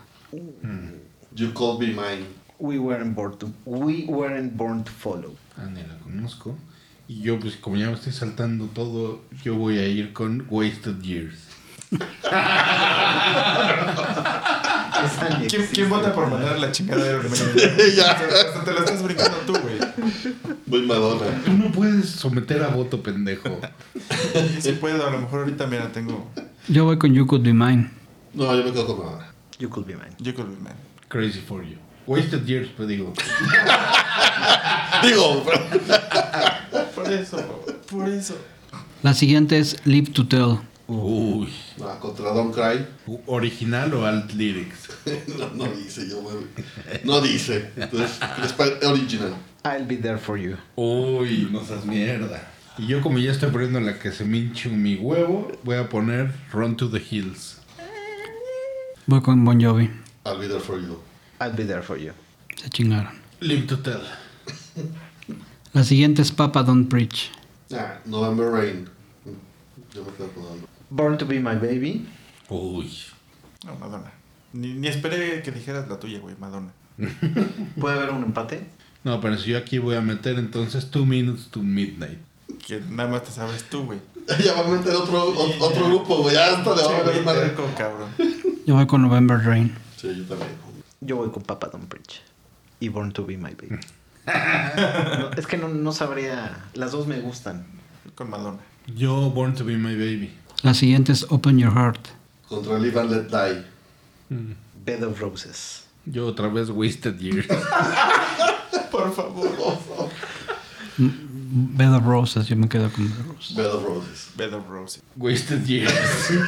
You 1.36 1.52
Call 1.54 1.78
Me 1.80 1.88
Mine. 1.88 2.26
We 2.60 2.80
weren't 2.80 3.14
born 3.14 3.38
to, 3.40 3.52
we 3.66 4.06
weren't 4.06 4.56
born 4.56 4.86
to 4.86 4.92
follow. 4.92 5.36
Ah, 5.58 5.66
ni 5.66 5.82
la 5.82 5.98
conozco. 5.98 6.56
Y 7.10 7.20
yo, 7.22 7.38
pues, 7.38 7.58
como 7.58 7.76
ya 7.76 7.88
me 7.88 7.94
estoy 7.96 8.14
saltando 8.14 8.68
todo, 8.68 9.26
yo 9.44 9.56
voy 9.56 9.80
a 9.80 9.88
ir 9.88 10.14
con 10.14 10.48
Wasted 10.50 11.02
Years. 11.02 11.53
¿Quién, 15.50 15.68
quién 15.74 15.90
vota 15.90 16.14
por 16.14 16.30
mandar 16.30 16.60
la 16.60 16.72
chingada 16.72 17.04
de 17.04 17.30
Maiden? 17.30 17.96
Ya. 17.96 18.12
Hasta 18.12 18.64
te 18.64 18.74
la 18.74 18.80
estás 18.80 19.04
brincando 19.04 19.38
tú, 19.46 19.54
güey. 19.54 19.80
Muy 20.66 20.82
Madonna. 20.88 21.26
Tú 21.46 21.54
no 21.54 21.72
puedes 21.72 22.10
someter 22.10 22.64
a 22.64 22.68
voto, 22.70 23.02
pendejo. 23.04 23.60
Si 24.60 24.72
puedo, 24.74 25.06
a 25.06 25.12
lo 25.12 25.20
mejor 25.22 25.42
ahorita, 25.42 25.68
mira, 25.68 25.92
tengo 25.92 26.32
Yo 26.68 26.86
voy 26.86 26.98
con 26.98 27.14
You 27.14 27.28
Could 27.28 27.44
Be 27.44 27.54
Mine. 27.54 27.92
No, 28.34 28.56
yo 28.56 28.64
me 28.64 28.72
quedo 28.72 28.88
con 28.88 29.06
Madonna. 29.06 29.34
You 29.60 29.70
could 29.70 29.86
be 29.88 29.94
mine. 29.96 30.14
You 30.20 30.34
Could 30.34 30.50
Be 30.50 30.62
Man. 30.62 30.76
Crazy 31.10 31.40
for 31.40 31.64
You. 31.64 31.78
Wasted 32.08 32.46
Years, 32.46 32.70
pues 32.76 32.88
digo. 32.90 33.14
Digo, 35.04 35.44
Por 36.96 37.12
eso, 37.12 37.38
por 37.90 38.10
eso. 38.10 38.38
La 39.04 39.14
siguiente 39.14 39.58
es 39.60 39.78
Live 39.86 40.12
to 40.12 40.28
Tell. 40.28 40.60
Uy. 40.88 41.48
no, 41.78 42.00
contra 42.00 42.34
Don't 42.34 42.54
Cry. 42.54 42.86
¿Original 43.28 43.94
o 43.94 44.06
alt 44.06 44.34
lyrics? 44.34 44.90
No, 45.38 45.50
no 45.54 45.66
dice, 45.74 46.08
yo 46.10 46.22
me... 46.22 46.30
No 47.04 47.22
dice. 47.22 47.72
Entonces, 47.76 48.20
original. 48.84 49.34
I'll 49.66 49.86
be 49.86 49.96
there 49.96 50.18
for 50.18 50.38
you. 50.38 50.58
Uy, 50.76 51.48
no 51.52 51.64
seas 51.64 51.86
mierda. 51.86 52.50
Y 52.78 52.88
yo 52.88 53.02
como 53.02 53.20
ya 53.20 53.32
estoy 53.32 53.52
poniendo 53.52 53.80
la 53.80 54.00
que 54.00 54.12
se 54.12 54.26
me 54.26 54.38
hinche 54.40 54.68
mi 54.70 54.96
huevo, 54.96 55.52
voy 55.64 55.78
a 55.78 55.88
poner 55.88 56.32
Run 56.52 56.76
to 56.76 56.90
the 56.90 57.00
Hills. 57.00 57.60
Voy 59.06 59.22
con 59.22 59.46
Bon 59.46 59.60
Jovi. 59.60 59.90
I'll 60.26 60.38
be 60.38 60.48
there 60.48 60.60
for 60.60 60.80
you. 60.80 61.00
I'll 61.40 61.54
be 61.56 61.66
there 61.66 61.82
for 61.82 61.98
you. 61.98 62.14
Se 62.56 62.70
chingaron. 62.70 63.14
Live 63.42 63.68
to 63.68 63.78
Tell. 63.78 64.02
La 65.74 65.84
siguiente 65.84 66.22
es 66.22 66.32
Papa 66.32 66.64
Don't 66.64 66.90
Preach. 66.90 67.30
Ah, 67.74 68.00
November 68.06 68.52
Rain. 68.52 68.90
Yo 69.94 70.04
me 70.04 70.12
quedo 70.14 70.30
con. 70.30 70.73
Born 70.94 71.18
to 71.18 71.26
be 71.26 71.40
my 71.40 71.56
baby. 71.56 72.06
Uy. 72.50 72.88
No, 73.66 73.76
Madonna. 73.78 74.12
Ni, 74.54 74.74
ni 74.76 74.88
esperé 74.88 75.42
que 75.42 75.52
dijeras 75.52 75.88
la 75.90 76.00
tuya, 76.00 76.20
güey, 76.20 76.36
Madonna. 76.40 76.72
¿Puede 77.80 77.96
haber 77.98 78.12
un 78.12 78.24
empate? 78.24 78.68
No, 79.04 79.20
pero 79.20 79.36
si 79.38 79.50
yo 79.50 79.58
aquí 79.58 79.80
voy 79.80 79.96
a 79.96 80.02
meter 80.02 80.38
entonces 80.38 80.92
Two 80.92 81.06
Minutes 81.08 81.48
to 81.50 81.64
Midnight. 81.64 82.20
Que 82.68 82.80
nada 82.80 83.10
más 83.10 83.24
te 83.24 83.32
sabes 83.32 83.64
tú, 83.64 83.86
güey. 83.86 84.00
Ya 84.46 84.54
va 84.54 84.60
a 84.68 84.70
meter 84.70 84.94
otro, 84.96 85.24
o- 85.24 85.66
otro 85.66 85.88
grupo, 85.88 86.18
güey. 86.18 86.36
Ya 86.36 86.58
hasta 86.58 86.76
le 86.76 86.82
va 86.84 87.32
a 87.32 87.46
Sí, 87.48 87.52
güey, 87.58 87.76
cabrón. 87.76 88.10
Yo 88.68 88.76
voy 88.76 88.86
con 88.86 89.02
November 89.02 89.40
Rain. 89.44 89.74
Sí, 89.98 90.10
yo 90.16 90.24
también. 90.26 90.52
Yo 91.02 91.16
voy 91.18 91.32
con 91.32 91.42
Papa 91.42 91.70
Don't 91.72 91.88
Preach. 91.90 92.22
Y 92.80 92.90
Born 92.90 93.12
to 93.14 93.26
be 93.26 93.36
my 93.38 93.56
baby. 93.56 93.80
No, 95.20 95.32
es 95.32 95.48
que 95.48 95.58
no, 95.58 95.68
no 95.68 95.92
sabría. 95.92 96.64
Las 96.76 96.92
dos 96.92 97.08
me 97.08 97.20
gustan. 97.20 97.66
Con 98.16 98.30
Madonna. 98.30 98.60
Yo 98.96 99.32
Born 99.32 99.56
to 99.56 99.66
be 99.66 99.76
my 99.76 99.96
baby. 99.96 100.32
La 100.64 100.74
siguiente 100.74 101.12
es 101.12 101.26
Open 101.30 101.60
Your 101.60 101.74
Heart. 101.74 102.08
Contra 102.48 102.80
Live 102.80 102.98
and 103.00 103.12
Let 103.12 103.30
Die. 103.30 103.64
Bed 104.86 105.04
of 105.04 105.20
Roses. 105.20 105.84
Yo 106.06 106.28
otra 106.28 106.48
vez 106.48 106.70
Wasted 106.70 107.20
Years. 107.20 107.48
Por 108.92 109.12
favor. 109.14 110.10
Bed 110.98 111.94
of 111.94 112.06
Roses. 112.06 112.48
Yo 112.50 112.56
me 112.56 112.68
quedo 112.68 112.90
con 112.92 113.08
Bed 113.10 113.18
of 113.18 113.28
Roses. 113.36 113.56
Bed 113.56 113.74
of 113.74 113.84
Roses. 113.84 114.32
Bed 114.38 114.54
of 114.54 114.70
Roses. 114.70 115.02
Wasted 115.18 115.68
Years. 115.68 115.92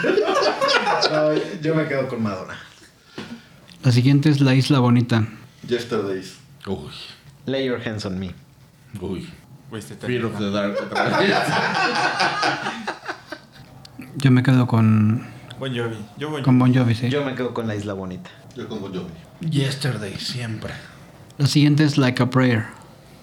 No, 1.12 1.34
yo 1.62 1.76
me 1.76 1.86
quedo 1.88 2.08
con 2.08 2.24
Madonna. 2.24 2.56
La 3.84 3.92
siguiente 3.92 4.30
es 4.30 4.40
La 4.40 4.54
Isla 4.56 4.80
Bonita. 4.80 5.28
Yesterdays. 5.68 6.38
Uy. 6.66 6.90
Lay 7.46 7.66
your 7.66 7.80
hands 7.80 8.06
on 8.06 8.18
me. 8.18 8.34
Uy. 9.02 9.28
Wasted 9.70 10.00
Fear 10.00 10.26
of 10.26 10.40
the 10.40 10.52
Dark 10.52 10.78
otra 10.80 11.20
vez. 11.20 11.36
Yo 14.18 14.32
me 14.32 14.44
quedo 14.44 14.68
con, 14.68 15.26
Bon 15.60 15.74
Jovi. 15.74 15.98
Yo 16.18 16.30
voy. 16.30 16.42
con 16.44 16.60
Bon 16.60 16.74
Jovi, 16.74 16.96
sí. 16.96 17.10
Yo 17.10 17.24
me 17.26 17.34
quedo 17.36 17.54
con 17.54 17.68
la 17.68 17.76
Isla 17.76 17.94
Bonita. 17.94 18.30
Yo 18.56 18.68
con 18.68 18.82
Bon 18.82 18.92
Jovi. 18.94 19.12
Yesterday, 19.50 20.16
siempre. 20.18 20.74
La 21.38 21.48
siguiente 21.48 21.84
es 21.84 21.98
Like 21.98 22.22
a 22.22 22.30
Prayer. 22.30 22.66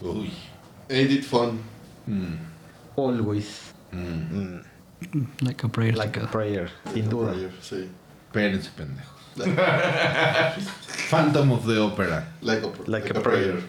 Uy. 0.01 0.31
Ain't 0.91 1.11
it 1.11 1.25
fun? 1.25 1.61
Mm, 2.07 2.37
Always. 2.97 3.73
mm. 3.93 4.63
Mm, 5.13 5.27
Like 5.41 5.65
a 5.65 5.69
Prayer 5.69 5.97
like 5.97 6.19
a 6.21 6.27
prayer. 6.31 6.71
Sin 6.95 7.09
duda. 7.09 7.33
Prayer, 7.33 7.51
Sí. 7.63 7.89
Espérense, 8.27 8.71
pendejos. 8.77 9.13
Phantom 11.11 11.53
of 11.53 11.67
the 11.67 11.79
Opera. 11.79 12.27
Like 12.43 12.63
a, 12.65 12.91
Like 12.91 13.11
a 13.11 13.21
prayer. 13.23 13.61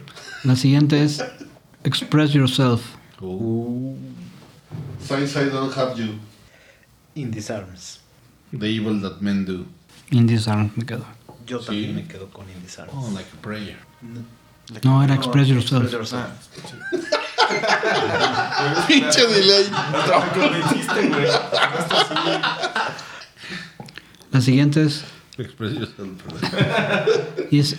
La 0.43 0.55
siguiente 0.55 1.03
es 1.03 1.23
Express 1.83 2.33
Yourself. 2.33 2.81
Uh, 3.21 3.95
Since 4.99 5.37
I 5.39 5.49
don't 5.49 5.73
have 5.75 5.97
you. 5.97 6.15
In 7.15 7.31
these 7.31 7.49
arms. 7.51 7.99
The 8.51 8.65
Evil 8.67 8.99
That 9.01 9.21
Men 9.21 9.45
Do. 9.45 9.65
In 10.11 10.25
This 10.27 10.47
Arms 10.47 10.75
me 10.77 10.83
quedo. 10.85 11.05
Yo 11.47 11.59
Sí. 11.59 11.65
también 11.65 11.95
me 11.95 12.03
quedo 12.07 12.29
con 12.31 12.45
Indie 12.49 12.69
Arms. 12.79 12.93
Oh, 12.95 13.09
like 13.13 13.27
a 13.33 13.41
prayer. 13.41 13.77
No, 14.83 15.01
era 15.03 15.13
Express 15.15 15.47
Yourself. 15.47 15.83
Express 15.83 16.11
Yourself. 16.11 16.49
Ah, 17.39 18.85
Pinche 18.87 19.27
delay. 19.27 19.65
La 24.31 24.41
siguiente 24.41 24.83
es 24.83 25.03
Express 25.37 25.73
yourself. 25.73 26.21
is 27.51 27.75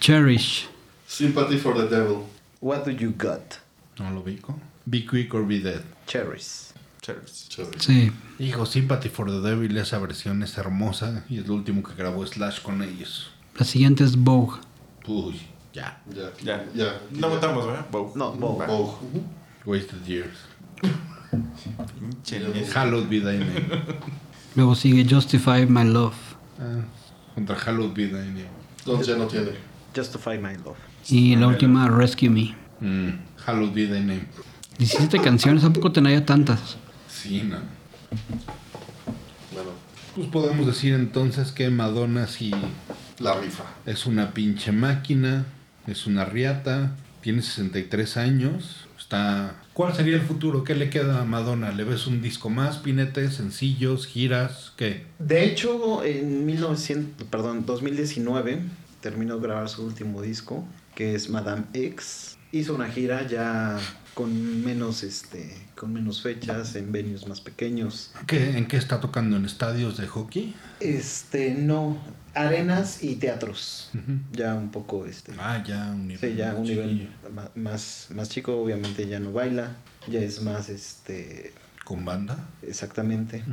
Cherish. 0.00 0.68
Sympathy 1.06 1.58
for 1.58 1.74
the 1.74 1.86
Devil. 1.88 2.26
What 2.60 2.84
do 2.84 2.90
you 2.92 3.10
got? 3.10 3.58
No 3.98 4.10
lo 4.10 4.20
ubico. 4.22 4.54
Be 4.88 5.02
Quick 5.06 5.34
or 5.34 5.42
Be 5.44 5.60
Dead. 5.60 5.82
Cherries. 6.06 6.67
Chéveres. 7.48 7.80
Sí. 7.80 8.12
Hijo, 8.38 8.66
Sympathy 8.66 9.08
for 9.08 9.26
the 9.30 9.40
Devil, 9.40 9.76
esa 9.78 9.98
versión 9.98 10.42
es 10.42 10.56
hermosa 10.58 11.24
y 11.28 11.38
es 11.38 11.46
lo 11.46 11.54
último 11.54 11.82
que 11.82 11.94
grabó 11.94 12.26
Slash 12.26 12.60
con 12.62 12.82
ellos. 12.82 13.30
La 13.56 13.64
siguiente 13.64 14.04
es 14.04 14.16
Vogue. 14.16 14.58
Uy, 15.06 15.40
ya. 15.72 16.00
Ya, 16.14 16.30
Ya. 16.42 16.64
ya. 16.74 17.00
No 17.12 17.28
votamos, 17.30 17.66
¿verdad? 17.66 17.86
Bow. 17.90 18.12
No. 18.14 18.26
Oh, 18.68 18.98
Wasted 19.64 20.04
Years. 20.06 20.36
Hallowed 22.74 23.08
Be 23.08 23.20
Thy 23.20 23.38
Name. 23.38 23.66
Luego 24.56 24.74
sigue 24.74 25.06
Justify 25.08 25.66
My 25.66 25.84
Love. 25.84 26.14
Ah, 26.60 26.82
contra 27.34 27.56
Hallowed 27.56 27.92
Be 27.94 28.06
Thy 28.06 28.12
Name. 28.28 28.46
entonces 28.80 29.06
ya 29.06 29.16
no 29.16 29.26
tiene. 29.26 29.52
Justify 29.94 30.38
My 30.38 30.54
Love. 30.64 30.76
Y 31.08 31.36
la 31.36 31.46
última, 31.48 31.88
Rescue 31.88 32.28
Me. 32.30 32.54
Mm, 32.80 33.18
Hallowed 33.46 33.72
Be 33.72 33.86
Thy 33.86 34.00
Name. 34.00 34.26
17 34.78 35.20
canciones, 35.20 35.64
¿a 35.64 35.70
poco 35.72 35.90
tenía 35.90 36.24
tantas? 36.24 36.76
Sí, 37.20 37.42
no. 37.42 37.58
Bueno, 39.52 39.70
Pues 40.14 40.28
podemos 40.28 40.66
decir 40.66 40.94
entonces 40.94 41.50
que 41.52 41.68
Madonna 41.70 42.26
sí 42.26 42.52
la 43.18 43.34
rifa. 43.40 43.64
es 43.86 44.06
una 44.06 44.32
pinche 44.32 44.70
máquina, 44.72 45.44
es 45.86 46.06
una 46.06 46.24
riata, 46.24 46.92
tiene 47.20 47.42
63 47.42 48.16
años, 48.18 48.86
está... 48.98 49.56
¿Cuál 49.72 49.94
sería 49.94 50.14
el 50.16 50.22
futuro? 50.22 50.62
¿Qué 50.64 50.74
le 50.74 50.90
queda 50.90 51.20
a 51.20 51.24
Madonna? 51.24 51.70
¿Le 51.72 51.84
ves 51.84 52.06
un 52.06 52.20
disco 52.22 52.50
más, 52.50 52.78
pinete, 52.78 53.30
sencillos, 53.30 54.06
giras? 54.06 54.72
¿Qué? 54.76 55.06
De 55.18 55.44
hecho, 55.44 56.04
en 56.04 56.46
1900, 56.46 57.26
perdón, 57.28 57.64
2019 57.66 58.60
terminó 59.00 59.36
de 59.36 59.42
grabar 59.42 59.68
su 59.68 59.84
último 59.84 60.22
disco, 60.22 60.64
que 60.94 61.14
es 61.14 61.30
Madame 61.30 61.64
X. 61.72 62.36
Hizo 62.50 62.74
una 62.74 62.88
gira 62.88 63.26
ya 63.26 63.78
con 64.18 64.64
menos 64.64 65.04
este 65.04 65.54
con 65.76 65.92
menos 65.92 66.22
fechas 66.22 66.74
en 66.74 66.90
venues 66.90 67.28
más 67.28 67.40
pequeños. 67.40 68.10
¿Qué- 68.26 68.58
¿En 68.58 68.66
qué 68.66 68.76
está 68.76 68.98
tocando? 68.98 69.36
¿En 69.36 69.44
estadios 69.44 69.96
de 69.96 70.08
hockey? 70.08 70.56
Este, 70.80 71.54
no, 71.54 71.96
arenas 72.34 73.04
y 73.04 73.14
teatros. 73.14 73.90
Ya 74.32 74.56
un 74.56 74.72
poco 74.72 75.06
este 75.06 75.34
Ah, 75.38 75.62
ya 75.64 75.92
un 75.92 76.08
nivel. 76.08 76.32
Sí, 76.32 76.36
ya 76.36 76.52
un 76.56 76.64
nivel 76.64 77.08
más, 77.54 78.08
más 78.12 78.28
chico, 78.28 78.60
obviamente 78.60 79.06
ya 79.06 79.20
no 79.20 79.30
baila, 79.32 79.76
ya 80.08 80.18
es 80.18 80.42
más, 80.42 80.68
este, 80.68 81.52
¿Con 81.84 82.04
banda? 82.04 82.36
exactamente. 82.66 83.44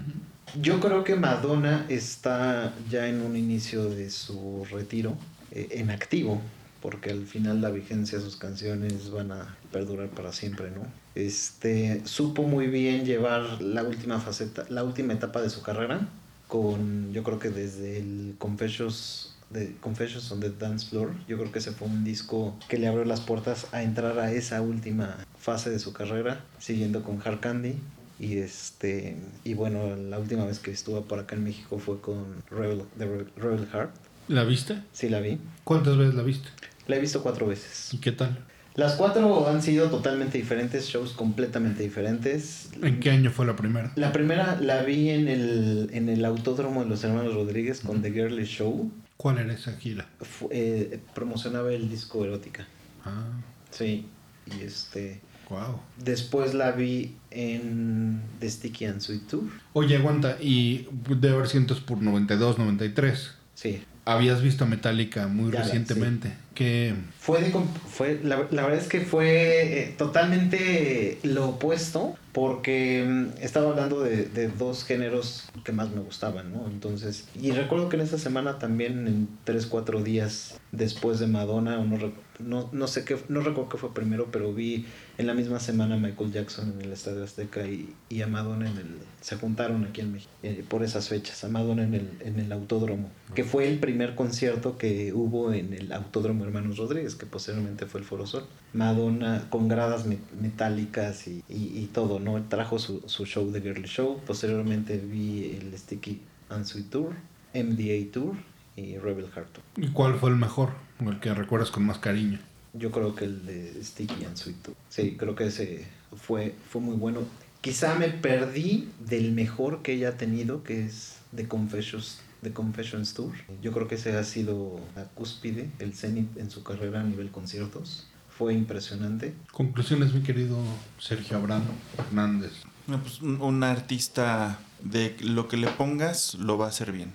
Yo 0.59 0.79
creo 0.79 1.03
que 1.03 1.15
Madonna 1.15 1.85
está 1.89 2.73
ya 2.89 3.07
en 3.07 3.21
un 3.21 3.35
inicio 3.37 3.87
de 3.87 4.09
su 4.09 4.65
retiro, 4.71 5.15
eh, 5.51 5.67
en 5.73 5.91
activo, 5.91 6.41
porque 6.85 7.09
al 7.09 7.25
final 7.25 7.61
la 7.61 7.71
vigencia 7.71 8.19
de 8.19 8.23
sus 8.23 8.35
canciones 8.35 9.09
van 9.09 9.31
a 9.31 9.57
perdurar 9.71 10.07
para 10.09 10.31
siempre, 10.31 10.69
¿no? 10.69 10.85
Este, 11.15 12.05
supo 12.05 12.43
muy 12.43 12.67
bien 12.67 13.05
llevar 13.05 13.59
la 13.59 13.81
última 13.81 14.19
faceta, 14.19 14.67
la 14.69 14.83
última 14.83 15.13
etapa 15.13 15.41
de 15.41 15.49
su 15.49 15.63
carrera, 15.63 16.07
con, 16.47 17.11
yo 17.11 17.23
creo 17.23 17.39
que 17.39 17.49
desde 17.49 17.97
el 17.97 18.35
Confessions 18.37 19.35
de 19.49 19.75
Confessions 19.81 20.31
on 20.31 20.41
the 20.41 20.51
Dance 20.51 20.85
Floor, 20.87 21.11
yo 21.27 21.39
creo 21.39 21.51
que 21.51 21.57
ese 21.57 21.71
fue 21.71 21.87
un 21.87 22.03
disco 22.03 22.55
que 22.69 22.77
le 22.77 22.85
abrió 22.85 23.03
las 23.03 23.21
puertas 23.21 23.65
a 23.71 23.81
entrar 23.81 24.19
a 24.19 24.31
esa 24.31 24.61
última 24.61 25.17
fase 25.39 25.71
de 25.71 25.79
su 25.79 25.91
carrera, 25.91 26.45
siguiendo 26.59 27.01
con 27.01 27.19
Hard 27.25 27.39
Candy. 27.39 27.73
Y 28.19 28.37
este 28.37 29.17
y 29.43 29.55
bueno, 29.55 29.95
la 29.95 30.19
última 30.19 30.45
vez 30.45 30.59
que 30.59 30.69
estuvo 30.69 31.01
por 31.01 31.17
acá 31.17 31.35
en 31.35 31.45
México 31.45 31.79
fue 31.79 31.99
con 31.99 32.43
Rebel, 32.51 32.83
The 32.99 33.05
Rebel, 33.05 33.31
Rebel 33.37 33.67
Heart. 33.73 33.91
¿La 34.27 34.43
viste? 34.43 34.81
Sí 34.93 35.09
la 35.09 35.19
vi. 35.19 35.39
¿Cuántas 35.63 35.97
veces 35.97 36.13
la 36.15 36.23
viste? 36.23 36.49
La 36.87 36.95
he 36.97 36.99
visto 36.99 37.21
cuatro 37.23 37.47
veces. 37.47 37.93
¿Y 37.93 37.97
qué 37.97 38.11
tal? 38.11 38.37
Las 38.75 38.95
cuatro 38.95 39.47
han 39.47 39.61
sido 39.61 39.89
totalmente 39.89 40.37
diferentes, 40.37 40.87
shows 40.89 41.13
completamente 41.13 41.81
diferentes. 41.81 42.69
¿En 42.81 42.99
qué 42.99 43.09
año 43.11 43.31
fue 43.31 43.45
la 43.45 43.55
primera? 43.55 43.91
La 43.95 44.11
primera 44.11 44.59
la 44.59 44.83
vi 44.83 45.09
en 45.11 45.27
el, 45.29 45.89
en 45.93 46.09
el 46.09 46.25
autódromo 46.25 46.83
de 46.83 46.89
los 46.89 47.03
hermanos 47.05 47.33
Rodríguez 47.33 47.79
con 47.79 48.01
The 48.01 48.11
Girly 48.11 48.43
Show. 48.43 48.91
¿Cuál 49.15 49.37
era 49.39 49.53
esa 49.53 49.71
gira? 49.77 50.07
Eh, 50.49 50.99
promocionaba 51.13 51.71
el 51.71 51.89
disco 51.89 52.23
erótica. 52.25 52.67
Ah, 53.05 53.23
Sí. 53.71 54.07
Y 54.45 54.61
este. 54.63 55.21
wow. 55.49 55.79
Después 55.97 56.53
la 56.53 56.71
vi 56.73 57.15
en 57.31 58.21
The 58.39 58.49
Sticky 58.49 58.85
and 58.85 58.99
Sweet 59.01 59.27
Tour. 59.27 59.43
Oye, 59.73 59.95
aguanta, 59.95 60.37
y 60.41 60.87
de 61.09 61.29
haber 61.29 61.47
sido 61.47 61.61
entonces 61.61 61.83
por 61.85 62.01
92, 62.01 62.57
93. 62.59 63.31
Sí. 63.53 63.81
Habías 64.03 64.41
visto 64.43 64.65
Metallica 64.67 65.27
muy 65.27 65.51
Ya 65.51 65.59
la- 65.59 65.65
recientemente. 65.65 66.33
¿Qué, 66.55 66.95
Fue 67.19 67.41
de 67.41 67.51
fue 67.87 68.19
la, 68.23 68.47
la 68.49 68.63
verdad 68.63 68.79
es 68.79 68.87
que 68.87 69.01
fue 69.01 69.81
eh, 69.81 69.95
totalmente 69.97 71.19
lo 71.23 71.49
opuesto 71.49 72.15
porque 72.35 73.05
mm, 73.07 73.41
estaba 73.41 73.69
hablando 73.69 74.01
de, 74.01 74.25
de 74.25 74.49
dos 74.49 74.83
géneros 74.83 75.45
que 75.63 75.71
más 75.71 75.89
me 75.91 76.01
gustaban, 76.01 76.51
¿no? 76.51 76.67
Entonces, 76.67 77.29
y 77.41 77.51
recuerdo 77.51 77.87
que 77.87 77.95
en 77.95 78.01
esa 78.01 78.17
semana 78.17 78.59
también 78.59 79.07
en 79.07 79.29
tres, 79.45 79.65
cuatro 79.65 80.03
días 80.03 80.59
después 80.73 81.19
de 81.19 81.27
Madonna, 81.27 81.77
no, 81.77 82.11
no, 82.39 82.69
no 82.73 82.87
sé 82.87 83.05
qué, 83.05 83.17
no 83.29 83.39
recuerdo 83.39 83.69
qué 83.69 83.77
fue 83.77 83.93
primero, 83.93 84.27
pero 84.33 84.53
vi 84.53 84.85
en 85.17 85.27
la 85.27 85.33
misma 85.33 85.61
semana 85.61 85.95
a 85.95 85.97
Michael 85.97 86.33
Jackson 86.33 86.73
en 86.77 86.81
el 86.85 86.91
Estadio 86.91 87.23
Azteca 87.23 87.65
y, 87.65 87.95
y 88.09 88.21
a 88.21 88.27
Madonna 88.27 88.69
en 88.69 88.77
el, 88.79 88.97
se 89.21 89.37
juntaron 89.37 89.85
aquí 89.85 90.01
en 90.01 90.11
México 90.11 90.29
eh, 90.43 90.65
por 90.67 90.83
esas 90.83 91.07
fechas, 91.07 91.41
a 91.45 91.47
Madonna 91.47 91.83
en 91.83 91.93
el, 91.93 92.09
en 92.19 92.37
el 92.41 92.51
Autódromo, 92.51 93.09
que 93.33 93.45
fue 93.45 93.69
el 93.69 93.79
primer 93.79 94.15
concierto 94.15 94.77
que 94.77 95.13
hubo 95.13 95.53
en 95.53 95.73
el 95.73 95.93
Autódromo 95.93 96.43
Hermanos 96.43 96.75
Rodríguez, 96.77 97.15
que 97.15 97.25
posteriormente 97.25 97.85
fue 97.85 98.01
el 98.01 98.05
Foro 98.05 98.27
Sol. 98.27 98.43
Madonna 98.73 99.47
con 99.49 99.69
gradas 99.69 100.05
me- 100.05 100.17
metálicas 100.41 101.29
y, 101.29 101.41
y- 101.47 101.79
y 101.79 101.85
todo, 101.93 102.19
¿no? 102.19 102.24
Trajo 102.49 102.79
su, 102.79 103.03
su 103.05 103.25
show 103.25 103.51
de 103.51 103.61
Girly 103.61 103.87
Show, 103.87 104.19
posteriormente 104.25 104.97
vi 104.97 105.57
el 105.57 105.77
Sticky 105.77 106.21
and 106.49 106.65
Sweet 106.65 106.89
Tour, 106.89 107.13
MDA 107.53 108.11
Tour 108.11 108.35
y 108.75 108.97
Rebel 108.97 109.29
Heart 109.33 109.53
Tour. 109.53 109.63
¿Y 109.77 109.91
cuál 109.91 110.15
fue 110.15 110.29
el 110.29 110.35
mejor? 110.35 110.71
El 110.99 111.19
que 111.19 111.33
recuerdas 111.33 111.71
con 111.71 111.85
más 111.85 111.99
cariño. 111.99 112.39
Yo 112.73 112.91
creo 112.91 113.15
que 113.15 113.25
el 113.25 113.45
de 113.45 113.83
Sticky 113.83 114.25
and 114.25 114.35
Sweet 114.35 114.57
Tour. 114.61 114.75
Sí, 114.89 115.15
creo 115.17 115.35
que 115.35 115.47
ese 115.47 115.85
fue, 116.15 116.55
fue 116.69 116.81
muy 116.81 116.95
bueno. 116.95 117.21
Quizá 117.61 117.95
me 117.95 118.09
perdí 118.09 118.89
del 118.99 119.31
mejor 119.31 119.81
que 119.81 119.93
ella 119.93 120.09
ha 120.09 120.17
tenido, 120.17 120.63
que 120.63 120.85
es 120.85 121.19
The 121.35 121.47
Confessions, 121.47 122.19
The 122.43 122.53
Confessions 122.53 123.13
Tour. 123.13 123.33
Yo 123.61 123.71
creo 123.71 123.87
que 123.87 123.95
ese 123.95 124.15
ha 124.17 124.23
sido 124.23 124.79
la 124.95 125.05
cúspide, 125.05 125.69
el 125.79 125.93
cenit 125.93 126.37
en 126.37 126.51
su 126.51 126.63
carrera 126.63 127.01
a 127.01 127.03
nivel 127.03 127.31
conciertos. 127.31 128.07
Fue 128.37 128.53
impresionante. 128.53 129.33
Conclusiones, 129.51 130.13
mi 130.13 130.21
querido 130.21 130.57
Sergio 130.99 131.37
Abraham 131.37 131.63
Hernández. 131.97 132.51
No, 132.87 132.99
pues, 133.01 133.21
un, 133.21 133.41
un 133.41 133.63
artista 133.63 134.59
de 134.83 135.15
lo 135.21 135.47
que 135.47 135.57
le 135.57 135.67
pongas 135.67 136.35
lo 136.35 136.57
va 136.57 136.65
a 136.65 136.69
hacer 136.69 136.91
bien. 136.91 137.11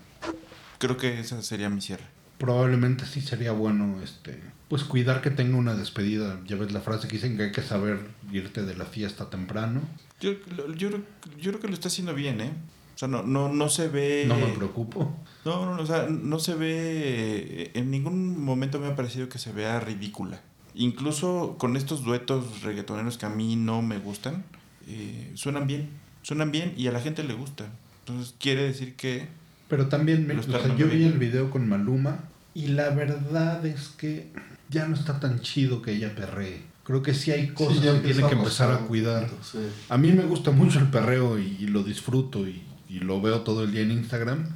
Creo 0.79 0.97
que 0.97 1.21
esa 1.21 1.43
sería 1.43 1.69
mi 1.69 1.81
cierre. 1.81 2.05
Probablemente 2.39 3.05
sí 3.05 3.21
sería 3.21 3.53
bueno, 3.53 4.01
este, 4.03 4.41
pues 4.69 4.83
cuidar 4.85 5.21
que 5.21 5.31
tenga 5.31 5.59
una 5.59 5.75
despedida. 5.75 6.41
Ya 6.47 6.57
ves 6.57 6.73
la 6.73 6.81
frase 6.81 7.07
que 7.07 7.17
dicen 7.17 7.37
que 7.37 7.45
hay 7.45 7.53
que 7.53 7.63
saber 7.63 8.01
irte 8.33 8.63
de 8.63 8.75
la 8.75 8.87
fiesta 8.87 9.29
temprano. 9.29 9.83
Yo, 10.21 10.33
yo, 10.75 10.89
creo- 10.89 11.03
yo 11.39 11.51
creo 11.51 11.61
que 11.61 11.69
lo 11.69 11.75
está 11.75 11.89
haciendo 11.89 12.15
bien, 12.15 12.41
¿eh? 12.41 12.51
O 12.95 12.99
sea, 13.01 13.09
no, 13.09 13.23
no, 13.23 13.51
no 13.53 13.69
se 13.69 13.89
ve... 13.89 14.25
No 14.27 14.37
me 14.37 14.49
preocupo. 14.55 15.15
No, 15.45 15.65
no, 15.67 15.75
no, 15.77 15.83
o 15.83 15.87
sea, 15.87 16.07
no 16.09 16.39
se 16.39 16.55
ve... 16.55 17.71
En 17.75 17.91
ningún 17.91 18.43
momento 18.43 18.79
me 18.81 18.87
ha 18.89 18.97
parecido 18.97 19.29
que 19.29 19.39
se 19.39 19.53
vea 19.53 19.79
ridícula. 19.81 20.41
Incluso 20.75 21.57
con 21.59 21.77
estos 21.77 22.05
duetos 22.05 22.63
reggaetoneros 22.63 23.19
que 23.19 23.27
a 23.27 23.31
mí 23.31 23.57
no 23.57 23.83
me 23.83 23.99
gustan, 23.99 24.45
eh, 24.87 25.33
suenan 25.35 25.67
bien. 25.67 25.91
Suenan 26.23 26.53
bien 26.53 26.75
y 26.77 26.87
a 26.87 26.93
la 26.93 27.01
gente 27.01 27.25
le 27.25 27.35
gusta. 27.35 27.67
Entonces 28.01 28.35
quiere 28.39 28.63
decir 28.65 28.95
que... 28.97 29.29
Pero 29.69 29.89
también, 29.89 30.27
me, 30.27 30.35
o 30.35 30.43
sea, 30.43 30.77
yo 30.77 30.89
vi 30.89 31.05
el 31.05 31.19
video 31.19 31.51
con 31.51 31.69
Maluma 31.69 32.25
y 32.55 32.69
la 32.69 32.91
verdad 32.91 33.65
es 33.65 33.89
que 33.89 34.29
ya 34.69 34.87
no 34.87 34.97
está 34.97 35.21
tan 35.21 35.41
chido 35.41 35.81
que 35.81 35.93
ella 35.93 36.15
perree. 36.15 36.63
Creo 36.83 37.03
que 37.03 37.15
sí 37.15 37.31
hay 37.31 37.49
cosas 37.49 37.79
Sí, 37.79 37.85
ya 37.85 37.93
que 37.95 38.13
tiene 38.13 38.29
que 38.29 38.35
empezar 38.35 38.73
a 38.73 38.79
cuidar. 38.79 39.31
Sí. 39.43 39.59
A 39.89 39.97
mí 39.97 40.11
me 40.13 40.25
gusta 40.25 40.51
mucho 40.51 40.81
el 40.81 40.89
perreo 40.89 41.39
y, 41.39 41.57
y 41.61 41.67
lo 41.69 41.85
disfruto 41.85 42.49
y, 42.49 42.63
y 42.89 42.99
lo 42.99 43.21
veo 43.21 43.43
todo 43.43 43.63
el 43.63 43.71
día 43.71 43.83
en 43.83 43.93
Instagram. 43.93 44.49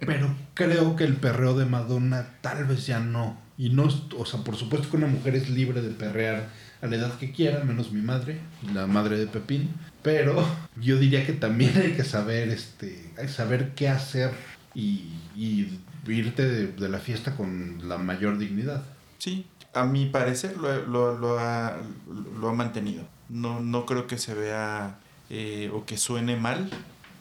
Pero 0.00 0.34
creo 0.54 0.96
que 0.96 1.04
el 1.04 1.16
perreo 1.16 1.56
de 1.56 1.66
Madonna 1.66 2.26
tal 2.40 2.64
vez 2.64 2.86
ya 2.86 3.00
no. 3.00 3.38
Y 3.58 3.70
no, 3.70 3.88
o 4.16 4.24
sea, 4.24 4.44
por 4.44 4.56
supuesto 4.56 4.88
que 4.88 4.96
una 4.96 5.08
mujer 5.08 5.34
es 5.34 5.50
libre 5.50 5.82
de 5.82 5.90
perrear 5.90 6.48
a 6.80 6.86
la 6.86 6.96
edad 6.96 7.18
que 7.18 7.32
quiera, 7.32 7.64
menos 7.64 7.90
mi 7.90 8.00
madre, 8.00 8.38
la 8.72 8.86
madre 8.86 9.18
de 9.18 9.26
Pepín. 9.26 9.70
Pero 10.02 10.46
yo 10.80 10.96
diría 10.96 11.26
que 11.26 11.32
también 11.32 11.76
hay 11.76 11.92
que 11.92 12.04
saber, 12.04 12.48
este, 12.50 13.12
hay 13.18 13.26
que 13.26 13.32
saber 13.32 13.74
qué 13.74 13.88
hacer 13.88 14.30
y, 14.74 15.10
y 15.34 15.80
irte 16.06 16.46
de, 16.46 16.68
de 16.68 16.88
la 16.88 17.00
fiesta 17.00 17.34
con 17.36 17.88
la 17.88 17.98
mayor 17.98 18.38
dignidad. 18.38 18.84
Sí, 19.18 19.46
a 19.74 19.84
mi 19.84 20.06
parecer 20.06 20.56
lo, 20.56 20.86
lo, 20.86 21.18
lo 21.18 21.38
ha, 21.40 21.78
lo 22.40 22.48
ha 22.48 22.52
mantenido. 22.52 23.04
No, 23.28 23.60
no 23.60 23.84
creo 23.86 24.06
que 24.06 24.18
se 24.18 24.34
vea 24.34 25.00
eh, 25.30 25.70
o 25.74 25.84
que 25.84 25.98
suene 25.98 26.36
mal 26.36 26.70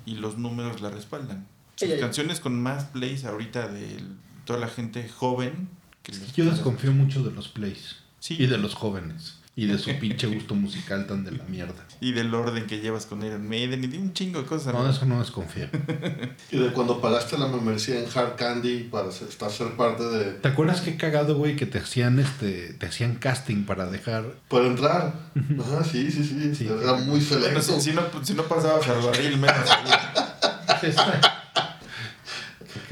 y 0.06 0.16
los 0.16 0.38
números 0.38 0.82
la 0.82 0.90
respaldan. 0.90 1.48
Sus 1.76 1.94
canciones 1.96 2.40
con 2.40 2.62
más 2.62 2.86
plays 2.86 3.26
ahorita 3.26 3.68
de 3.68 4.04
toda 4.46 4.60
la 4.60 4.68
gente 4.68 5.08
joven. 5.10 5.70
Que 6.08 6.14
Yo 6.44 6.50
desconfío 6.50 6.92
mucho 6.94 7.22
de 7.24 7.32
los 7.32 7.48
plays 7.50 7.98
Sí. 8.20 8.36
y 8.40 8.48
de 8.48 8.58
los 8.58 8.74
jóvenes 8.74 9.36
y 9.56 9.66
de 9.66 9.78
su 9.78 9.92
pinche 10.00 10.28
gusto 10.28 10.56
musical 10.56 11.06
tan 11.08 11.24
de 11.26 11.32
la 11.32 11.44
mierda. 11.46 11.86
Y 12.00 12.12
del 12.14 12.34
orden 12.34 12.66
que 12.68 12.80
llevas 12.80 13.06
con 13.08 13.24
Iron 13.26 13.48
Maiden 13.50 13.84
y 13.84 13.88
de 13.88 13.98
un 13.98 14.14
chingo 14.14 14.42
de 14.42 14.46
cosas. 14.48 14.74
No, 14.74 14.88
eso 14.90 15.06
no 15.06 15.20
desconfío. 15.20 15.68
Y 16.52 16.58
de 16.60 16.72
cuando 16.72 17.02
pagaste 17.02 17.38
la 17.38 17.48
membresía 17.48 18.00
en 18.00 18.06
Hard 18.14 18.36
Candy 18.38 18.84
para 18.84 19.12
ser- 19.12 19.28
estar 19.28 19.52
ser 19.52 19.76
parte 19.76 20.04
de... 20.04 20.26
¿Te 20.34 20.48
acuerdas 20.48 20.80
qué 20.82 20.96
cagado, 20.96 21.36
güey, 21.36 21.56
que 21.58 21.66
te 21.66 21.80
hacían 21.80 22.20
este, 22.20 22.74
te 22.74 22.86
hacían 22.86 23.16
casting 23.16 23.66
para 23.66 23.88
dejar 23.88 24.26
Para 24.48 24.68
entrar. 24.68 25.14
Ajá, 25.60 25.84
sí, 25.84 26.10
sí, 26.12 26.24
sí. 26.24 26.56
Sí. 26.56 26.68
Era 26.68 26.94
muy 26.94 27.20
Bueno, 27.20 27.22
selecto. 27.22 27.62
si, 27.62 27.82
si 27.82 27.94
no, 27.94 28.04
si 28.24 28.34
no 28.34 28.44
pasabas 28.44 28.88
al 28.88 29.02
barril, 29.02 29.38
menos. 29.38 29.58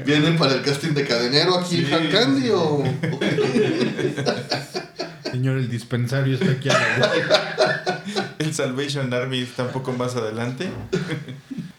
¿Vienen 0.04 0.36
para 0.36 0.54
el 0.54 0.62
casting 0.62 0.92
de 0.94 1.06
cadenero 1.06 1.58
aquí 1.58 1.78
en 1.78 1.86
Sí, 1.86 1.92
Hard 1.92 2.10
Candy 2.10 2.42
sí. 2.42 2.50
o...? 2.52 2.82
Señor, 5.30 5.58
el 5.58 5.68
dispensario 5.68 6.34
está 6.36 6.50
aquí 6.52 6.68
a 6.70 6.72
la 6.72 7.08
vuelta. 7.08 8.02
El 8.38 8.54
Salvation 8.54 9.12
Army 9.12 9.40
está 9.40 9.64
un 9.64 9.70
poco 9.70 9.92
más 9.92 10.16
adelante. 10.16 10.70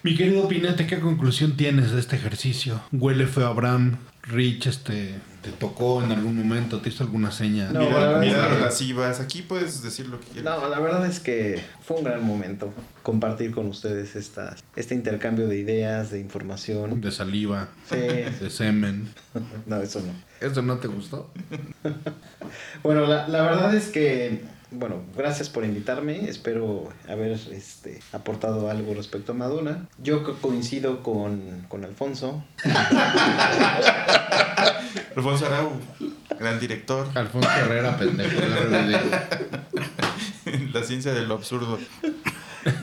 Mi 0.07 0.15
querido 0.15 0.47
Pinete, 0.47 0.87
¿qué 0.87 1.01
conclusión 1.01 1.57
tienes 1.57 1.91
de 1.91 1.99
este 1.99 2.15
ejercicio? 2.15 2.79
Huele 2.93 3.27
feo 3.27 3.47
Abraham. 3.47 3.97
Rich, 4.23 4.67
este, 4.67 5.15
te 5.41 5.51
tocó 5.51 6.01
en 6.01 6.13
algún 6.13 6.37
momento, 6.37 6.79
te 6.79 6.87
hizo 6.87 7.03
alguna 7.03 7.29
seña. 7.29 7.71
No, 7.73 7.81
Mira, 7.81 7.91
la 7.91 7.99
verdad 8.07 8.21
miradas 8.21 8.51
es 8.51 8.55
que- 8.57 8.63
lascivas. 8.63 9.19
Aquí 9.19 9.41
puedes 9.41 9.83
decir 9.83 10.07
lo 10.07 10.21
que 10.21 10.27
quieras. 10.27 10.61
No, 10.61 10.69
la 10.69 10.79
verdad 10.79 11.05
es 11.05 11.19
que 11.19 11.61
fue 11.81 11.97
un 11.97 12.05
gran 12.05 12.25
momento 12.25 12.73
compartir 13.03 13.51
con 13.51 13.67
ustedes 13.67 14.15
esta, 14.15 14.55
este 14.77 14.95
intercambio 14.95 15.45
de 15.49 15.57
ideas, 15.59 16.09
de 16.11 16.21
información. 16.21 17.01
De 17.01 17.11
saliva, 17.11 17.67
Sí, 17.89 17.97
de 17.97 18.49
semen. 18.49 19.09
no, 19.65 19.81
eso 19.81 19.99
no. 19.99 20.13
¿Eso 20.39 20.61
no 20.61 20.77
te 20.77 20.87
gustó? 20.87 21.29
Bueno, 22.81 23.05
la, 23.07 23.27
la 23.27 23.41
verdad 23.41 23.75
es 23.75 23.89
que, 23.89 24.41
bueno, 24.71 25.01
gracias 25.15 25.49
por 25.49 25.63
invitarme. 25.65 26.29
Espero 26.29 26.89
haber 27.07 27.31
este, 27.51 27.99
aportado 28.11 28.69
algo 28.69 28.93
respecto 28.93 29.31
a 29.31 29.35
Madonna. 29.35 29.87
Yo 30.01 30.23
co- 30.23 30.35
coincido 30.35 31.01
con, 31.03 31.65
con 31.69 31.83
Alfonso. 31.85 32.43
Alfonso 35.15 35.45
Arau, 35.47 35.71
gran 36.39 36.59
director. 36.59 37.07
Alfonso 37.15 37.49
Herrera, 37.49 37.97
pendejo. 37.97 38.39
La 40.73 40.83
ciencia 40.83 41.13
de 41.13 41.25
lo 41.25 41.35
absurdo. 41.35 41.77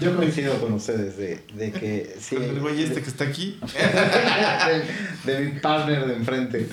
Yo 0.00 0.16
coincido 0.16 0.58
con 0.60 0.72
ustedes 0.74 1.16
de, 1.16 1.44
de 1.54 1.72
que 1.72 2.16
sí. 2.20 2.36
El 2.36 2.60
güey 2.60 2.82
este 2.82 3.00
que 3.02 3.08
está 3.08 3.24
aquí. 3.24 3.58
de, 5.26 5.32
de 5.32 5.40
mi 5.50 5.58
partner 5.60 6.06
de 6.06 6.14
enfrente. 6.16 6.68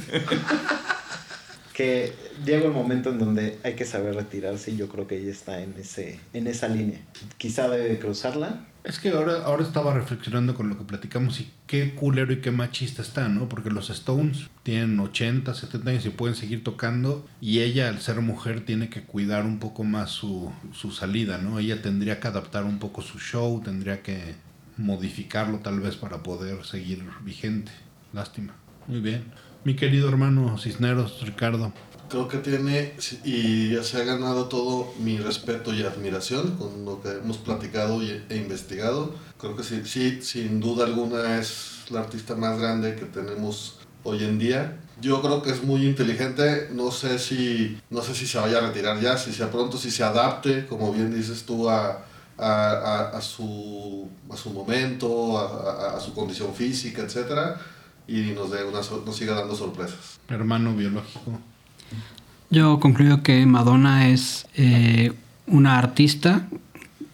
Que 1.71 2.13
llega 2.45 2.67
un 2.67 2.73
momento 2.73 3.09
en 3.09 3.19
donde 3.19 3.59
hay 3.63 3.75
que 3.75 3.85
saber 3.85 4.15
retirarse 4.15 4.71
y 4.71 4.77
yo 4.77 4.87
creo 4.89 5.07
que 5.07 5.17
ella 5.17 5.31
está 5.31 5.61
en 5.61 5.73
ese 5.77 6.19
en 6.33 6.47
esa 6.47 6.67
línea. 6.67 6.99
Quizá 7.37 7.69
debe 7.69 7.99
cruzarla. 7.99 8.67
Es 8.83 8.97
que 8.97 9.09
ahora, 9.09 9.43
ahora 9.43 9.63
estaba 9.63 9.93
reflexionando 9.93 10.55
con 10.55 10.67
lo 10.67 10.77
que 10.77 10.85
platicamos 10.85 11.39
y 11.39 11.51
qué 11.67 11.93
culero 11.93 12.33
y 12.33 12.41
qué 12.41 12.49
machista 12.49 13.03
está, 13.03 13.29
¿no? 13.29 13.47
Porque 13.47 13.69
los 13.69 13.91
Stones 13.91 14.49
tienen 14.63 14.99
80, 14.99 15.53
70 15.53 15.89
años 15.91 16.05
y 16.07 16.09
pueden 16.09 16.35
seguir 16.35 16.63
tocando 16.63 17.27
y 17.39 17.59
ella 17.59 17.89
al 17.89 18.01
ser 18.01 18.21
mujer 18.21 18.65
tiene 18.65 18.89
que 18.89 19.03
cuidar 19.03 19.45
un 19.45 19.59
poco 19.59 19.83
más 19.83 20.09
su, 20.09 20.51
su 20.73 20.91
salida, 20.91 21.37
¿no? 21.37 21.59
Ella 21.59 21.83
tendría 21.83 22.19
que 22.19 22.27
adaptar 22.27 22.63
un 22.63 22.79
poco 22.79 23.03
su 23.03 23.19
show, 23.19 23.61
tendría 23.63 24.01
que 24.01 24.33
modificarlo 24.77 25.59
tal 25.59 25.79
vez 25.79 25.95
para 25.95 26.23
poder 26.23 26.65
seguir 26.65 27.03
vigente. 27.23 27.71
Lástima. 28.13 28.55
Muy 28.87 28.99
bien. 28.99 29.23
Mi 29.63 29.75
querido 29.75 30.09
hermano 30.09 30.57
Cisneros, 30.57 31.21
Ricardo. 31.23 31.71
Creo 32.09 32.27
que 32.27 32.39
tiene 32.39 32.93
y 33.23 33.73
ya 33.73 33.83
se 33.83 33.97
ha 34.01 34.03
ganado 34.03 34.45
todo 34.45 34.91
mi 34.99 35.17
respeto 35.17 35.73
y 35.73 35.83
admiración 35.83 36.57
con 36.57 36.83
lo 36.83 37.01
que 37.01 37.09
hemos 37.09 37.37
platicado 37.37 38.01
y- 38.03 38.21
e 38.29 38.35
investigado. 38.37 39.13
Creo 39.39 39.55
que 39.55 39.63
sí, 39.63 39.81
sí, 39.85 40.21
sin 40.21 40.59
duda 40.59 40.85
alguna 40.85 41.37
es 41.39 41.85
la 41.89 42.01
artista 42.01 42.35
más 42.35 42.59
grande 42.59 42.95
que 42.95 43.05
tenemos 43.05 43.77
hoy 44.03 44.23
en 44.25 44.39
día. 44.39 44.79
Yo 44.99 45.21
creo 45.21 45.41
que 45.41 45.51
es 45.51 45.63
muy 45.63 45.85
inteligente, 45.87 46.69
no 46.73 46.91
sé 46.91 47.17
si 47.17 47.79
no 47.89 48.01
sé 48.01 48.13
si 48.13 48.27
se 48.27 48.39
vaya 48.39 48.57
a 48.57 48.61
retirar 48.61 48.99
ya, 48.99 49.17
si 49.17 49.31
sea 49.31 49.49
pronto, 49.49 49.77
si 49.77 49.89
se 49.89 50.03
adapte, 50.03 50.65
como 50.67 50.91
bien 50.91 51.13
dices 51.15 51.43
tú, 51.45 51.69
a, 51.69 52.03
a, 52.37 52.71
a- 52.71 53.17
a 53.17 53.21
su, 53.21 54.09
a 54.29 54.35
su 54.35 54.49
momento, 54.49 55.37
a, 55.37 55.95
a- 55.95 55.99
su 55.99 56.13
condición 56.13 56.53
física, 56.53 57.03
etcétera, 57.03 57.59
y 58.07 58.31
nos, 58.31 58.51
dé 58.51 58.63
una, 58.63 58.79
nos 59.05 59.15
siga 59.15 59.35
dando 59.35 59.55
sorpresas. 59.55 60.19
Hermano 60.27 60.75
biológico. 60.75 61.39
Yo 62.49 62.79
concluyo 62.79 63.23
que 63.23 63.45
Madonna 63.45 64.09
es 64.09 64.47
eh, 64.55 65.13
una 65.47 65.77
artista 65.77 66.47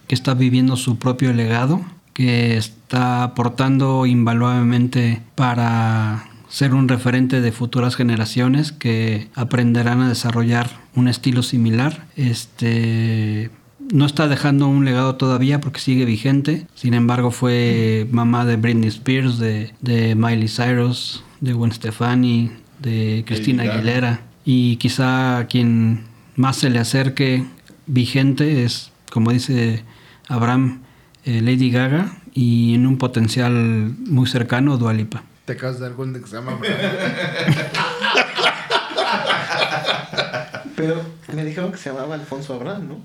que 0.07 0.15
está 0.15 0.33
viviendo 0.33 0.75
su 0.77 0.97
propio 0.97 1.33
legado, 1.33 1.81
que 2.13 2.57
está 2.57 3.23
aportando 3.23 4.05
invaluablemente 4.05 5.21
para 5.35 6.27
ser 6.49 6.73
un 6.73 6.87
referente 6.87 7.41
de 7.41 7.51
futuras 7.51 7.95
generaciones 7.95 8.71
que 8.71 9.29
aprenderán 9.35 10.01
a 10.01 10.09
desarrollar 10.09 10.69
un 10.95 11.07
estilo 11.07 11.43
similar. 11.43 12.07
Este 12.15 13.51
no 13.91 14.05
está 14.05 14.27
dejando 14.27 14.67
un 14.67 14.85
legado 14.85 15.15
todavía 15.15 15.59
porque 15.61 15.79
sigue 15.79 16.05
vigente. 16.05 16.67
Sin 16.75 16.93
embargo, 16.93 17.31
fue 17.31 18.07
mamá 18.11 18.45
de 18.45 18.55
Britney 18.55 18.89
Spears, 18.89 19.39
de, 19.39 19.73
de 19.81 20.15
Miley 20.15 20.47
Cyrus, 20.47 21.23
de 21.39 21.53
Gwen 21.53 21.71
Stefani, 21.71 22.51
de 22.79 23.23
Cristina. 23.25 23.63
Aguilera. 23.63 24.21
Y 24.45 24.77
quizá 24.77 25.45
quien 25.49 26.05
más 26.35 26.57
se 26.57 26.69
le 26.69 26.79
acerque 26.79 27.43
vigente 27.85 28.63
es, 28.63 28.91
como 29.11 29.31
dice 29.31 29.83
Abraham, 30.27 30.81
eh, 31.25 31.41
Lady 31.41 31.71
Gaga 31.71 32.17
y 32.33 32.75
en 32.75 32.85
un 32.85 32.97
potencial 32.97 33.95
muy 34.05 34.27
cercano, 34.27 34.77
Dualipa. 34.77 35.23
¿Te 35.45 35.53
acabas 35.53 35.79
de 35.79 35.85
dar 35.85 35.95
cuenta 35.95 36.19
que 36.19 36.27
se 36.27 36.35
llama 36.35 36.53
Abraham? 36.53 36.77
Pero 40.77 41.01
me 41.33 41.43
dijeron 41.43 41.71
que 41.71 41.79
se 41.79 41.89
llamaba 41.89 42.13
Alfonso 42.13 42.53
Abraham, 42.53 42.87
¿no? 42.87 43.03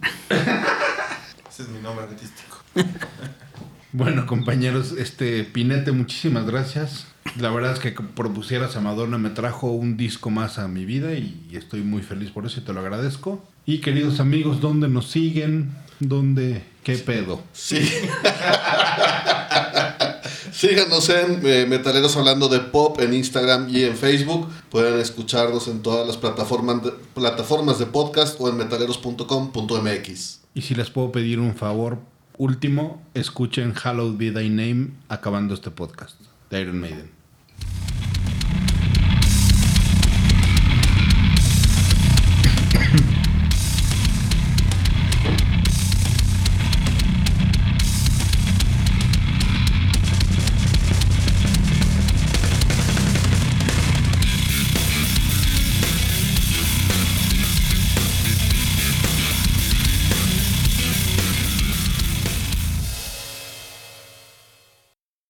Ese 1.50 1.62
es 1.62 1.68
mi 1.70 1.80
nombre 1.80 2.04
artístico. 2.04 2.58
Bueno, 3.94 4.26
compañeros, 4.26 4.92
este 4.92 5.44
Pinete, 5.44 5.92
muchísimas 5.92 6.46
gracias. 6.46 7.08
La 7.38 7.50
verdad 7.50 7.74
es 7.74 7.78
que 7.78 7.90
propusieras 7.90 8.74
a 8.74 8.80
Madonna 8.80 9.18
me 9.18 9.28
trajo 9.28 9.70
un 9.70 9.98
disco 9.98 10.30
más 10.30 10.58
a 10.58 10.66
mi 10.66 10.86
vida 10.86 11.12
y 11.12 11.50
estoy 11.52 11.82
muy 11.82 12.00
feliz 12.00 12.30
por 12.30 12.46
eso 12.46 12.60
y 12.60 12.62
te 12.62 12.72
lo 12.72 12.80
agradezco. 12.80 13.44
Y 13.66 13.82
queridos 13.82 14.18
amigos, 14.18 14.62
¿dónde 14.62 14.88
nos 14.88 15.10
siguen? 15.10 15.72
¿Dónde? 16.00 16.62
¿Qué 16.82 16.96
pedo? 16.96 17.42
Sí. 17.52 17.86
Síganos 20.52 21.08
en 21.08 21.40
eh, 21.46 21.66
Metaleros 21.66 22.14
Hablando 22.16 22.48
de 22.48 22.60
Pop 22.60 23.00
en 23.00 23.14
Instagram 23.14 23.74
y 23.74 23.84
en 23.84 23.96
Facebook. 23.96 24.48
Pueden 24.70 25.00
escucharnos 25.00 25.66
en 25.66 25.80
todas 25.80 26.06
las 26.06 26.18
plataformas 26.18 26.84
de, 26.84 26.92
plataformas 27.14 27.78
de 27.78 27.86
podcast 27.86 28.38
o 28.38 28.50
en 28.50 28.58
metaleros.com.mx. 28.58 30.40
Y 30.54 30.60
si 30.60 30.74
les 30.74 30.90
puedo 30.90 31.10
pedir 31.10 31.40
un 31.40 31.54
favor 31.54 32.00
último, 32.36 33.02
escuchen 33.14 33.72
Hallowed 33.72 34.18
Be 34.18 34.30
Thy 34.30 34.50
Name 34.50 34.90
acabando 35.08 35.54
este 35.54 35.70
podcast 35.70 36.20
de 36.50 36.60
Iron 36.60 36.80
Maiden. 36.80 37.21